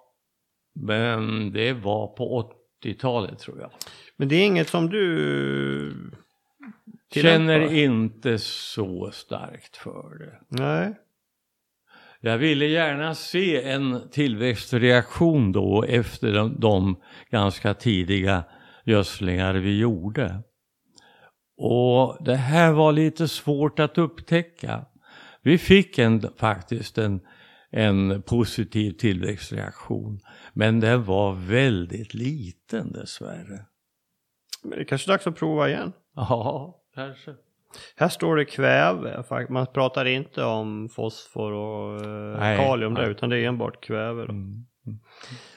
men 0.74 1.52
det 1.52 1.72
var 1.72 2.06
på 2.06 2.52
80-talet 2.84 3.38
tror 3.38 3.60
jag. 3.60 3.70
Men 4.16 4.28
det 4.28 4.36
är 4.36 4.46
inget 4.46 4.68
som 4.68 4.90
du 4.90 6.12
Känner 7.10 7.72
inte 7.72 8.38
så 8.38 9.10
starkt 9.10 9.76
för 9.76 10.18
det. 10.18 10.38
Nej. 10.48 10.94
Jag 12.20 12.38
ville 12.38 12.66
gärna 12.66 13.14
se 13.14 13.62
en 13.62 14.08
tillväxtreaktion 14.10 15.52
då 15.52 15.84
efter 15.84 16.32
de, 16.32 16.60
de 16.60 16.96
ganska 17.30 17.74
tidiga 17.74 18.44
gödslingar 18.84 19.54
vi 19.54 19.78
gjorde. 19.78 20.42
Och 21.56 22.24
det 22.24 22.36
här 22.36 22.72
var 22.72 22.92
lite 22.92 23.28
svårt 23.28 23.78
att 23.78 23.98
upptäcka. 23.98 24.86
Vi 25.42 25.58
fick 25.58 25.98
en, 25.98 26.22
faktiskt 26.36 26.98
en, 26.98 27.20
en 27.70 28.22
positiv 28.22 28.92
tillväxtreaktion. 28.92 30.20
Men 30.52 30.80
den 30.80 31.04
var 31.04 31.34
väldigt 31.34 32.14
liten 32.14 32.92
dessvärre. 32.92 33.66
Men 34.62 34.70
det 34.70 34.80
är 34.80 34.84
kanske 34.84 35.10
är 35.10 35.12
dags 35.12 35.26
att 35.26 35.36
prova 35.36 35.68
igen. 35.68 35.92
Ja, 36.14 36.80
kanske. 36.94 37.34
Här 37.96 38.08
står 38.08 38.36
det 38.36 38.44
kväve. 38.44 39.24
Man 39.48 39.66
pratar 39.66 40.04
inte 40.04 40.44
om 40.44 40.88
fosfor 40.88 41.52
och 41.52 42.00
eh, 42.04 42.38
Nej, 42.38 42.56
kalium 42.56 42.94
där 42.94 43.02
nej. 43.02 43.10
utan 43.10 43.30
det 43.30 43.38
är 43.38 43.48
enbart 43.48 43.84
kväve. 43.84 44.26
Då. 44.26 44.32
Mm. 44.32 44.64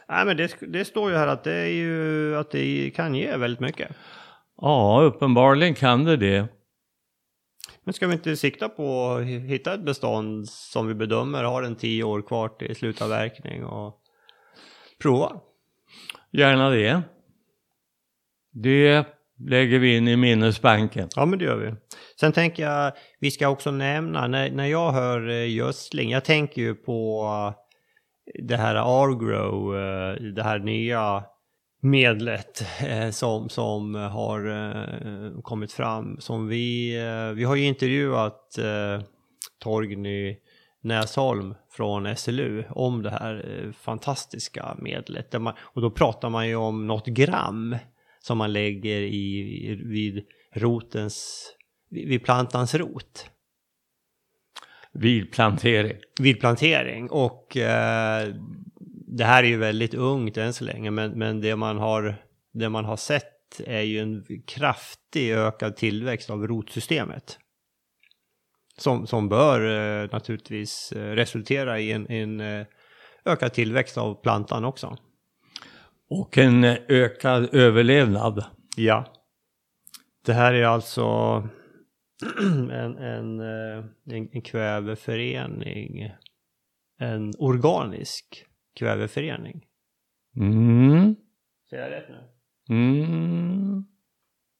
Nej 0.09 0.25
men 0.25 0.37
det, 0.37 0.55
det 0.59 0.85
står 0.85 1.11
ju 1.11 1.17
här 1.17 1.27
att 1.27 1.43
det, 1.43 1.55
är 1.55 1.67
ju, 1.71 2.35
att 2.37 2.51
det 2.51 2.91
kan 2.95 3.15
ge 3.15 3.37
väldigt 3.37 3.59
mycket. 3.59 3.91
Ja, 4.57 5.01
uppenbarligen 5.03 5.75
kan 5.75 6.05
det 6.05 6.17
det. 6.17 6.47
Men 7.83 7.93
ska 7.93 8.07
vi 8.07 8.13
inte 8.13 8.37
sikta 8.37 8.69
på 8.69 9.11
att 9.11 9.25
hitta 9.25 9.73
ett 9.73 9.85
bestånd 9.85 10.49
som 10.49 10.87
vi 10.87 10.93
bedömer 10.93 11.43
har 11.43 11.63
en 11.63 11.75
tio 11.75 12.03
år 12.03 12.21
kvar 12.21 12.49
till 12.49 12.75
slutavverkning 12.75 13.65
och 13.65 13.97
prova? 15.01 15.41
Gärna 16.31 16.69
det. 16.69 17.01
Det 18.53 19.05
lägger 19.49 19.79
vi 19.79 19.97
in 19.97 20.07
i 20.07 20.15
minnesbanken. 20.17 21.09
Ja, 21.15 21.25
men 21.25 21.39
det 21.39 21.45
gör 21.45 21.57
vi. 21.57 21.73
Sen 22.21 22.31
tänker 22.31 22.63
jag, 22.63 22.91
vi 23.19 23.31
ska 23.31 23.47
också 23.47 23.71
nämna, 23.71 24.27
när, 24.27 24.51
när 24.51 24.65
jag 24.65 24.91
hör 24.91 25.29
eh, 25.29 25.53
gödsling, 25.55 26.11
jag 26.11 26.25
tänker 26.25 26.61
ju 26.61 26.75
på 26.75 27.25
eh, 27.25 28.43
det 28.43 28.57
här 28.57 28.75
Argrow, 28.75 29.75
eh, 29.75 30.33
det 30.33 30.43
här 30.43 30.59
nya 30.59 31.23
medlet 31.81 32.65
som, 33.11 33.49
som 33.49 33.95
har 33.95 35.41
kommit 35.41 35.71
fram. 35.71 36.19
Som 36.19 36.47
vi, 36.47 36.91
vi 37.35 37.43
har 37.43 37.55
ju 37.55 37.65
intervjuat 37.65 38.59
Torgny 39.59 40.37
Näsholm 40.81 41.55
från 41.71 42.15
SLU 42.15 42.63
om 42.69 43.01
det 43.01 43.09
här 43.09 43.73
fantastiska 43.79 44.75
medlet. 44.79 45.41
Man, 45.41 45.53
och 45.59 45.81
då 45.81 45.91
pratar 45.91 46.29
man 46.29 46.47
ju 46.47 46.55
om 46.55 46.87
något 46.87 47.07
gram 47.07 47.75
som 48.19 48.37
man 48.37 48.53
lägger 48.53 49.01
i, 49.01 49.43
vid 49.85 50.25
rotens, 50.55 51.47
vid 51.91 52.23
plantans 52.23 52.75
rot. 52.75 53.29
Vid 54.93 55.31
plantering. 55.31 55.97
Vid 56.19 56.39
plantering 56.39 57.09
och 57.09 57.57
eh, 57.57 58.35
det 59.07 59.23
här 59.23 59.43
är 59.43 59.47
ju 59.47 59.57
väldigt 59.57 59.93
ungt 59.93 60.37
än 60.37 60.53
så 60.53 60.63
länge 60.63 60.91
men, 60.91 61.11
men 61.11 61.41
det, 61.41 61.55
man 61.55 61.77
har, 61.77 62.15
det 62.53 62.69
man 62.69 62.85
har 62.85 62.97
sett 62.97 63.61
är 63.65 63.81
ju 63.81 63.99
en 63.99 64.25
kraftig 64.47 65.31
ökad 65.31 65.75
tillväxt 65.75 66.29
av 66.29 66.47
rotsystemet. 66.47 67.39
Som, 68.77 69.07
som 69.07 69.29
bör 69.29 69.61
eh, 70.03 70.09
naturligtvis 70.11 70.91
eh, 70.91 71.15
resultera 71.15 71.79
i 71.79 71.91
en, 71.91 72.11
en 72.11 72.39
eh, 72.39 72.65
ökad 73.25 73.53
tillväxt 73.53 73.97
av 73.97 74.21
plantan 74.21 74.65
också. 74.65 74.97
Och 76.09 76.37
en 76.37 76.63
ökad 76.87 77.55
överlevnad. 77.55 78.45
Ja. 78.77 79.13
Det 80.25 80.33
här 80.33 80.53
är 80.53 80.65
alltså 80.65 81.03
en, 82.71 82.97
en, 82.97 83.39
eh, 83.39 83.85
en, 84.05 84.29
en 84.31 84.41
kväveförening. 84.41 86.11
En 86.99 87.33
organisk 87.37 88.45
kväveförening. 88.79 89.65
Mm. 90.35 91.15
Säger 91.69 91.83
jag 91.83 91.91
rätt 91.91 92.09
nu? 92.09 92.27
Mm. 92.75 93.85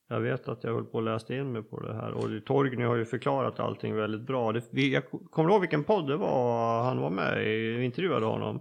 Jag 0.10 0.22
vet 0.22 0.48
att 0.48 0.64
jag 0.64 0.74
höll 0.74 0.86
på 0.86 0.98
att 0.98 1.04
läsa 1.04 1.36
in 1.36 1.52
mig 1.52 1.64
på 1.64 1.80
det 1.80 1.94
här 1.94 2.12
och 2.12 2.46
Torgny 2.46 2.84
har 2.84 2.96
ju 2.96 3.06
förklarat 3.06 3.60
allting 3.60 3.96
väldigt 3.96 4.28
bra. 4.28 4.52
Det, 4.52 4.64
vi, 4.72 4.94
jag 4.94 5.04
kommer 5.10 5.50
ihåg 5.50 5.62
vilken 5.62 5.84
podd 5.84 6.08
det 6.08 6.18
var 6.18 6.84
han 6.84 6.98
var 6.98 7.10
med 7.10 7.48
i, 7.48 7.72
vi 7.72 7.86
intervjuade 7.86 8.26
honom. 8.26 8.60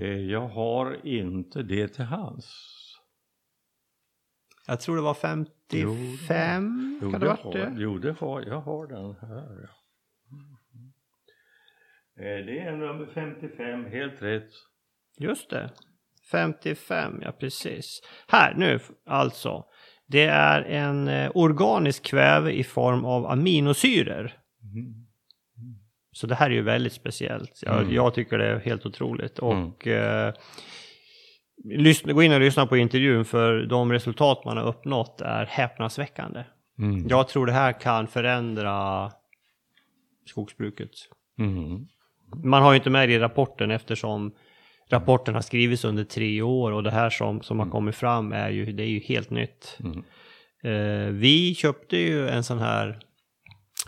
Eh, 0.00 0.18
jag 0.18 0.48
har 0.48 1.06
inte 1.06 1.62
det 1.62 1.88
till 1.88 2.04
hands. 2.04 2.74
Jag 4.66 4.80
tror 4.80 4.96
det 4.96 5.02
var 5.02 5.14
55. 5.14 6.98
Jo, 7.02 7.10
kan 7.10 7.20
det, 7.20 7.26
det 7.26 7.42
varit 7.42 7.52
det? 7.52 7.74
Jo, 7.76 7.98
det 7.98 8.12
har, 8.12 8.42
jag 8.42 8.60
har 8.60 8.86
den 8.86 9.14
här. 9.20 9.68
Eh, 12.18 12.46
det 12.46 12.58
är 12.58 12.76
nummer 12.76 13.06
55, 13.14 13.84
helt 13.84 14.22
rätt. 14.22 14.50
Just 15.18 15.50
det. 15.50 15.70
55, 16.30 17.20
ja 17.22 17.32
precis. 17.32 18.00
Här 18.28 18.54
nu 18.54 18.80
alltså. 19.06 19.64
Det 20.06 20.24
är 20.26 20.62
en 20.62 21.08
eh, 21.08 21.30
organisk 21.34 22.02
kväve 22.02 22.52
i 22.52 22.64
form 22.64 23.04
av 23.04 23.26
aminosyror. 23.26 24.32
Mm. 24.62 25.04
Så 26.12 26.26
det 26.26 26.34
här 26.34 26.50
är 26.50 26.54
ju 26.54 26.62
väldigt 26.62 26.92
speciellt. 26.92 27.60
Jag, 27.62 27.82
mm. 27.82 27.94
jag 27.94 28.14
tycker 28.14 28.38
det 28.38 28.46
är 28.46 28.58
helt 28.58 28.86
otroligt. 28.86 29.38
Mm. 29.38 29.66
Och 29.66 29.86
eh, 29.86 30.34
lyssna, 31.64 32.12
gå 32.12 32.22
in 32.22 32.32
och 32.32 32.40
lyssna 32.40 32.66
på 32.66 32.76
intervjun 32.76 33.24
för 33.24 33.66
de 33.66 33.92
resultat 33.92 34.44
man 34.44 34.56
har 34.56 34.64
uppnått 34.64 35.20
är 35.20 35.46
häpnadsväckande. 35.46 36.44
Mm. 36.78 37.08
Jag 37.08 37.28
tror 37.28 37.46
det 37.46 37.52
här 37.52 37.80
kan 37.80 38.06
förändra 38.06 39.10
skogsbruket. 40.26 40.90
Mm. 41.38 41.86
Man 42.44 42.62
har 42.62 42.72
ju 42.72 42.76
inte 42.76 42.90
med 42.90 43.08
det 43.08 43.14
i 43.14 43.18
rapporten 43.18 43.70
eftersom 43.70 44.34
rapporten 44.90 45.34
har 45.34 45.42
skrivits 45.42 45.84
under 45.84 46.04
tre 46.04 46.42
år 46.42 46.72
och 46.72 46.82
det 46.82 46.90
här 46.90 47.10
som, 47.10 47.42
som 47.42 47.58
har 47.58 47.64
mm. 47.64 47.72
kommit 47.72 47.96
fram 47.96 48.32
är 48.32 48.50
ju, 48.50 48.72
det 48.72 48.82
är 48.82 48.88
ju 48.88 49.00
helt 49.00 49.30
nytt. 49.30 49.78
Mm. 49.80 50.04
Eh, 50.64 51.12
vi 51.12 51.54
köpte 51.54 51.96
ju 51.96 52.28
en 52.28 52.44
sån 52.44 52.58
här 52.58 53.00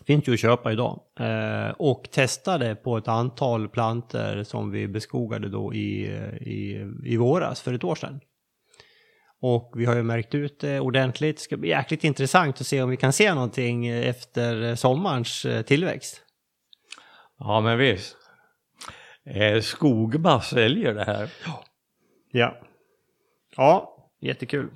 finns 0.05 0.29
ju 0.29 0.33
att 0.33 0.41
köpa 0.41 0.73
idag. 0.73 1.01
Eh, 1.21 1.71
och 1.71 2.09
testade 2.11 2.75
på 2.75 2.97
ett 2.97 3.09
antal 3.09 3.69
planter 3.69 4.45
som 4.45 4.71
vi 4.71 4.89
beskogade 4.89 5.49
då 5.49 5.75
i, 5.75 6.07
i, 6.41 6.91
i 7.05 7.17
våras 7.17 7.61
för 7.61 7.75
ett 7.75 7.85
år 7.85 7.95
sedan. 7.95 8.21
Och 9.41 9.73
vi 9.77 9.85
har 9.85 9.97
ju 9.97 10.03
märkt 10.03 10.35
ut 10.35 10.61
det 10.61 10.81
ordentligt. 10.81 11.37
Det 11.37 11.43
ska 11.43 11.57
bli 11.57 11.69
jäkligt 11.69 12.05
intressant 12.05 12.61
att 12.61 12.67
se 12.67 12.83
om 12.83 12.91
vi 12.91 12.97
kan 12.97 13.13
se 13.13 13.35
någonting 13.35 13.89
efter 13.89 14.75
sommarens 14.75 15.45
eh, 15.45 15.63
tillväxt. 15.63 16.23
Ja 17.39 17.61
men 17.61 17.79
visst. 17.79 18.17
Eh, 19.25 19.61
Skogma 19.61 20.41
säljer 20.41 20.95
det 20.95 21.05
här. 21.05 21.31
Ja. 22.31 22.61
Ja, 23.57 23.97
jättekul. 24.21 24.71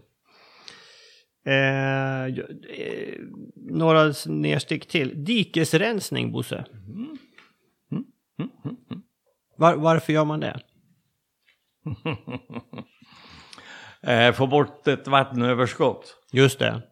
Eh, 1.45 2.25
eh, 2.25 3.19
några 3.55 4.13
nedstick 4.27 4.89
till. 4.89 5.25
Dikesrensning, 5.25 6.33
Bosse. 6.33 6.65
Mm. 6.87 7.19
Mm. 7.93 8.51
Mm. 8.65 9.03
Var, 9.57 9.75
varför 9.75 10.13
gör 10.13 10.25
man 10.25 10.41
det? 10.41 10.61
eh, 14.13 14.33
få 14.33 14.47
bort 14.47 14.89
ett 14.89 15.09
vattenöverskott. 15.09 16.17
Just 16.33 16.59
det. 16.59 16.83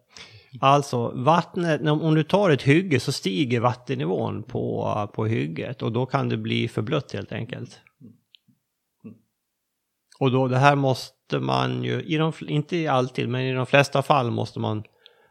Alltså 0.61 1.11
vattnet, 1.15 1.81
om 1.81 2.15
du 2.15 2.23
tar 2.23 2.49
ett 2.49 2.61
hygge 2.61 2.99
så 2.99 3.11
stiger 3.11 3.59
vattennivån 3.59 4.43
på, 4.43 5.09
på 5.13 5.25
hygget 5.25 5.81
och 5.81 5.91
då 5.91 6.05
kan 6.05 6.29
det 6.29 6.37
bli 6.37 6.67
för 6.67 6.81
blött 6.81 7.13
helt 7.13 7.31
enkelt. 7.31 7.79
Och 10.19 10.31
då 10.31 10.47
det 10.47 10.57
här 10.57 10.75
måste 10.75 11.18
man 11.33 11.83
ju, 11.83 12.01
i 12.01 12.17
de, 12.17 12.33
inte 12.47 12.91
alltid, 12.91 13.29
men 13.29 13.41
i 13.41 13.53
de 13.53 13.65
flesta 13.65 14.01
fall 14.01 14.31
måste 14.31 14.59
man 14.59 14.83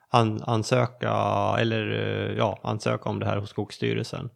an, 0.08 0.42
ansöka, 0.42 1.12
eller 1.58 1.86
ja, 2.38 2.60
ansöka 2.62 3.08
om 3.08 3.18
det 3.18 3.26
här 3.26 3.36
hos 3.36 3.50
Skogsstyrelsen. 3.50 4.30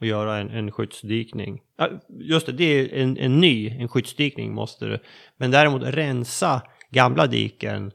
Och 0.00 0.06
göra 0.06 0.38
en, 0.38 0.50
en 0.50 0.72
skyddsdikning. 0.72 1.62
Ja, 1.76 1.88
just 2.08 2.46
det, 2.46 2.52
det 2.52 2.64
är 2.64 3.02
en, 3.02 3.18
en 3.18 3.40
ny, 3.40 3.68
en 3.68 3.88
skyddsdikning 3.88 4.54
måste 4.54 4.86
du. 4.86 4.98
Men 5.36 5.50
däremot 5.50 5.82
rensa 5.82 6.62
gamla 6.90 7.26
diken 7.26 7.92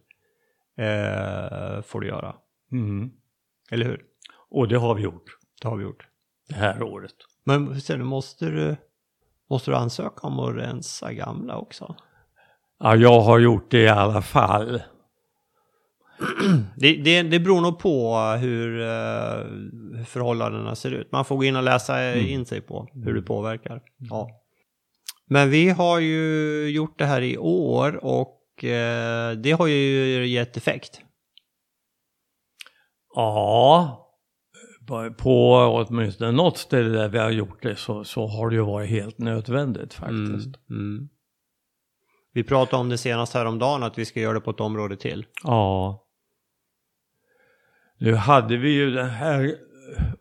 eh, 0.77 1.81
får 1.81 2.01
du 2.01 2.07
göra. 2.07 2.35
Mm. 2.71 3.11
Eller 3.71 3.85
hur? 3.85 4.03
Och 4.49 4.67
det 4.67 4.77
har 4.77 4.95
vi 4.95 5.03
gjort. 5.03 5.37
Det 5.61 5.67
har 5.67 5.77
vi 5.77 5.83
gjort. 5.83 6.07
Det 6.49 6.55
här 6.55 6.83
året. 6.83 7.15
Men 7.43 7.81
sen 7.81 8.05
måste 8.05 8.45
du 8.45 8.75
Måste 9.49 9.71
du 9.71 9.75
ansöka 9.75 10.27
om 10.27 10.39
att 10.39 10.55
rensa 10.55 11.13
gamla 11.13 11.57
också? 11.57 11.95
Ja, 12.79 12.95
jag 12.95 13.21
har 13.21 13.39
gjort 13.39 13.71
det 13.71 13.81
i 13.81 13.87
alla 13.87 14.21
fall. 14.21 14.81
Det, 16.75 16.93
det, 16.93 17.21
det 17.21 17.39
beror 17.39 17.61
nog 17.61 17.79
på 17.79 18.17
hur, 18.41 18.79
uh, 18.79 20.05
förhållandena 20.05 20.75
ser 20.75 20.91
ut. 20.91 21.11
Man 21.11 21.25
får 21.25 21.35
gå 21.35 21.43
in 21.43 21.55
och 21.55 21.63
läsa 21.63 21.99
mm. 21.99 22.25
in 22.25 22.45
sig 22.45 22.61
på 22.61 22.87
hur 22.93 23.13
det 23.13 23.21
påverkar. 23.21 23.81
Ja. 23.97 24.29
Men 25.29 25.49
vi 25.49 25.69
har 25.69 25.99
ju 25.99 26.67
gjort 26.69 26.99
det 26.99 27.05
här 27.05 27.21
i 27.21 27.37
år 27.37 28.05
och 28.05 28.33
det 29.37 29.55
har 29.59 29.67
ju 29.67 30.27
gett 30.27 30.57
effekt. 30.57 31.01
Ja, 33.15 34.07
på 35.17 35.53
åtminstone 35.53 36.31
något 36.31 36.57
ställe 36.57 36.89
där 36.89 37.09
vi 37.09 37.17
har 37.17 37.29
gjort 37.29 37.63
det 37.63 37.75
så, 37.75 38.03
så 38.03 38.27
har 38.27 38.49
det 38.49 38.55
ju 38.55 38.61
varit 38.61 38.89
helt 38.89 39.17
nödvändigt 39.17 39.93
faktiskt. 39.93 40.59
Mm, 40.69 40.81
mm. 40.81 41.09
Vi 42.33 42.43
pratade 42.43 42.81
om 42.81 42.89
det 42.89 42.97
senast 42.97 43.33
häromdagen 43.33 43.83
att 43.83 43.97
vi 43.97 44.05
ska 44.05 44.19
göra 44.19 44.33
det 44.33 44.41
på 44.41 44.51
ett 44.51 44.59
område 44.59 44.97
till. 44.97 45.25
Ja. 45.43 46.03
Nu 47.99 48.15
hade 48.15 48.57
vi 48.57 48.69
ju 48.69 48.91
den 48.91 49.09
här 49.09 49.55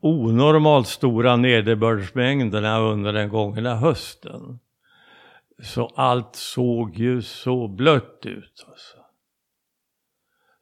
onormalt 0.00 0.88
stora 0.88 1.36
nederbördsmängderna 1.36 2.78
under 2.80 3.12
den 3.12 3.28
gångna 3.28 3.74
hösten. 3.74 4.58
Så 5.62 5.86
allt 5.86 6.36
såg 6.36 6.96
ju 6.96 7.22
så 7.22 7.68
blött 7.68 8.26
ut. 8.26 8.64
Alltså. 8.68 8.96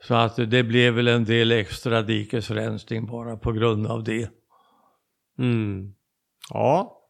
Så 0.03 0.14
att 0.14 0.36
det 0.36 0.62
blev 0.62 0.95
väl 0.95 1.09
en 1.09 1.24
del 1.24 1.53
extra 1.53 2.03
dikesrensning 2.03 3.07
bara 3.07 3.36
på 3.36 3.53
grund 3.53 3.86
av 3.86 4.05
det. 4.05 4.30
Mm. 5.38 5.95
Ja. 6.51 7.01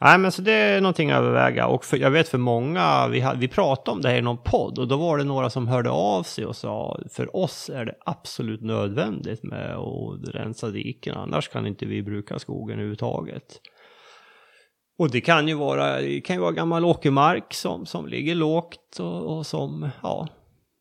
Nej, 0.00 0.18
men 0.18 0.32
så 0.32 0.42
det 0.42 0.52
är 0.52 0.80
någonting 0.80 1.10
att 1.10 1.18
överväga. 1.18 1.66
Och 1.66 1.84
för, 1.84 1.96
jag 1.96 2.10
vet 2.10 2.28
för 2.28 2.38
många, 2.38 3.08
vi, 3.08 3.26
vi 3.36 3.48
pratade 3.48 3.90
om 3.90 4.02
det 4.02 4.08
här 4.08 4.16
i 4.16 4.22
någon 4.22 4.42
podd 4.42 4.78
och 4.78 4.88
då 4.88 4.96
var 4.96 5.18
det 5.18 5.24
några 5.24 5.50
som 5.50 5.68
hörde 5.68 5.90
av 5.90 6.22
sig 6.22 6.46
och 6.46 6.56
sa 6.56 7.00
för 7.10 7.36
oss 7.36 7.70
är 7.70 7.84
det 7.84 7.94
absolut 8.06 8.60
nödvändigt 8.60 9.42
med 9.42 9.76
att 9.76 10.34
rensa 10.34 10.68
diken, 10.68 11.16
annars 11.16 11.48
kan 11.48 11.66
inte 11.66 11.86
vi 11.86 12.02
bruka 12.02 12.38
skogen 12.38 12.74
överhuvudtaget. 12.74 13.60
Och 14.98 15.10
det 15.10 15.20
kan 15.20 15.48
ju 15.48 15.54
vara, 15.54 16.00
det 16.00 16.20
kan 16.20 16.36
ju 16.36 16.42
vara 16.42 16.52
gammal 16.52 16.84
åkermark 16.84 17.54
som, 17.54 17.86
som 17.86 18.06
ligger 18.06 18.34
lågt 18.34 19.00
och, 19.00 19.36
och 19.36 19.46
som, 19.46 19.90
ja, 20.02 20.28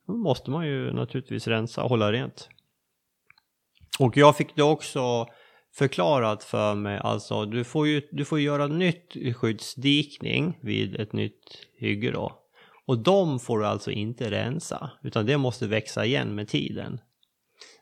då 0.07 0.13
måste 0.13 0.51
man 0.51 0.67
ju 0.67 0.93
naturligtvis 0.93 1.47
rensa 1.47 1.83
och 1.83 1.89
hålla 1.89 2.11
rent. 2.11 2.49
Och 3.99 4.17
jag 4.17 4.37
fick 4.37 4.55
det 4.55 4.63
också 4.63 5.27
förklarat 5.77 6.43
för 6.43 6.75
mig, 6.75 6.99
alltså 7.03 7.45
du 7.45 7.63
får 7.63 7.87
ju 7.87 8.01
du 8.11 8.25
får 8.25 8.39
göra 8.39 8.67
nytt 8.67 9.35
skyddsdikning 9.35 10.59
vid 10.61 10.99
ett 10.99 11.13
nytt 11.13 11.67
hygge 11.77 12.11
då. 12.11 12.43
Och 12.85 12.97
de 12.97 13.39
får 13.39 13.59
du 13.59 13.65
alltså 13.65 13.91
inte 13.91 14.31
rensa, 14.31 14.91
utan 15.03 15.25
det 15.25 15.37
måste 15.37 15.67
växa 15.67 16.05
igen 16.05 16.35
med 16.35 16.47
tiden. 16.47 17.01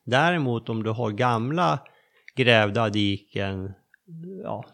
Däremot 0.03 0.69
om 0.69 0.83
du 0.83 0.89
har 0.89 1.11
gamla 1.11 1.79
grävda 2.35 2.89
diken, 2.89 3.73
ja, 4.43 4.65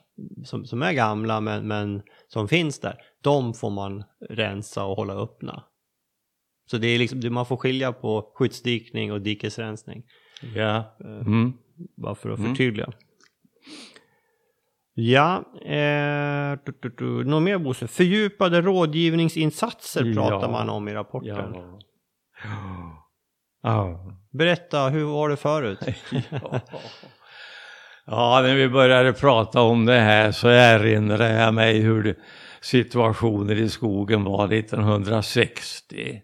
som, 0.45 0.65
som 0.65 0.81
är 0.81 0.93
gamla 0.93 1.41
men, 1.41 1.67
men 1.67 2.01
som 2.27 2.47
finns 2.47 2.79
där, 2.79 2.95
de 3.21 3.53
får 3.53 3.69
man 3.69 4.03
rensa 4.29 4.85
och 4.85 4.95
hålla 4.95 5.13
öppna. 5.13 5.63
Så 6.71 6.77
det 6.77 6.87
är 6.87 6.99
liksom, 6.99 7.33
man 7.33 7.45
får 7.45 7.57
skilja 7.57 7.93
på 7.93 8.31
skyddsdikning 8.35 9.11
och 9.11 9.21
dikesrensning. 9.21 10.03
Ja. 10.55 10.75
Eh, 10.99 11.27
Mm. 11.27 11.53
Bara 11.97 12.15
för 12.15 12.29
att 12.29 12.39
Mm. 12.39 12.55
Ja, 14.93 15.35
eh, 15.65 16.59
du, 16.65 16.73
du, 16.81 16.89
du, 16.97 17.23
något 17.25 17.43
mer 17.43 17.57
Bosse? 17.57 17.87
Fördjupade 17.87 18.61
rådgivningsinsatser 18.61 20.13
pratar 20.13 20.41
Ja. 20.47 20.51
man 20.51 20.69
om 20.69 20.87
i 20.87 20.93
rapporten. 20.93 21.53
Ja. 21.53 21.79
Ja. 23.63 24.05
Berätta, 24.31 24.89
hur 24.89 25.03
var 25.03 25.29
det 25.29 25.37
förut? 25.37 25.79
Ja, 28.05 28.41
när 28.43 28.55
vi 28.55 28.69
började 28.69 29.13
prata 29.13 29.61
om 29.61 29.85
det 29.85 29.99
här 29.99 30.31
så 30.31 30.47
erinrar 30.47 31.33
jag 31.33 31.53
mig 31.53 31.79
hur 31.79 32.03
det, 32.03 32.15
situationen 32.61 33.57
i 33.57 33.69
skogen 33.69 34.23
var 34.23 34.53
1960. 34.53 36.21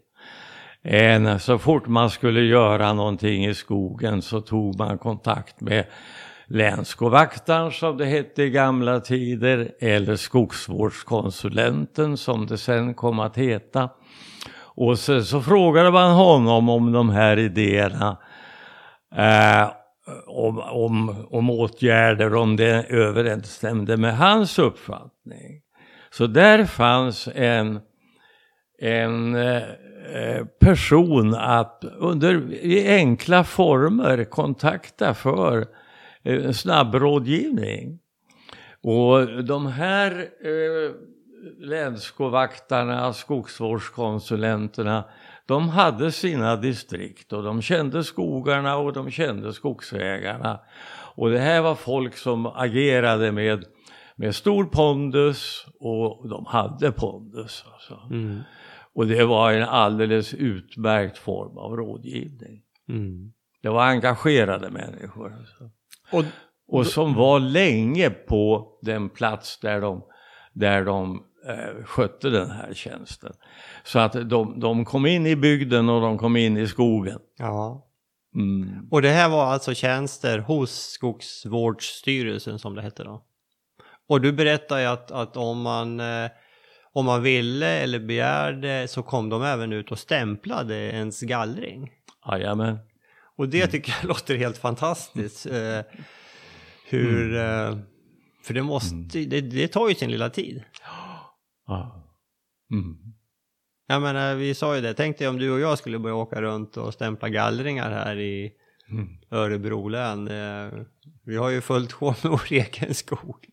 En, 0.82 1.40
så 1.40 1.58
fort 1.58 1.86
man 1.86 2.10
skulle 2.10 2.40
göra 2.40 2.92
någonting 2.92 3.46
i 3.46 3.54
skogen 3.54 4.22
så 4.22 4.40
tog 4.40 4.78
man 4.78 4.98
kontakt 4.98 5.60
med 5.60 5.84
länsskovaktaren 6.48 7.72
som 7.72 7.96
det 7.96 8.04
hette 8.04 8.42
i 8.42 8.50
gamla 8.50 9.00
tider 9.00 9.72
eller 9.80 10.16
skogsvårdskonsulenten 10.16 12.16
som 12.16 12.46
det 12.46 12.58
sen 12.58 12.94
kom 12.94 13.20
att 13.20 13.36
heta. 13.36 13.90
Och 14.60 14.98
sen 14.98 15.24
så 15.24 15.40
frågade 15.40 15.90
man 15.90 16.12
honom 16.12 16.68
om 16.68 16.92
de 16.92 17.10
här 17.10 17.38
idéerna. 17.38 18.18
Eh, 19.16 19.68
om, 20.26 20.58
om, 20.58 21.26
om 21.30 21.50
åtgärder, 21.50 22.34
om 22.34 22.56
det 22.56 22.84
överensstämde 22.88 23.96
med 23.96 24.16
hans 24.16 24.58
uppfattning. 24.58 25.62
Så 26.10 26.26
där 26.26 26.64
fanns 26.64 27.28
en, 27.34 27.80
en 28.78 29.34
eh, 29.34 29.62
person 30.60 31.34
att 31.34 31.84
under 31.98 32.52
i 32.52 32.88
enkla 32.88 33.44
former 33.44 34.24
kontakta 34.24 35.14
för 35.14 35.66
eh, 36.28 36.50
snabbrådgivning. 36.52 37.98
Och 38.82 39.44
de 39.44 39.66
här 39.66 40.28
eh, 40.44 40.92
skogsvårdskonsulenterna, 43.12 45.04
de 45.46 45.68
hade 45.68 46.12
sina 46.12 46.56
distrikt 46.56 47.32
och 47.32 47.42
de 47.42 47.62
kände 47.62 48.04
skogarna 48.04 48.76
och 48.76 48.92
de 48.92 49.10
kände 49.10 49.52
skogsägarna. 49.52 50.60
Och 51.14 51.30
det 51.30 51.38
här 51.38 51.62
var 51.62 51.74
folk 51.74 52.16
som 52.16 52.46
agerade 52.46 53.32
med, 53.32 53.64
med 54.16 54.34
stor 54.34 54.64
pondus 54.64 55.66
och 55.80 56.28
de 56.28 56.46
hade 56.46 56.92
pondus. 56.92 57.64
Alltså. 57.72 58.00
Mm. 58.10 58.40
Och 58.94 59.06
det 59.06 59.24
var 59.24 59.52
en 59.52 59.68
alldeles 59.68 60.34
utmärkt 60.34 61.18
form 61.18 61.58
av 61.58 61.76
rådgivning. 61.76 62.62
Mm. 62.88 63.32
Det 63.62 63.68
var 63.68 63.82
engagerade 63.82 64.70
människor. 64.70 65.34
Alltså. 65.38 65.70
Och, 66.12 66.24
Och 66.68 66.86
som 66.86 67.14
var 67.14 67.40
länge 67.40 68.10
på 68.10 68.72
den 68.82 69.08
plats 69.08 69.58
där 69.60 69.80
de, 69.80 70.04
där 70.52 70.84
de 70.84 71.22
eh, 71.48 71.84
skötte 71.84 72.30
den 72.30 72.50
här 72.50 72.74
tjänsten. 72.74 73.32
Så 73.84 73.98
att 73.98 74.12
de, 74.12 74.60
de 74.60 74.84
kom 74.84 75.06
in 75.06 75.26
i 75.26 75.36
bygden 75.36 75.88
och 75.88 76.00
de 76.00 76.18
kom 76.18 76.36
in 76.36 76.56
i 76.56 76.66
skogen. 76.66 77.18
ja. 77.38 77.84
Mm. 78.34 78.88
och 78.90 79.02
det 79.02 79.10
här 79.10 79.28
var 79.28 79.44
alltså 79.44 79.74
tjänster 79.74 80.38
hos 80.38 80.70
Skogsvårdsstyrelsen 80.70 82.58
som 82.58 82.74
det 82.74 82.82
hette 82.82 83.04
då? 83.04 83.24
Och 84.08 84.20
du 84.20 84.32
berättade 84.32 84.80
ju 84.80 84.86
att, 84.86 85.10
att 85.10 85.36
om, 85.36 85.62
man, 85.62 86.00
eh, 86.00 86.30
om 86.92 87.04
man 87.04 87.22
ville 87.22 87.66
eller 87.66 87.98
begärde 87.98 88.88
så 88.88 89.02
kom 89.02 89.28
de 89.28 89.42
även 89.42 89.72
ut 89.72 89.90
och 89.90 89.98
stämplade 89.98 90.74
ens 90.74 91.20
gallring. 91.20 91.90
Jajamän. 92.30 92.78
Och 93.38 93.48
det 93.48 93.66
tycker 93.66 93.94
jag 94.00 94.08
låter 94.08 94.36
helt 94.36 94.58
fantastiskt. 94.58 95.46
Eh, 95.46 95.80
hur... 96.88 97.36
Eh, 97.36 97.78
för 98.44 98.54
det 98.54 98.62
måste... 98.62 98.96
Det, 98.96 99.40
det 99.40 99.68
tar 99.68 99.88
ju 99.88 99.94
sin 99.94 100.10
lilla 100.10 100.30
tid. 100.30 100.64
Ja. 101.66 101.94
Mm. 102.70 102.96
Jag 103.86 104.02
menar, 104.02 104.34
vi 104.34 104.54
sa 104.54 104.74
ju 104.74 104.80
det. 104.80 104.94
Tänk 104.94 105.18
dig 105.18 105.28
om 105.28 105.38
du 105.38 105.50
och 105.50 105.60
jag 105.60 105.78
skulle 105.78 105.98
börja 105.98 106.14
åka 106.16 106.42
runt 106.42 106.76
och 106.76 106.94
stämpla 106.94 107.28
gallringar 107.28 107.90
här 107.90 108.18
i 108.18 108.52
Mm. 108.90 109.08
Örebro 109.30 109.88
län. 109.88 110.28
Eh, 110.28 110.72
vi 111.24 111.36
har 111.36 111.48
ju 111.48 111.60
fullt 111.60 111.92
sjå 111.92 112.14
med 112.22 112.32
vår 112.32 112.42
egen 112.52 112.94
skog. 112.94 113.46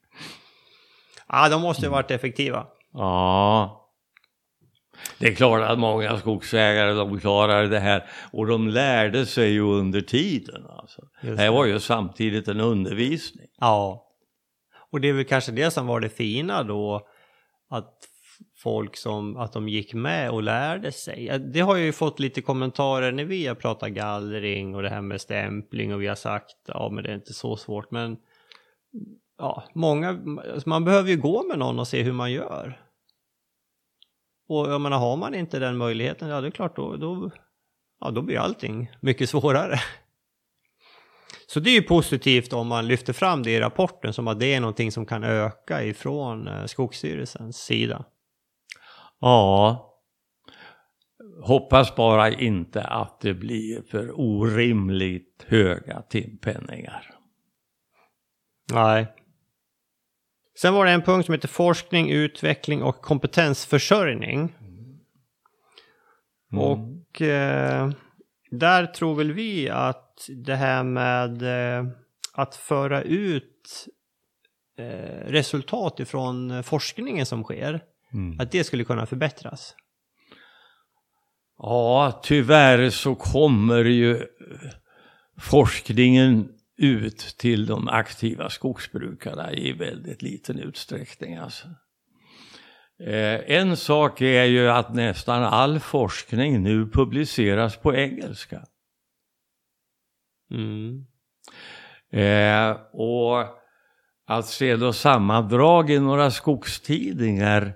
Ja, 1.28 1.50
de 1.50 1.62
måste 1.62 1.86
ju 1.86 1.90
varit 1.90 2.12
effektiva. 2.12 2.68
Ja. 2.94 3.85
Det 5.20 5.28
är 5.28 5.36
klart 5.36 5.62
att 5.62 5.80
många 5.80 6.18
skogsägare 6.18 6.94
de 6.94 7.20
klarade 7.20 7.68
det 7.68 7.80
här 7.80 8.04
och 8.32 8.48
de 8.48 8.68
lärde 8.68 9.26
sig 9.26 9.52
ju 9.52 9.62
under 9.62 10.02
tiden. 10.02 10.66
Alltså. 10.70 11.02
Just 11.22 11.38
Det 11.38 11.44
här 11.44 11.52
var 11.52 11.66
ju 11.66 11.80
samtidigt 11.80 12.48
en 12.48 12.60
undervisning. 12.60 13.48
Ja. 13.60 14.02
Och 14.92 15.02
det 15.02 15.10
är 15.10 15.14
väl 15.14 15.26
kanske 15.26 15.52
det 15.52 15.72
som 15.72 15.88
var 15.88 16.00
det 16.00 16.10
fina 16.10 16.64
då. 16.64 17.08
Att 17.70 17.94
folk 18.58 18.98
som, 18.98 19.38
att 19.38 19.54
de 19.54 19.70
gick 19.70 19.94
med 19.94 20.32
och 20.32 20.44
lärde 20.44 20.92
sig. 20.92 21.40
Det 21.54 21.60
har 21.60 21.76
jag 21.76 21.86
ju 21.86 21.92
fått 21.92 22.20
lite 22.20 22.42
kommentarer 22.42 23.12
när 23.12 23.26
vi 23.26 23.48
har 23.48 23.56
pratat 23.56 23.90
gallring 23.90 24.76
och 24.76 24.82
det 24.82 24.90
här 24.90 25.02
med 25.02 25.22
stämpling 25.22 25.94
och 25.94 26.02
vi 26.02 26.08
har 26.08 26.16
sagt 26.16 26.56
ja 26.68 26.90
men 26.92 27.04
det 27.04 27.10
är 27.10 27.16
inte 27.16 27.34
så 27.34 27.58
svårt 27.58 27.92
men 27.92 28.18
ja, 29.38 29.64
många, 29.74 30.10
alltså, 30.54 30.70
man 30.70 30.86
behöver 30.86 31.10
ju 31.10 31.18
gå 31.18 31.44
med 31.44 31.60
någon 31.60 31.80
och 31.80 31.88
se 31.88 32.04
hur 32.04 32.14
man 32.14 32.32
gör. 32.32 32.85
Och 34.48 34.70
jag 34.70 34.82
menar, 34.82 34.98
har 34.98 35.18
man 35.18 35.36
inte 35.36 35.60
den 35.60 35.78
möjligheten, 35.78 36.30
ja 36.30 36.42
det 36.42 36.48
är 36.48 36.52
klart 36.52 36.76
då, 36.76 36.96
då, 36.96 37.32
ja, 38.00 38.12
då 38.12 38.22
blir 38.22 38.40
allting 38.40 38.92
mycket 39.00 39.30
svårare. 39.30 39.80
Så 41.48 41.60
det 41.60 41.70
är 41.70 41.74
ju 41.74 41.82
positivt 41.82 42.54
om 42.54 42.68
man 42.68 42.88
lyfter 42.88 43.14
fram 43.14 43.44
det 43.44 43.52
i 43.52 43.60
rapporten 43.60 44.14
som 44.14 44.28
att 44.28 44.40
det 44.40 44.54
är 44.54 44.60
någonting 44.60 44.92
som 44.92 45.06
kan 45.06 45.24
öka 45.24 45.84
ifrån 45.84 46.48
eh, 46.48 46.66
Skogsstyrelsens 46.66 47.58
sida. 47.58 48.06
Ja. 49.20 49.92
Hoppas 51.44 51.96
bara 51.96 52.32
inte 52.32 52.84
att 52.84 53.22
det 53.22 53.34
blir 53.34 53.82
för 53.82 54.20
orimligt 54.20 55.46
höga 55.48 56.02
timpenningar. 56.02 57.16
Nej. 58.74 59.08
Sen 60.62 60.74
var 60.74 60.86
det 60.86 60.92
en 60.92 61.02
punkt 61.02 61.26
som 61.26 61.34
heter 61.34 61.48
forskning, 61.48 62.12
utveckling 62.12 62.84
och 62.84 63.02
kompetensförsörjning. 63.02 64.56
Mm. 66.52 66.64
Och 66.64 67.22
eh, 67.22 67.90
där 68.52 68.86
tror 68.86 69.16
väl 69.16 69.32
vi 69.32 69.70
att 69.70 70.30
det 70.46 70.56
här 70.56 70.84
med 70.84 71.42
eh, 71.42 71.86
att 72.34 72.56
föra 72.56 73.02
ut 73.02 73.86
eh, 74.78 75.28
resultat 75.28 76.00
ifrån 76.00 76.64
forskningen 76.64 77.26
som 77.26 77.44
sker, 77.44 77.82
Mm. 78.14 78.40
att 78.40 78.52
det 78.52 78.64
skulle 78.64 78.84
kunna 78.84 79.06
förbättras. 79.06 79.76
Ja, 81.58 82.22
tyvärr 82.24 82.90
så 82.90 83.16
kommer 83.16 83.86
ju 83.86 84.22
forskningen 85.42 86.50
ut 86.78 87.18
till 87.38 87.66
de 87.66 87.88
aktiva 87.88 88.50
skogsbrukarna 88.50 89.54
i 89.54 89.72
väldigt 89.72 90.22
liten 90.22 90.60
utsträckning. 90.60 91.36
Alltså. 91.36 91.68
Eh, 93.00 93.58
en 93.58 93.78
sak 93.78 94.22
är 94.22 94.44
ju 94.44 94.70
att 94.70 94.94
nästan 94.94 95.44
all 95.44 95.80
forskning 95.80 96.64
nu 96.64 96.90
publiceras 96.90 97.78
på 97.78 97.96
engelska. 97.96 98.66
Mm. 100.52 101.06
Eh, 102.12 102.78
och 102.94 103.46
att 104.28 104.46
se 104.46 104.76
då 104.76 104.94
sammandrag 104.94 105.90
i 105.90 106.00
några 106.00 106.32
skogstidningar. 106.32 107.74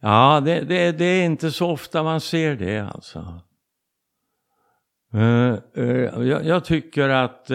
Ja, 0.00 0.42
det, 0.44 0.60
det, 0.60 0.92
det 0.92 1.04
är 1.04 1.24
inte 1.24 1.50
så 1.50 1.70
ofta 1.70 2.02
man 2.02 2.20
ser 2.20 2.56
det 2.56 2.80
alltså. 2.80 3.42
Uh, 5.14 5.58
jag, 6.26 6.44
jag, 6.46 6.64
tycker 6.64 7.08
att, 7.08 7.50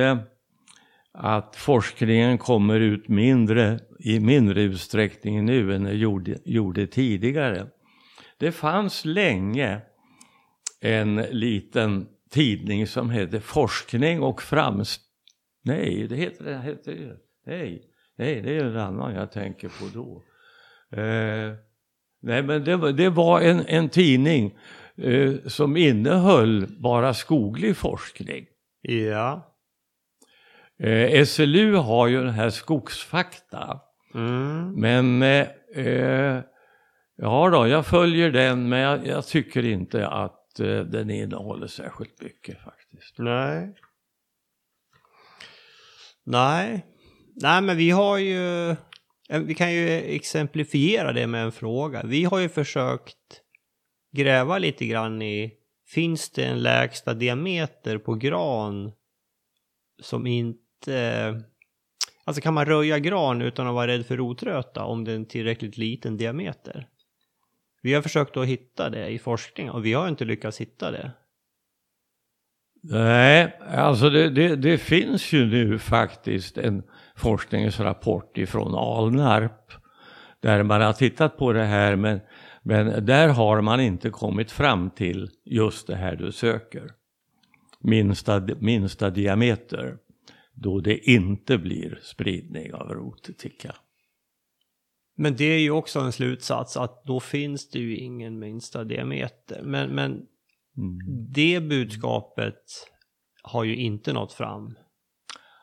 att 1.13 1.55
forskningen 1.55 2.37
kommer 2.37 2.79
ut 2.79 3.07
mindre, 3.07 3.79
i 3.99 4.19
mindre 4.19 4.61
utsträckning 4.61 5.45
nu 5.45 5.75
än 5.75 5.83
den 5.83 5.97
gjorde, 5.97 6.37
gjorde 6.45 6.87
tidigare. 6.87 7.67
Det 8.37 8.51
fanns 8.51 9.05
länge 9.05 9.81
en 10.81 11.15
liten 11.15 12.07
tidning 12.29 12.87
som 12.87 13.09
hette 13.09 13.39
Forskning 13.39 14.21
och 14.21 14.41
framsteg. 14.41 15.05
Nej, 15.63 16.07
det 16.07 16.15
heter 16.15 16.45
den. 16.45 16.61
Heter, 16.61 17.17
nej, 17.45 17.81
nej, 18.17 18.41
det 18.41 18.57
är 18.57 18.65
en 18.65 18.77
annan 18.77 19.13
jag 19.13 19.31
tänker 19.31 19.69
på 19.69 19.85
då. 19.93 20.23
Eh, 21.01 21.53
nej, 22.21 22.43
men 22.43 22.63
det, 22.63 22.75
var, 22.75 22.91
det 22.91 23.09
var 23.09 23.41
en, 23.41 23.65
en 23.67 23.89
tidning 23.89 24.57
eh, 24.95 25.33
som 25.45 25.77
innehöll 25.77 26.67
bara 26.79 27.13
skoglig 27.13 27.77
forskning. 27.77 28.45
Ja. 28.81 29.50
Eh, 30.83 31.25
SLU 31.25 31.75
har 31.75 32.07
ju 32.07 32.23
den 32.23 32.33
här 32.33 32.49
skogsfakta. 32.49 33.79
Mm. 34.13 34.73
Men 34.73 35.21
eh, 35.21 35.47
eh, 35.75 36.41
ja 37.17 37.49
då, 37.49 37.67
jag 37.67 37.85
följer 37.85 38.31
den 38.31 38.69
men 38.69 38.79
jag, 38.79 39.07
jag 39.07 39.27
tycker 39.27 39.65
inte 39.65 40.07
att 40.07 40.59
eh, 40.59 40.79
den 40.79 41.09
innehåller 41.09 41.67
särskilt 41.67 42.21
mycket 42.21 42.61
faktiskt. 42.63 43.17
Nej. 43.17 43.73
Nej. 46.23 46.85
Nej, 47.35 47.61
men 47.61 47.77
vi 47.77 47.89
har 47.89 48.17
ju... 48.17 48.69
eh, 48.69 49.39
Vi 49.41 49.53
kan 49.55 49.73
ju 49.73 49.89
exemplifiera 49.89 51.13
det 51.13 51.27
med 51.27 51.43
en 51.43 51.51
fråga. 51.51 52.01
Vi 52.05 52.23
har 52.23 52.39
ju 52.39 52.49
försökt 52.49 53.41
gräva 54.13 54.57
lite 54.57 54.85
grann 54.85 55.21
i... 55.21 55.53
Finns 55.87 56.29
det 56.29 56.45
en 56.45 56.61
lägsta 56.63 57.13
diameter 57.13 57.97
på 57.97 58.15
gran 58.15 58.91
som 60.01 60.27
inte... 60.27 60.60
Eh, 60.87 61.35
alltså 62.23 62.41
kan 62.41 62.53
man 62.53 62.65
röja 62.65 62.99
gran 62.99 63.41
utan 63.41 63.67
att 63.67 63.73
vara 63.73 63.87
rädd 63.87 64.05
för 64.05 64.17
rotröta 64.17 64.83
om 64.83 65.03
det 65.03 65.11
är 65.11 65.15
en 65.15 65.25
tillräckligt 65.25 65.77
liten 65.77 66.17
diameter? 66.17 66.87
Vi 67.81 67.93
har 67.93 68.01
försökt 68.01 68.37
att 68.37 68.47
hitta 68.47 68.89
det 68.89 69.07
i 69.07 69.19
forskning 69.19 69.71
och 69.71 69.85
vi 69.85 69.93
har 69.93 70.07
inte 70.07 70.25
lyckats 70.25 70.61
hitta 70.61 70.91
det. 70.91 71.11
Nej, 72.83 73.59
alltså 73.67 74.09
det, 74.09 74.29
det, 74.29 74.55
det 74.55 74.77
finns 74.77 75.33
ju 75.33 75.45
nu 75.45 75.79
faktiskt 75.79 76.57
en 76.57 76.83
forskningsrapport 77.15 78.37
ifrån 78.37 78.75
Alnarp 78.75 79.71
där 80.39 80.63
man 80.63 80.81
har 80.81 80.93
tittat 80.93 81.37
på 81.37 81.53
det 81.53 81.63
här 81.63 81.95
men, 81.95 82.19
men 82.63 83.05
där 83.05 83.27
har 83.27 83.61
man 83.61 83.79
inte 83.79 84.09
kommit 84.09 84.51
fram 84.51 84.89
till 84.89 85.29
just 85.45 85.87
det 85.87 85.95
här 85.95 86.15
du 86.15 86.31
söker. 86.31 86.91
Minsta, 87.79 88.47
minsta 88.59 89.09
diameter 89.09 89.97
då 90.61 90.79
det 90.79 90.97
inte 90.97 91.57
blir 91.57 91.99
spridning 92.03 92.73
av 92.73 92.89
rotticka. 92.89 93.75
Men 95.17 95.35
det 95.35 95.45
är 95.45 95.59
ju 95.59 95.71
också 95.71 95.99
en 95.99 96.11
slutsats 96.11 96.77
att 96.77 97.03
då 97.05 97.19
finns 97.19 97.69
det 97.69 97.79
ju 97.79 97.97
ingen 97.97 98.39
minsta 98.39 98.83
diameter. 98.83 99.61
Men, 99.63 99.89
men 99.89 100.27
Mm. 100.77 100.97
det 101.33 101.59
budskapet 101.59 102.63
har 103.43 103.63
ju 103.63 103.75
inte 103.75 104.13
nått 104.13 104.33
fram 104.33 104.77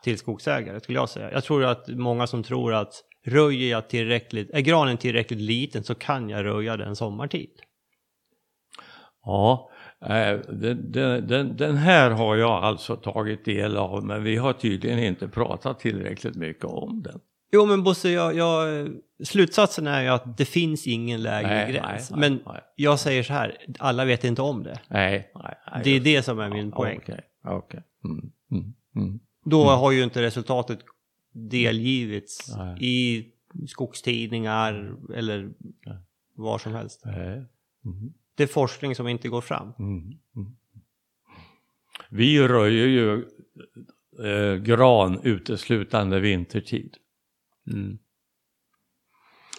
till 0.05 0.19
skogsägare 0.19 0.81
skulle 0.81 0.99
jag 0.99 1.09
säga. 1.09 1.33
Jag 1.33 1.45
tror 1.45 1.65
att 1.65 1.89
många 1.89 2.27
som 2.27 2.43
tror 2.43 2.75
att 2.75 3.05
röjer 3.25 3.71
jag 3.71 3.89
tillräckligt, 3.89 4.51
är 4.51 4.61
granen 4.61 4.97
tillräckligt 4.97 5.41
liten 5.41 5.85
så 5.85 5.95
kan 5.95 6.29
jag 6.29 6.45
röja 6.45 6.77
den 6.77 6.97
sommartid. 6.97 7.61
Ja, 9.25 9.71
den, 10.01 10.93
den, 10.93 11.27
den, 11.27 11.57
den 11.57 11.77
här 11.77 12.11
har 12.11 12.37
jag 12.37 12.65
alltså 12.65 12.97
tagit 12.97 13.45
del 13.45 13.77
av 13.77 14.05
men 14.05 14.23
vi 14.25 14.37
har 14.37 14.53
tydligen 14.53 14.99
inte 14.99 15.29
pratat 15.29 15.81
tillräckligt 15.81 16.37
mycket 16.37 16.65
om 16.65 17.03
den. 17.03 17.21
Jo 17.53 17.67
men 17.67 17.83
Bosse, 17.83 18.11
jag, 18.11 18.35
jag, 18.35 18.89
slutsatsen 19.25 19.87
är 19.87 20.03
ju 20.03 20.09
att 20.09 20.37
det 20.37 20.45
finns 20.45 20.87
ingen 20.87 21.23
lägre 21.23 21.49
Nej, 21.49 21.73
gräns. 21.73 22.11
nej, 22.11 22.21
men 22.21 22.41
nej. 22.47 22.61
jag 22.77 23.01
säger 23.01 23.23
så 23.23 23.33
här, 23.33 23.57
alla 23.79 24.05
vet 24.05 24.25
inte 24.25 24.43
om 24.43 24.63
det. 24.63 24.81
Nej, 24.89 25.33
Det 25.85 25.91
är 25.91 26.01
det 26.01 26.23
som 26.23 26.39
är 26.39 26.51
min 26.51 26.71
poäng. 26.71 26.99
Okej, 27.03 27.21
okej. 27.45 27.83
Mm, 28.05 28.33
mm, 28.51 28.75
mm. 28.97 29.21
Då 29.45 29.65
har 29.65 29.93
ju 29.93 30.05
inte 30.05 30.23
resultatet 30.23 30.79
delgivits 31.33 32.57
i 32.81 33.27
skogstidningar 33.69 34.95
eller 35.15 35.51
var 36.35 36.59
som 36.59 36.75
helst. 36.75 37.05
Mm, 38.39 38.47
Det 38.47 38.51
är 38.51 38.55
forskning 38.55 38.95
som 38.95 39.09
inte 39.09 39.29
går 39.29 39.41
fram. 39.41 39.73
mm, 39.79 40.03
mm. 40.37 40.57
Vi 42.11 42.49
röjer 42.49 42.87
ju 42.87 43.25
eh, 44.25 44.55
gran 44.57 45.21
uteslutande 45.23 46.21
vintertid. 46.21 46.97
Mm. 47.73 47.99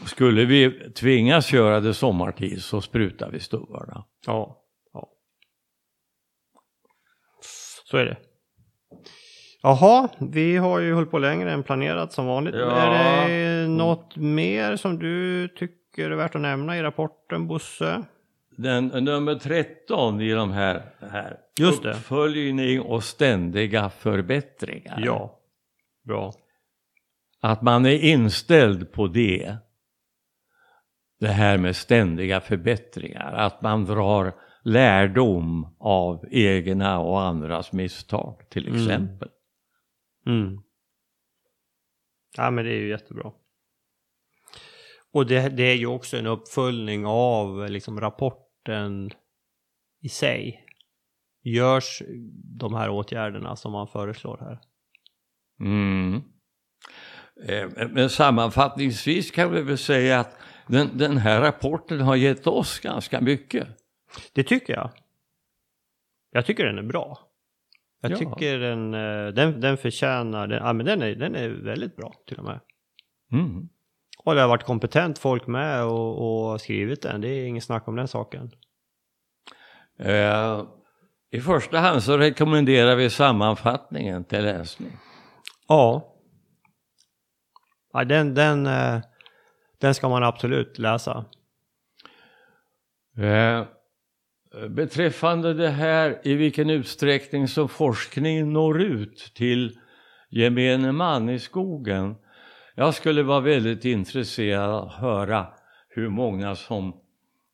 Skulle 0.06 0.46
vi 0.46 0.92
tvingas 0.94 1.54
göra 1.54 1.80
det 1.80 1.94
sommartid 1.94 2.64
så 2.64 2.82
sprutar 2.82 3.32
vi 3.32 3.40
stubbarna. 3.40 4.06
Ja, 4.26 4.64
ja. 4.94 5.10
Så 7.86 7.98
är 7.98 8.06
det. 8.06 8.18
Jaha, 9.62 10.10
vi 10.20 10.58
har 10.58 10.80
ju 10.80 10.94
hållit 10.94 11.12
på 11.12 11.20
längre 11.20 11.52
än 11.52 11.64
planerat 11.64 12.14
som 12.14 12.26
vanligt. 12.26 12.56
Ja. 12.56 12.72
Är 12.72 13.30
det 13.30 13.68
något 13.68 14.16
mer 14.16 14.76
som 14.76 15.00
du 15.00 15.48
tycker 15.48 16.12
är 16.12 16.16
värt 16.16 16.36
att 16.36 16.42
nämna 16.42 16.78
i 16.78 16.82
rapporten, 16.84 17.48
Bosse? 17.48 18.06
Den, 18.62 18.88
nummer 18.88 19.36
13 19.36 20.22
i 20.22 20.32
de 20.32 20.52
här, 20.52 20.96
här. 21.00 21.38
Just 21.60 21.84
det. 21.84 21.90
Uppföljning 21.90 22.82
och 22.82 23.04
ständiga 23.04 23.90
förbättringar. 23.90 25.02
Bra. 26.04 26.34
Att 27.42 27.62
man 27.62 27.86
är 27.86 28.04
inställd 28.04 28.92
på 28.92 29.08
det. 29.08 29.58
Det 31.20 31.28
här 31.28 31.58
med 31.58 31.76
ständiga 31.76 32.42
förbättringar. 32.42 33.34
Att 33.34 33.62
man 33.62 33.86
drar 33.86 34.34
lärdom 34.64 35.76
av 35.80 36.26
egna 36.32 37.00
och 37.00 37.22
andras 37.22 37.74
misstag 37.74 38.50
till 38.50 38.68
Mm. 38.68 38.82
exempel. 38.82 39.30
Mm. 40.28 40.62
Ja, 42.38 42.52
men 42.52 42.66
det 42.66 42.72
är 42.72 42.80
ju 42.80 42.90
jättebra. 42.90 43.32
Och 45.14 45.26
det, 45.26 45.50
det 45.50 45.64
är 45.64 45.76
ju 45.76 45.88
också 45.88 46.18
en 46.18 46.28
uppföljning 46.28 47.06
av 47.06 47.70
liksom 47.70 48.00
rapporten 48.68 49.12
i 50.02 50.10
sig. 50.10 50.66
Görs 51.44 52.02
de 52.60 52.74
här 52.74 52.90
åtgärderna 52.90 53.56
som 53.56 53.72
man 53.72 53.88
föreslår 53.88 54.38
här? 54.38 54.60
Mm. 55.60 56.22
Eh, 57.48 57.90
Men 57.90 58.10
sammanfattningsvis 58.10 59.32
kan 59.32 59.52
vi 59.52 59.62
väl 59.62 59.78
säga 59.78 60.20
att 60.20 60.38
den, 60.68 60.98
den 60.98 61.18
här 61.18 61.42
rapporten 61.42 62.02
har 62.02 62.16
gett 62.16 62.48
oss 62.48 62.80
ganska 62.80 63.22
mycket. 63.22 63.68
Det 64.34 64.44
tycker 64.44 64.74
jag. 64.74 64.92
Jag 66.32 66.46
tycker 66.46 66.66
den 66.66 66.78
är 66.78 66.84
bra. 66.84 67.20
Jag 68.02 68.12
Ja. 68.12 68.18
tycker 68.18 68.60
den, 68.60 68.94
eh, 68.94 69.28
den, 69.34 69.62
den 69.62 69.78
förtjänar, 69.78 70.48
den, 70.48 70.58
ja, 70.66 70.74
men 70.74 70.86
den, 70.86 71.02
är, 71.02 71.16
den 71.16 71.36
är 71.36 71.50
väldigt 71.50 71.96
bra 71.96 72.14
till 72.28 72.38
och 72.38 72.44
med. 72.46 72.60
Mm. 73.32 73.70
Och 74.24 74.36
det 74.36 74.42
har 74.42 74.48
varit 74.48 74.64
kompetent 74.64 75.20
folk 75.20 75.48
med 75.48 75.84
och, 75.84 76.52
och 76.52 76.62
skrivit 76.62 77.02
den, 77.02 77.22
det 77.22 77.28
är 77.28 77.46
inget 77.46 77.64
snack 77.64 77.88
om 77.88 77.96
den 77.96 78.08
saken. 78.08 78.52
Eh, 80.00 80.64
I 81.32 81.42
första 81.42 81.80
hand 81.80 82.04
så 82.04 82.18
rekommenderar 82.18 82.96
vi 82.96 83.10
sammanfattningen 83.10 84.24
till 84.24 84.44
läsning. 84.44 84.98
Ja. 85.68 86.16
ja 87.94 88.04
den, 88.04 88.34
den, 88.34 88.68
eh, 88.68 89.00
den 89.78 89.96
ska 89.96 90.10
man 90.10 90.24
absolut 90.24 90.78
läsa. 90.78 91.26
Eh, 93.18 93.66
beträffande 94.70 95.54
det 95.54 95.70
här 95.70 96.22
i 96.24 96.34
vilken 96.34 96.70
utsträckning 96.70 97.48
som 97.48 97.70
forskning 97.70 98.54
når 98.54 98.82
ut 98.82 99.32
till 99.36 99.80
gemene 100.30 100.92
man 100.92 101.30
i 101.30 101.40
skogen. 101.40 102.16
Jag 102.76 102.94
skulle 102.94 103.24
vara 103.24 103.40
väldigt 103.40 103.86
intresserad 103.86 104.70
av 104.70 104.88
att 104.88 104.94
höra 104.94 105.48
hur 105.90 106.10
många 106.10 106.56
som 106.56 107.02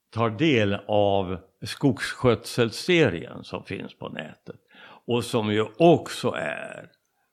tar 0.10 0.30
del 0.30 0.74
av 0.88 1.38
skogsskötselserien 1.62 3.44
som 3.44 3.64
finns 3.64 3.98
på 3.98 4.10
nätet 4.10 4.60
och 5.08 5.24
som 5.24 5.54
ju 5.54 5.66
också 5.78 6.32
är 6.32 6.92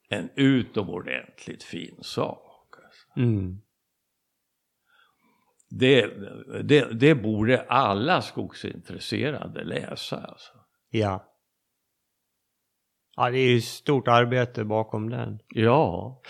en 0.09 0.31
utomordentligt 0.37 1.63
fin 1.63 1.99
sak. 2.03 2.75
alltså. 2.85 3.21
Mm. 3.21 3.61
Det, 5.71 6.07
det, 6.63 7.01
det 7.01 7.15
borde 7.15 7.63
alla 7.63 8.23
skogsintresserade 8.23 9.65
läsa. 9.65 10.17
Alltså. 10.17 10.53
Ja. 10.91 11.29
Ja, 13.17 13.31
det 13.31 13.39
är 13.39 13.51
ju 13.51 13.61
stort 13.61 14.09
arbete 14.09 14.65
bakom 14.65 15.11
den. 15.11 15.39
Ja, 15.49 16.21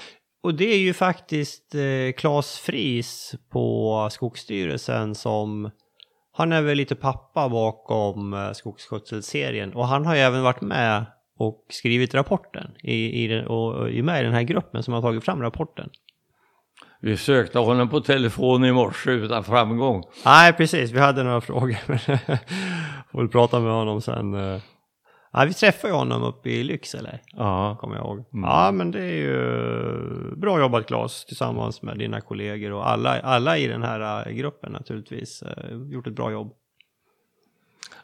och 0.42 0.54
det 0.54 0.74
är 0.74 0.78
ju 0.78 0.92
faktiskt 0.92 1.74
eh, 1.74 2.12
Claes 2.16 2.58
Fris 2.58 3.34
på 3.50 4.08
Skogsstyrelsen 4.10 5.14
som 5.14 5.70
han 6.32 6.52
är 6.52 6.62
väl 6.62 6.76
lite 6.76 6.94
pappa 6.94 7.48
bakom 7.48 8.34
eh, 8.34 8.52
skogsskötselserien 8.52 9.74
och 9.74 9.86
han 9.86 10.06
har 10.06 10.14
ju 10.14 10.20
även 10.20 10.42
varit 10.42 10.60
med 10.60 11.04
och 11.38 11.66
skrivit 11.68 12.14
rapporten 12.14 12.70
i, 12.82 13.24
i 13.24 13.28
den, 13.28 13.46
och 13.46 13.90
är 13.90 14.02
med 14.02 14.20
i 14.20 14.24
den 14.24 14.34
här 14.34 14.42
gruppen 14.42 14.82
som 14.82 14.94
har 14.94 15.02
tagit 15.02 15.24
fram 15.24 15.42
rapporten. 15.42 15.88
Vi 17.00 17.16
sökte 17.16 17.58
honom 17.58 17.88
på 17.88 18.00
telefon 18.00 18.64
i 18.64 18.72
morse 18.72 19.10
utan 19.10 19.44
framgång. 19.44 20.04
Nej, 20.24 20.52
precis. 20.52 20.90
Vi 20.90 21.00
hade 21.00 21.22
några 21.22 21.40
frågor. 21.40 21.76
Men 21.86 21.98
får 23.12 23.18
väl 23.18 23.28
prata 23.28 23.60
med 23.60 23.72
honom 23.72 24.00
sen. 24.00 24.60
Ja, 25.34 25.44
vi 25.44 25.54
träffade 25.54 25.92
ju 25.92 25.98
honom 25.98 26.22
uppe 26.22 26.50
i 26.50 26.64
Lycksele, 26.64 27.18
Ja. 27.26 27.76
kommer 27.80 27.96
jag 27.96 28.04
ihåg. 28.04 28.18
Mm. 28.18 28.44
Ja, 28.50 28.72
men 28.72 28.90
det 28.90 29.00
är 29.04 29.14
ju 29.14 30.36
bra 30.36 30.60
jobbat 30.60 30.86
Claes 30.86 31.24
tillsammans 31.24 31.82
med 31.82 31.98
dina 31.98 32.20
kollegor 32.20 32.72
och 32.72 32.88
alla, 32.88 33.20
alla 33.20 33.58
i 33.58 33.66
den 33.66 33.82
här 33.82 34.28
eh, 34.28 34.32
gruppen 34.32 34.72
naturligtvis. 34.72 35.42
eh, 35.42 35.76
Gjort 35.92 36.06
ett 36.06 36.14
bra 36.14 36.32
jobb. 36.32 36.52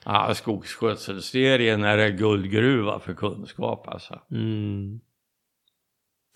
ja 0.04 0.34
skogsskötselserien 0.34 1.84
är 1.84 1.98
en 1.98 2.16
guldgruva 2.16 3.00
för 3.00 3.14
kunskap 3.14 3.88
alltså. 3.88 4.20
Mm. 4.30 5.00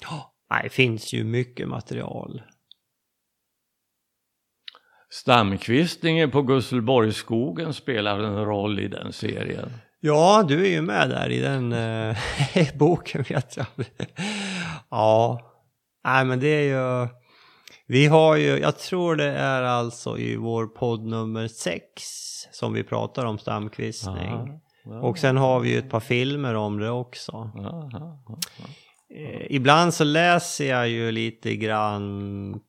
Ja, 0.02 0.34
nej, 0.50 0.60
det 0.64 0.70
finns 0.70 1.12
ju 1.14 1.24
mycket 1.24 1.68
material. 1.68 2.42
Stamkvistningen 5.10 6.30
på 6.30 6.42
Gusselborgsskogen 6.42 7.74
spelar 7.74 8.18
en 8.18 8.44
roll 8.44 8.80
i 8.80 8.88
den 8.88 9.12
serien. 9.12 9.70
Ja, 10.04 10.44
du 10.48 10.66
är 10.66 10.70
ju 10.70 10.82
med 10.82 11.10
där 11.10 11.30
i 11.30 11.40
den 11.40 11.72
eh, 11.72 12.16
boken 12.78 13.24
vet 13.28 13.56
jag. 13.56 13.66
ja, 14.90 15.40
nej 16.04 16.24
men 16.24 16.40
det 16.40 16.48
är 16.48 16.62
ju... 16.62 17.08
Vi 17.86 18.06
har 18.06 18.36
ju, 18.36 18.58
jag 18.58 18.78
tror 18.78 19.16
det 19.16 19.30
är 19.30 19.62
alltså 19.62 20.18
i 20.18 20.36
vår 20.36 20.66
podd 20.66 21.06
nummer 21.06 21.48
sex 21.48 22.02
som 22.52 22.72
vi 22.72 22.84
pratar 22.84 23.24
om 23.24 23.38
stamkvistning. 23.38 24.60
Ja, 24.84 25.00
Och 25.00 25.18
sen 25.18 25.36
har 25.36 25.60
vi 25.60 25.72
ju 25.72 25.78
ett 25.78 25.90
par 25.90 26.00
filmer 26.00 26.54
om 26.54 26.78
det 26.78 26.90
också. 26.90 27.50
ja, 27.54 27.90
ja. 27.92 28.22
Eh, 29.16 29.46
ibland 29.50 29.94
så 29.94 30.04
läser 30.04 30.68
jag 30.68 30.88
ju 30.88 31.12
lite 31.12 31.56
grann 31.56 32.60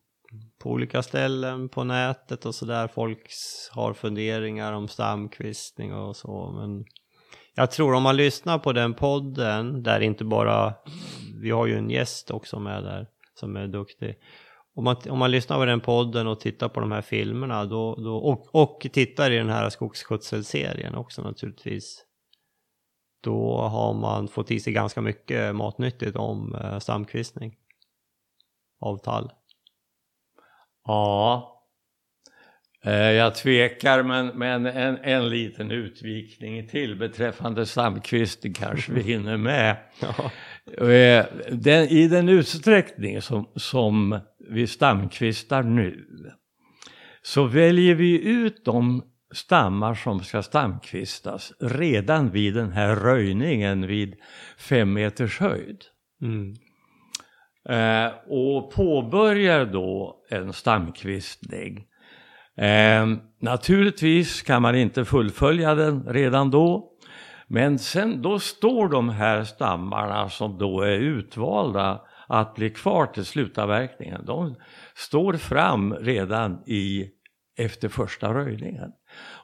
på 0.62 0.70
olika 0.70 1.02
ställen 1.02 1.68
på 1.68 1.84
nätet 1.84 2.46
och 2.46 2.54
sådär. 2.54 2.88
Folk 2.88 3.30
har 3.70 3.92
funderingar 3.92 4.72
om 4.72 4.88
stamkvistning 4.88 5.94
och 5.94 6.16
så. 6.16 6.52
Men 6.60 6.84
jag 7.54 7.70
tror 7.70 7.94
om 7.94 8.02
man 8.02 8.16
lyssnar 8.16 8.58
på 8.58 8.72
den 8.72 8.94
podden, 8.94 9.82
där 9.82 10.00
inte 10.00 10.24
bara, 10.24 10.74
vi 11.40 11.50
har 11.50 11.66
ju 11.66 11.78
en 11.78 11.90
gäst 11.90 12.30
också 12.30 12.58
med 12.60 12.82
där 12.82 13.06
som 13.34 13.56
är 13.56 13.66
duktig. 13.66 14.14
Om 14.76 14.84
man, 14.84 14.96
om 15.10 15.18
man 15.18 15.30
lyssnar 15.30 15.56
på 15.56 15.64
den 15.64 15.80
podden 15.80 16.26
och 16.26 16.40
tittar 16.40 16.68
på 16.68 16.80
de 16.80 16.92
här 16.92 17.02
filmerna 17.02 17.64
då, 17.64 17.94
då, 17.94 18.16
och, 18.16 18.54
och 18.54 18.86
tittar 18.92 19.30
i 19.30 19.36
den 19.36 19.48
här 19.48 19.70
skogsskötselserien 19.70 20.94
också 20.94 21.22
naturligtvis. 21.22 22.04
Då 23.22 23.58
har 23.58 23.94
man 23.94 24.28
fått 24.28 24.50
i 24.50 24.60
sig 24.60 24.72
ganska 24.72 25.00
mycket 25.00 25.54
matnyttigt 25.54 26.16
om 26.16 26.54
eh, 26.54 26.78
stamkvistning. 26.78 27.56
Av 28.80 28.98
tall. 28.98 29.32
Ja. 30.84 31.53
Eh, 32.84 32.92
Jag 32.94 33.34
tvekar 33.34 34.02
men, 34.02 34.26
men 34.26 34.66
en, 34.66 34.98
en 35.02 35.28
liten 35.28 35.70
utvikning 35.70 36.68
till 36.68 36.96
beträffande 36.96 37.66
stamkvistning 37.66 38.52
kanske 38.52 38.92
vi 38.92 39.02
hinner 39.02 39.36
med. 39.36 39.76
Ja. 40.00 40.30
Eh, 40.86 41.26
Den, 41.50 41.88
I 41.88 42.08
den 42.08 42.28
utsträckning 42.28 43.22
som, 43.22 43.48
som 43.56 44.20
vi 44.50 44.66
stamkvistar 44.66 45.62
nu 45.62 46.04
så 47.22 47.44
väljer 47.44 47.94
vi 47.94 48.28
ut 48.28 48.64
de 48.64 49.02
stammar 49.34 49.94
som 49.94 50.20
ska 50.20 50.42
stamkvistas 50.42 51.52
redan 51.60 52.30
vid 52.30 52.54
den 52.54 52.72
här 52.72 52.96
röjningen 52.96 53.86
vid 53.86 54.14
fem 54.58 54.92
meters 54.92 55.40
höjd. 55.40 55.78
Mm. 56.22 56.54
Eh, 57.68 58.12
och 58.28 58.72
påbörjar 58.72 59.64
då 59.66 60.16
en 60.30 60.52
stamkvistning. 60.52 61.84
Eh, 62.56 63.06
naturligtvis 63.40 64.42
kan 64.42 64.62
man 64.62 64.74
inte 64.76 65.04
fullfölja 65.04 65.74
den 65.74 66.04
redan 66.08 66.50
då. 66.50 66.90
Men 67.46 67.78
sen 67.78 68.22
då 68.22 68.38
står 68.38 68.88
de 68.88 69.08
här 69.08 69.44
stammarna 69.44 70.28
som 70.28 70.58
då 70.58 70.80
är 70.80 70.98
utvalda 70.98 72.00
att 72.28 72.54
bli 72.54 72.70
kvar 72.70 73.06
till 73.06 73.24
slutavverkningen. 73.24 74.24
De 74.24 74.56
står 74.94 75.32
fram 75.32 75.94
redan 75.94 76.62
i, 76.66 77.10
efter 77.58 77.88
första 77.88 78.34
röjningen. 78.34 78.92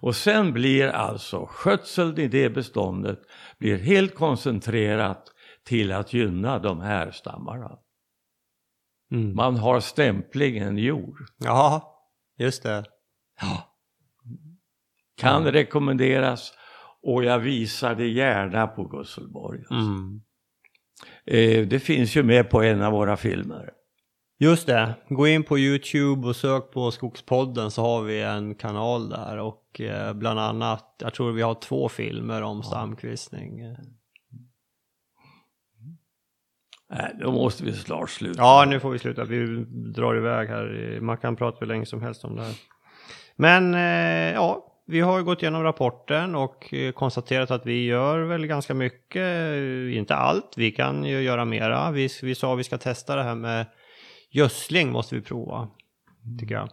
Och 0.00 0.16
sen 0.16 0.52
blir 0.52 0.88
alltså 0.88 1.46
skötseln 1.46 2.18
i 2.18 2.28
det 2.28 2.50
beståndet 2.50 3.18
blir 3.58 3.78
helt 3.78 4.14
koncentrerat 4.14 5.24
till 5.64 5.92
att 5.92 6.12
gynna 6.12 6.58
de 6.58 6.80
här 6.80 7.10
stammarna. 7.10 7.78
Mm. 9.12 9.34
Man 9.36 9.56
har 9.56 9.80
stämplingen 9.80 10.78
gjord. 10.78 11.18
Ja, 11.38 11.94
just 12.38 12.62
det. 12.62 12.84
Kan 15.16 15.44
Ja. 15.44 15.52
rekommenderas 15.52 16.52
och 17.02 17.24
jag 17.24 17.38
visar 17.38 17.94
det 17.94 18.08
gärna 18.08 18.66
på 18.66 18.84
Gusselborg. 18.84 19.58
alltså. 19.58 19.74
Mm. 19.74 20.20
Eh, 21.26 21.66
det 21.68 21.80
finns 21.80 22.16
ju 22.16 22.22
med 22.22 22.50
på 22.50 22.62
en 22.62 22.82
av 22.82 22.92
våra 22.92 23.16
filmer. 23.16 23.70
Just 24.38 24.66
det. 24.66 24.94
Gå 25.08 25.26
in 25.28 25.42
på 25.44 25.58
YouTube 25.58 26.28
och 26.28 26.36
sök 26.36 26.70
på 26.70 26.90
Skogspodden 26.90 27.70
så 27.70 27.82
har 27.82 28.02
vi 28.02 28.22
en 28.22 28.54
kanal 28.54 29.08
där 29.08 29.38
och 29.38 29.80
eh, 29.80 30.12
bland 30.12 30.40
annat, 30.40 30.94
jag 30.98 31.14
tror 31.14 31.32
vi 31.32 31.42
har 31.42 31.54
två 31.54 31.88
filmer 31.88 32.42
om 32.42 32.62
stamkvistning. 32.62 33.60
Nej, 36.90 37.16
då 37.20 37.32
måste 37.32 37.64
vi 37.64 37.72
snart 37.72 38.10
sluta. 38.10 38.40
Ja, 38.42 38.64
nu 38.68 38.80
får 38.80 38.90
vi 38.90 38.98
sluta. 38.98 39.24
Vi 39.24 39.64
drar 39.68 40.16
iväg 40.16 40.48
här. 40.48 40.98
Man 41.00 41.16
kan 41.16 41.36
prata 41.36 41.56
hur 41.60 41.66
länge 41.66 41.86
som 41.86 42.02
helst 42.02 42.24
om 42.24 42.36
det 42.36 42.42
här. 42.42 42.54
Men 43.40 43.74
eh, 43.74 44.34
ja, 44.34 44.66
vi 44.86 45.00
har 45.00 45.18
ju 45.18 45.24
gått 45.24 45.42
igenom 45.42 45.62
rapporten 45.62 46.34
och 46.34 46.74
eh, 46.74 46.92
konstaterat 46.92 47.50
att 47.50 47.66
vi 47.66 47.84
gör 47.84 48.22
väl 48.22 48.46
ganska 48.46 48.74
mycket. 48.74 49.22
eh, 49.22 49.96
Inte 49.96 50.14
allt, 50.14 50.54
vi 50.56 50.70
kan 50.70 51.04
ju 51.04 51.20
göra 51.20 51.44
mera. 51.44 51.90
Vi, 51.90 52.08
vi 52.22 52.34
sa 52.34 52.54
vi 52.54 52.64
ska 52.64 52.78
testa 52.78 53.16
det 53.16 53.22
här 53.22 53.34
med 53.34 53.66
gödsling 54.30 54.92
måste 54.92 55.14
vi 55.14 55.20
prova, 55.20 55.68
tycker 56.40 56.54
jag. 56.54 56.68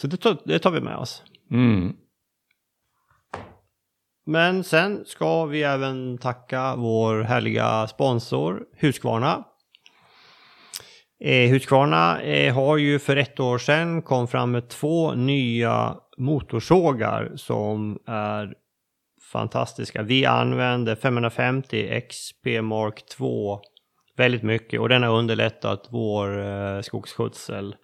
Så 0.00 0.06
det 0.06 0.16
tar, 0.16 0.36
det 0.44 0.58
tar 0.58 0.70
vi 0.70 0.80
med 0.80 0.96
oss. 0.96 1.22
Mm. 1.50 1.96
Men 4.26 4.64
sen 4.64 5.04
ska 5.06 5.44
vi 5.44 5.62
även 5.62 6.18
tacka 6.18 6.76
vår 6.76 7.20
härliga 7.22 7.86
sponsor 7.86 8.66
Husqvarna. 8.76 9.44
Eh, 11.20 11.50
Husqvarna 11.50 12.20
eh, 12.20 12.54
har 12.54 12.76
ju 12.76 12.98
för 12.98 13.16
ett 13.16 13.40
år 13.40 13.58
sedan 13.58 14.02
kom 14.02 14.28
fram 14.28 14.50
med 14.50 14.68
två 14.68 15.14
nya 15.14 15.96
motorsågar 16.18 17.32
som 17.36 17.98
är 18.06 18.54
fantastiska. 19.32 20.02
Vi 20.02 20.26
använder 20.26 20.94
550 20.94 22.00
XP 22.08 22.46
Mark 22.62 23.06
2 23.06 23.60
väldigt 24.16 24.42
mycket 24.42 24.80
och 24.80 24.88
den 24.88 25.02
har 25.02 25.18
underlättat 25.18 25.86
vår 25.90 26.46
eh, 26.46 26.80
skogsskötsel. 26.80 27.76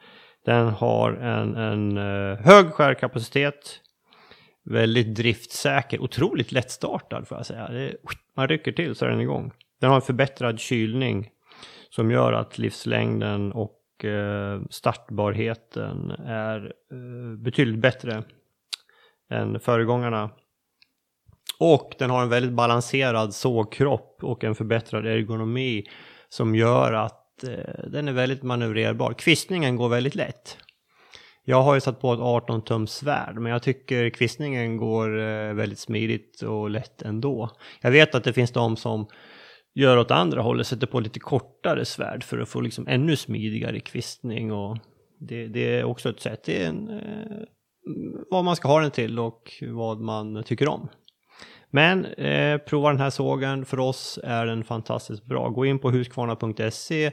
Den 0.44 0.68
har 0.68 1.12
en, 1.12 1.56
en 1.56 1.96
eh, 1.96 2.38
hög 2.38 2.70
skärkapacitet 2.72 3.80
väldigt 4.64 5.14
driftsäker, 5.14 6.00
otroligt 6.00 6.52
lättstartad 6.52 7.28
får 7.28 7.38
jag 7.38 7.46
säga. 7.46 7.68
Det, 7.68 7.96
man 8.36 8.48
rycker 8.48 8.72
till 8.72 8.94
så 8.94 9.04
är 9.04 9.08
den 9.08 9.20
igång. 9.20 9.52
Den 9.80 9.90
har 9.90 9.96
en 9.96 10.02
förbättrad 10.02 10.60
kylning 10.60 11.28
som 11.94 12.10
gör 12.10 12.32
att 12.32 12.58
livslängden 12.58 13.52
och 13.52 14.04
eh, 14.04 14.60
startbarheten 14.70 16.10
är 16.26 16.72
eh, 16.92 17.38
betydligt 17.38 17.80
bättre 17.80 18.22
än 19.30 19.60
föregångarna. 19.60 20.30
Och 21.58 21.94
den 21.98 22.10
har 22.10 22.22
en 22.22 22.28
väldigt 22.28 22.52
balanserad 22.52 23.34
sågkropp 23.34 24.18
och 24.22 24.44
en 24.44 24.54
förbättrad 24.54 25.06
ergonomi 25.06 25.84
som 26.28 26.54
gör 26.54 26.92
att 26.92 27.44
eh, 27.44 27.84
den 27.86 28.08
är 28.08 28.12
väldigt 28.12 28.42
manövrerbar. 28.42 29.12
Kvistningen 29.12 29.76
går 29.76 29.88
väldigt 29.88 30.14
lätt. 30.14 30.58
Jag 31.44 31.62
har 31.62 31.74
ju 31.74 31.80
satt 31.80 32.00
på 32.00 32.12
ett 32.12 32.20
18 32.20 32.64
tums 32.64 32.92
svärd 32.92 33.34
men 33.34 33.52
jag 33.52 33.62
tycker 33.62 34.10
kvistningen 34.10 34.76
går 34.76 35.18
eh, 35.20 35.54
väldigt 35.54 35.78
smidigt 35.78 36.42
och 36.42 36.70
lätt 36.70 37.02
ändå. 37.02 37.50
Jag 37.80 37.90
vet 37.90 38.14
att 38.14 38.24
det 38.24 38.32
finns 38.32 38.52
de 38.52 38.76
som 38.76 39.06
gör 39.74 39.96
åt 39.96 40.10
andra 40.10 40.42
hållet, 40.42 40.66
sätter 40.66 40.86
på 40.86 41.00
lite 41.00 41.20
kortare 41.20 41.84
svärd 41.84 42.24
för 42.24 42.38
att 42.38 42.48
få 42.48 42.60
liksom 42.60 42.88
ännu 42.88 43.16
smidigare 43.16 43.80
kvistning 43.80 44.52
och 44.52 44.78
det, 45.20 45.46
det 45.46 45.78
är 45.78 45.84
också 45.84 46.08
ett 46.08 46.20
sätt. 46.20 46.44
Det 46.44 46.62
är 46.62 46.68
en, 46.68 46.88
eh, 46.88 47.42
vad 48.30 48.44
man 48.44 48.56
ska 48.56 48.68
ha 48.68 48.80
den 48.80 48.90
till 48.90 49.18
och 49.18 49.62
vad 49.68 50.00
man 50.00 50.42
tycker 50.44 50.68
om. 50.68 50.88
Men 51.70 52.04
eh, 52.04 52.58
prova 52.58 52.88
den 52.88 53.00
här 53.00 53.10
sågen, 53.10 53.64
för 53.64 53.80
oss 53.80 54.18
är 54.22 54.46
den 54.46 54.64
fantastiskt 54.64 55.24
bra. 55.24 55.48
Gå 55.48 55.66
in 55.66 55.78
på 55.78 55.90
huskvarna.se 55.90 57.12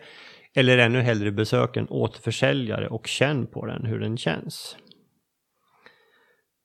Eller 0.56 0.78
ännu 0.78 1.02
hellre 1.02 1.32
besök 1.32 1.78
en 1.78 1.88
återförsäljare 1.90 2.88
och 2.88 3.08
känn 3.08 3.48
på 3.48 3.66
den 3.66 3.86
hur 3.86 4.00
den 4.00 4.18
känns. 4.18 4.78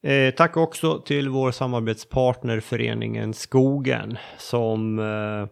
Eh, 0.02 0.34
tack 0.34 0.56
också 0.56 0.98
till 0.98 1.28
vår 1.28 1.50
samarbetspartner 1.50 2.60
föreningen 2.60 3.34
Skogen 3.34 4.18
som 4.38 4.98
eh, 4.98 5.48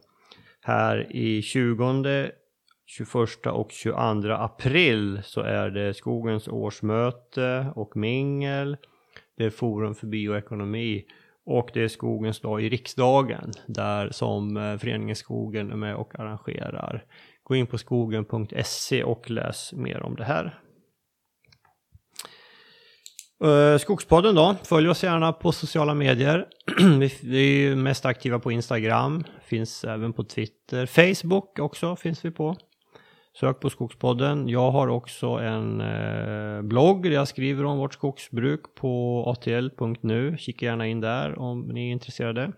här 0.66 1.16
i 1.16 1.42
20, 1.42 2.30
21 2.86 3.46
och 3.46 3.70
22 3.70 4.32
april 4.32 5.20
så 5.24 5.40
är 5.40 5.70
det 5.70 5.94
Skogens 5.94 6.48
årsmöte 6.48 7.66
och 7.74 7.96
mingel. 7.96 8.76
Det 9.36 9.44
är 9.44 9.50
Forum 9.50 9.94
för 9.94 10.06
bioekonomi 10.06 11.04
och 11.46 11.70
det 11.74 11.82
är 11.82 11.88
Skogens 11.88 12.40
dag 12.40 12.62
i 12.62 12.68
riksdagen 12.68 13.52
där 13.66 14.10
som 14.10 14.56
eh, 14.56 14.78
föreningen 14.78 15.16
Skogen 15.16 15.72
är 15.72 15.76
med 15.76 15.96
och 15.96 16.20
arrangerar. 16.20 17.04
Gå 17.42 17.54
in 17.54 17.66
på 17.66 17.78
skogen.se 17.78 19.04
och 19.04 19.30
läs 19.30 19.72
mer 19.72 20.02
om 20.02 20.16
det 20.16 20.24
här. 20.24 20.58
Eh, 23.44 23.78
Skogspodden 23.78 24.34
då, 24.34 24.56
följ 24.62 24.88
oss 24.88 25.04
gärna 25.04 25.32
på 25.32 25.52
sociala 25.52 25.94
medier. 25.94 26.46
vi 27.22 27.66
är 27.66 27.76
mest 27.76 28.06
aktiva 28.06 28.38
på 28.38 28.52
Instagram, 28.52 29.24
finns 29.44 29.84
även 29.84 30.12
på 30.12 30.24
Twitter. 30.24 30.86
Facebook 30.86 31.58
också 31.58 31.96
finns 31.96 32.24
vi 32.24 32.30
på. 32.30 32.56
Sök 33.40 33.60
på 33.60 33.70
Skogspodden. 33.70 34.48
Jag 34.48 34.70
har 34.70 34.88
också 34.88 35.26
en 35.26 35.80
eh, 35.80 36.62
blogg 36.62 37.02
där 37.02 37.10
jag 37.10 37.28
skriver 37.28 37.64
om 37.64 37.78
vårt 37.78 37.94
skogsbruk 37.94 38.74
på 38.74 39.24
atl.nu. 39.26 40.36
Kika 40.38 40.66
gärna 40.66 40.86
in 40.86 41.00
där 41.00 41.38
om 41.38 41.60
ni 41.60 41.88
är 41.88 41.92
intresserade. 41.92 42.52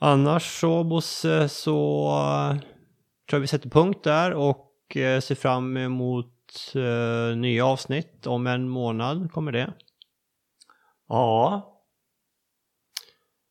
Annars 0.00 0.60
så 0.60 0.84
Bosse 0.84 1.48
så 1.48 2.08
eh, 2.08 2.56
tror 3.30 3.36
jag 3.36 3.40
vi 3.40 3.46
sätter 3.46 3.70
punkt 3.70 4.04
där 4.04 4.32
och 4.32 4.66
ser 4.94 5.34
fram 5.34 5.76
emot 5.76 6.37
uh, 6.76 7.36
nya 7.36 7.66
avsnitt. 7.66 8.26
Om 8.26 8.46
en 8.46 8.68
månad 8.68 9.32
kommer 9.32 9.52
det. 9.52 9.72
Ja. 11.08 11.74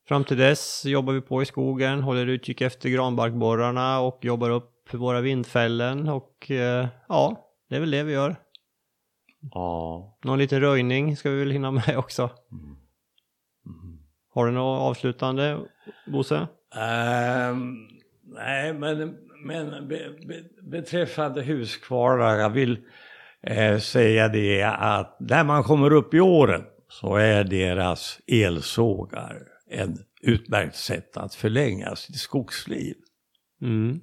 Fram 0.08 0.24
till 0.24 0.38
dess 0.38 0.86
jobbar 0.86 1.14
vi 1.14 1.22
på 1.22 1.42
i 1.42 1.46
skogen, 1.46 2.02
håller 2.02 2.28
utkik 2.28 2.62
efter 2.62 2.90
granbarkborrarna 2.90 4.00
och 4.00 4.20
jobbar 4.22 4.50
upp 4.50 4.94
våra 4.94 5.22
vindfällen 5.22 6.10
och 6.10 6.48
uh, 6.50 6.88
ja, 7.08 7.54
det 7.70 7.76
är 7.76 7.80
väl 7.80 7.92
det 7.92 8.04
vi 8.04 8.14
gör. 8.14 8.36
Ja. 9.52 10.18
Någon 10.24 10.40
liten 10.40 10.62
röjning 10.62 11.18
ska 11.18 11.30
vi 11.30 11.40
väl 11.40 11.52
hinna 11.52 11.72
med 11.72 11.94
också. 11.98 12.30
Mm. 12.52 12.66
Mm. 13.66 14.00
Har 14.34 14.46
du 14.46 14.52
något 14.52 14.82
avslutande, 14.82 15.60
Bosse? 16.08 16.48
Um, 17.52 17.88
nej, 18.24 18.74
men, 18.74 19.27
men 19.44 19.88
be, 19.88 20.10
be, 20.28 20.44
beträffande 20.62 21.42
Husqvarna, 21.42 22.38
jag 22.38 22.50
vill 22.50 22.78
eh, 23.42 23.80
säga 23.80 24.28
det 24.28 24.64
att 24.64 25.18
när 25.20 25.44
man 25.44 25.64
kommer 25.64 25.94
upp 25.94 26.14
i 26.14 26.20
åren 26.20 26.64
så 26.90 27.16
är 27.16 27.44
deras 27.44 28.20
elsågar 28.28 29.38
en 29.70 29.98
utmärkt 30.22 30.76
sätt 30.76 31.18
att 31.18 31.36
förlänga 31.36 31.96
sitt 31.96 32.16
skogsliv. 32.16 32.96
Mm. 33.62 34.00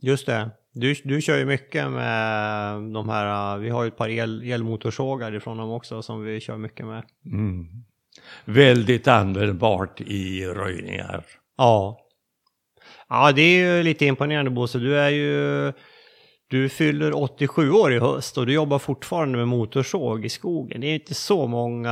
Just 0.00 0.26
det. 0.26 0.50
Du, 0.74 0.94
du 1.04 1.20
kör 1.20 1.38
ju 1.38 1.44
mycket 1.44 1.90
med 1.90 2.74
de 2.92 3.08
här, 3.08 3.58
vi 3.58 3.70
har 3.70 3.84
ju 3.84 3.88
ett 3.88 3.96
par 3.96 4.08
el, 4.08 4.42
elmotorsågar 4.42 5.34
ifrån 5.34 5.56
dem 5.56 5.70
också 5.70 6.02
som 6.02 6.24
vi 6.24 6.40
kör 6.40 6.56
mycket 6.56 6.86
med. 6.86 7.04
Mm. 7.26 7.66
Väldigt 8.44 9.08
användbart 9.08 10.00
i 10.00 10.46
röjningar. 10.46 11.24
Ja. 11.56 12.01
Ja, 13.12 13.32
det 13.32 13.42
är 13.42 13.76
ju 13.76 13.82
lite 13.82 14.04
imponerande 14.06 14.50
Bosse. 14.50 14.78
Du 14.78 14.98
är 14.98 15.08
ju, 15.10 15.72
du 16.48 16.68
fyller 16.68 17.22
87 17.22 17.70
år 17.70 17.92
i 17.92 17.98
höst 17.98 18.38
och 18.38 18.46
du 18.46 18.52
jobbar 18.52 18.78
fortfarande 18.78 19.38
med 19.38 19.48
motorsåg 19.48 20.24
i 20.24 20.28
skogen. 20.28 20.80
Det 20.80 20.86
är 20.86 20.94
inte 20.94 21.14
så 21.14 21.46
många 21.46 21.90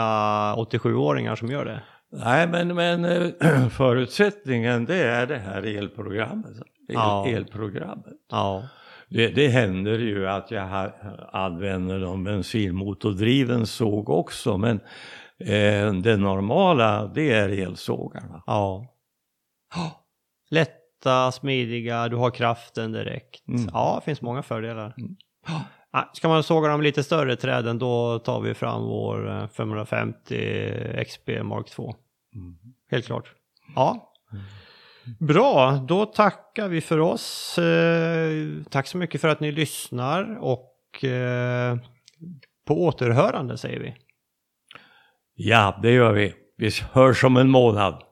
87-åringar 0.57 1.37
som 1.37 1.49
gör 1.51 1.65
det. 1.65 1.83
Nej, 2.13 2.47
men, 2.49 2.75
men 2.75 3.05
eh, 3.05 3.69
förutsättningen 3.71 4.85
det 4.85 4.97
är 4.97 5.27
det 5.27 5.39
här 5.39 5.63
elprogrammet. 5.63 6.57
El, 6.89 6.95
Ja. 6.95 7.27
elprogrammet. 7.29 8.17
Ja. 8.31 8.63
Det, 9.09 9.29
det 9.29 9.49
händer 9.49 9.99
ju 9.99 10.29
att 10.29 10.51
jag 10.51 10.93
använder 11.33 11.99
någon 11.99 12.25
bensinmotordriven 12.25 13.67
såg 13.67 14.09
också, 14.09 14.59
men 14.59 14.81
eh, 15.41 15.93
det 15.93 16.17
normala 16.17 17.07
det 17.07 17.33
är 17.33 17.49
elsågarna. 17.49 18.43
Ja. 18.47 18.87
Lätta, 21.01 21.33
smidiga, 21.33 22.09
du 22.09 22.17
har 22.17 22.31
kraften 22.31 22.93
direkt. 22.93 23.49
Mm. 23.49 23.69
Ja, 23.73 23.97
det 24.01 24.05
finns 24.05 24.21
många 24.21 24.43
fördelar. 24.43 24.95
Mm. 24.99 25.17
Ska 26.13 26.29
man 26.29 26.43
såga 26.43 26.69
de 26.69 26.83
lite 26.83 27.03
större 27.03 27.37
träden 27.37 27.79
då 27.79 28.19
tar 28.19 28.41
vi 28.41 28.55
fram 28.55 28.83
vår 28.83 29.31
eh, 29.31 29.49
550 29.49 31.05
XP 31.07 31.29
Mark 31.43 31.71
2. 31.71 31.95
Mm. 32.35 32.55
Helt 32.91 33.07
klart. 33.07 33.33
Ja. 33.75 34.13
Bra, 35.21 35.73
då 35.89 36.07
tackar 36.07 36.69
vi 36.69 36.81
för 36.81 36.99
oss. 36.99 37.59
Eh, 37.59 38.49
tack 38.71 38.87
så 38.87 38.97
mycket 38.99 39.21
för 39.21 39.29
att 39.29 39.41
ni 39.41 39.53
lyssnar 39.53 40.39
och 40.41 41.05
eh, 41.05 41.77
på 42.67 42.85
återhörande 42.85 43.59
säger 43.59 43.81
vi. 43.81 43.95
Ja, 45.35 45.79
det 45.83 45.91
gör 45.91 46.13
vi. 46.13 46.35
Vi 46.57 46.71
hörs 46.93 47.25
om 47.25 47.37
en 47.37 47.51
månad. 47.51 48.03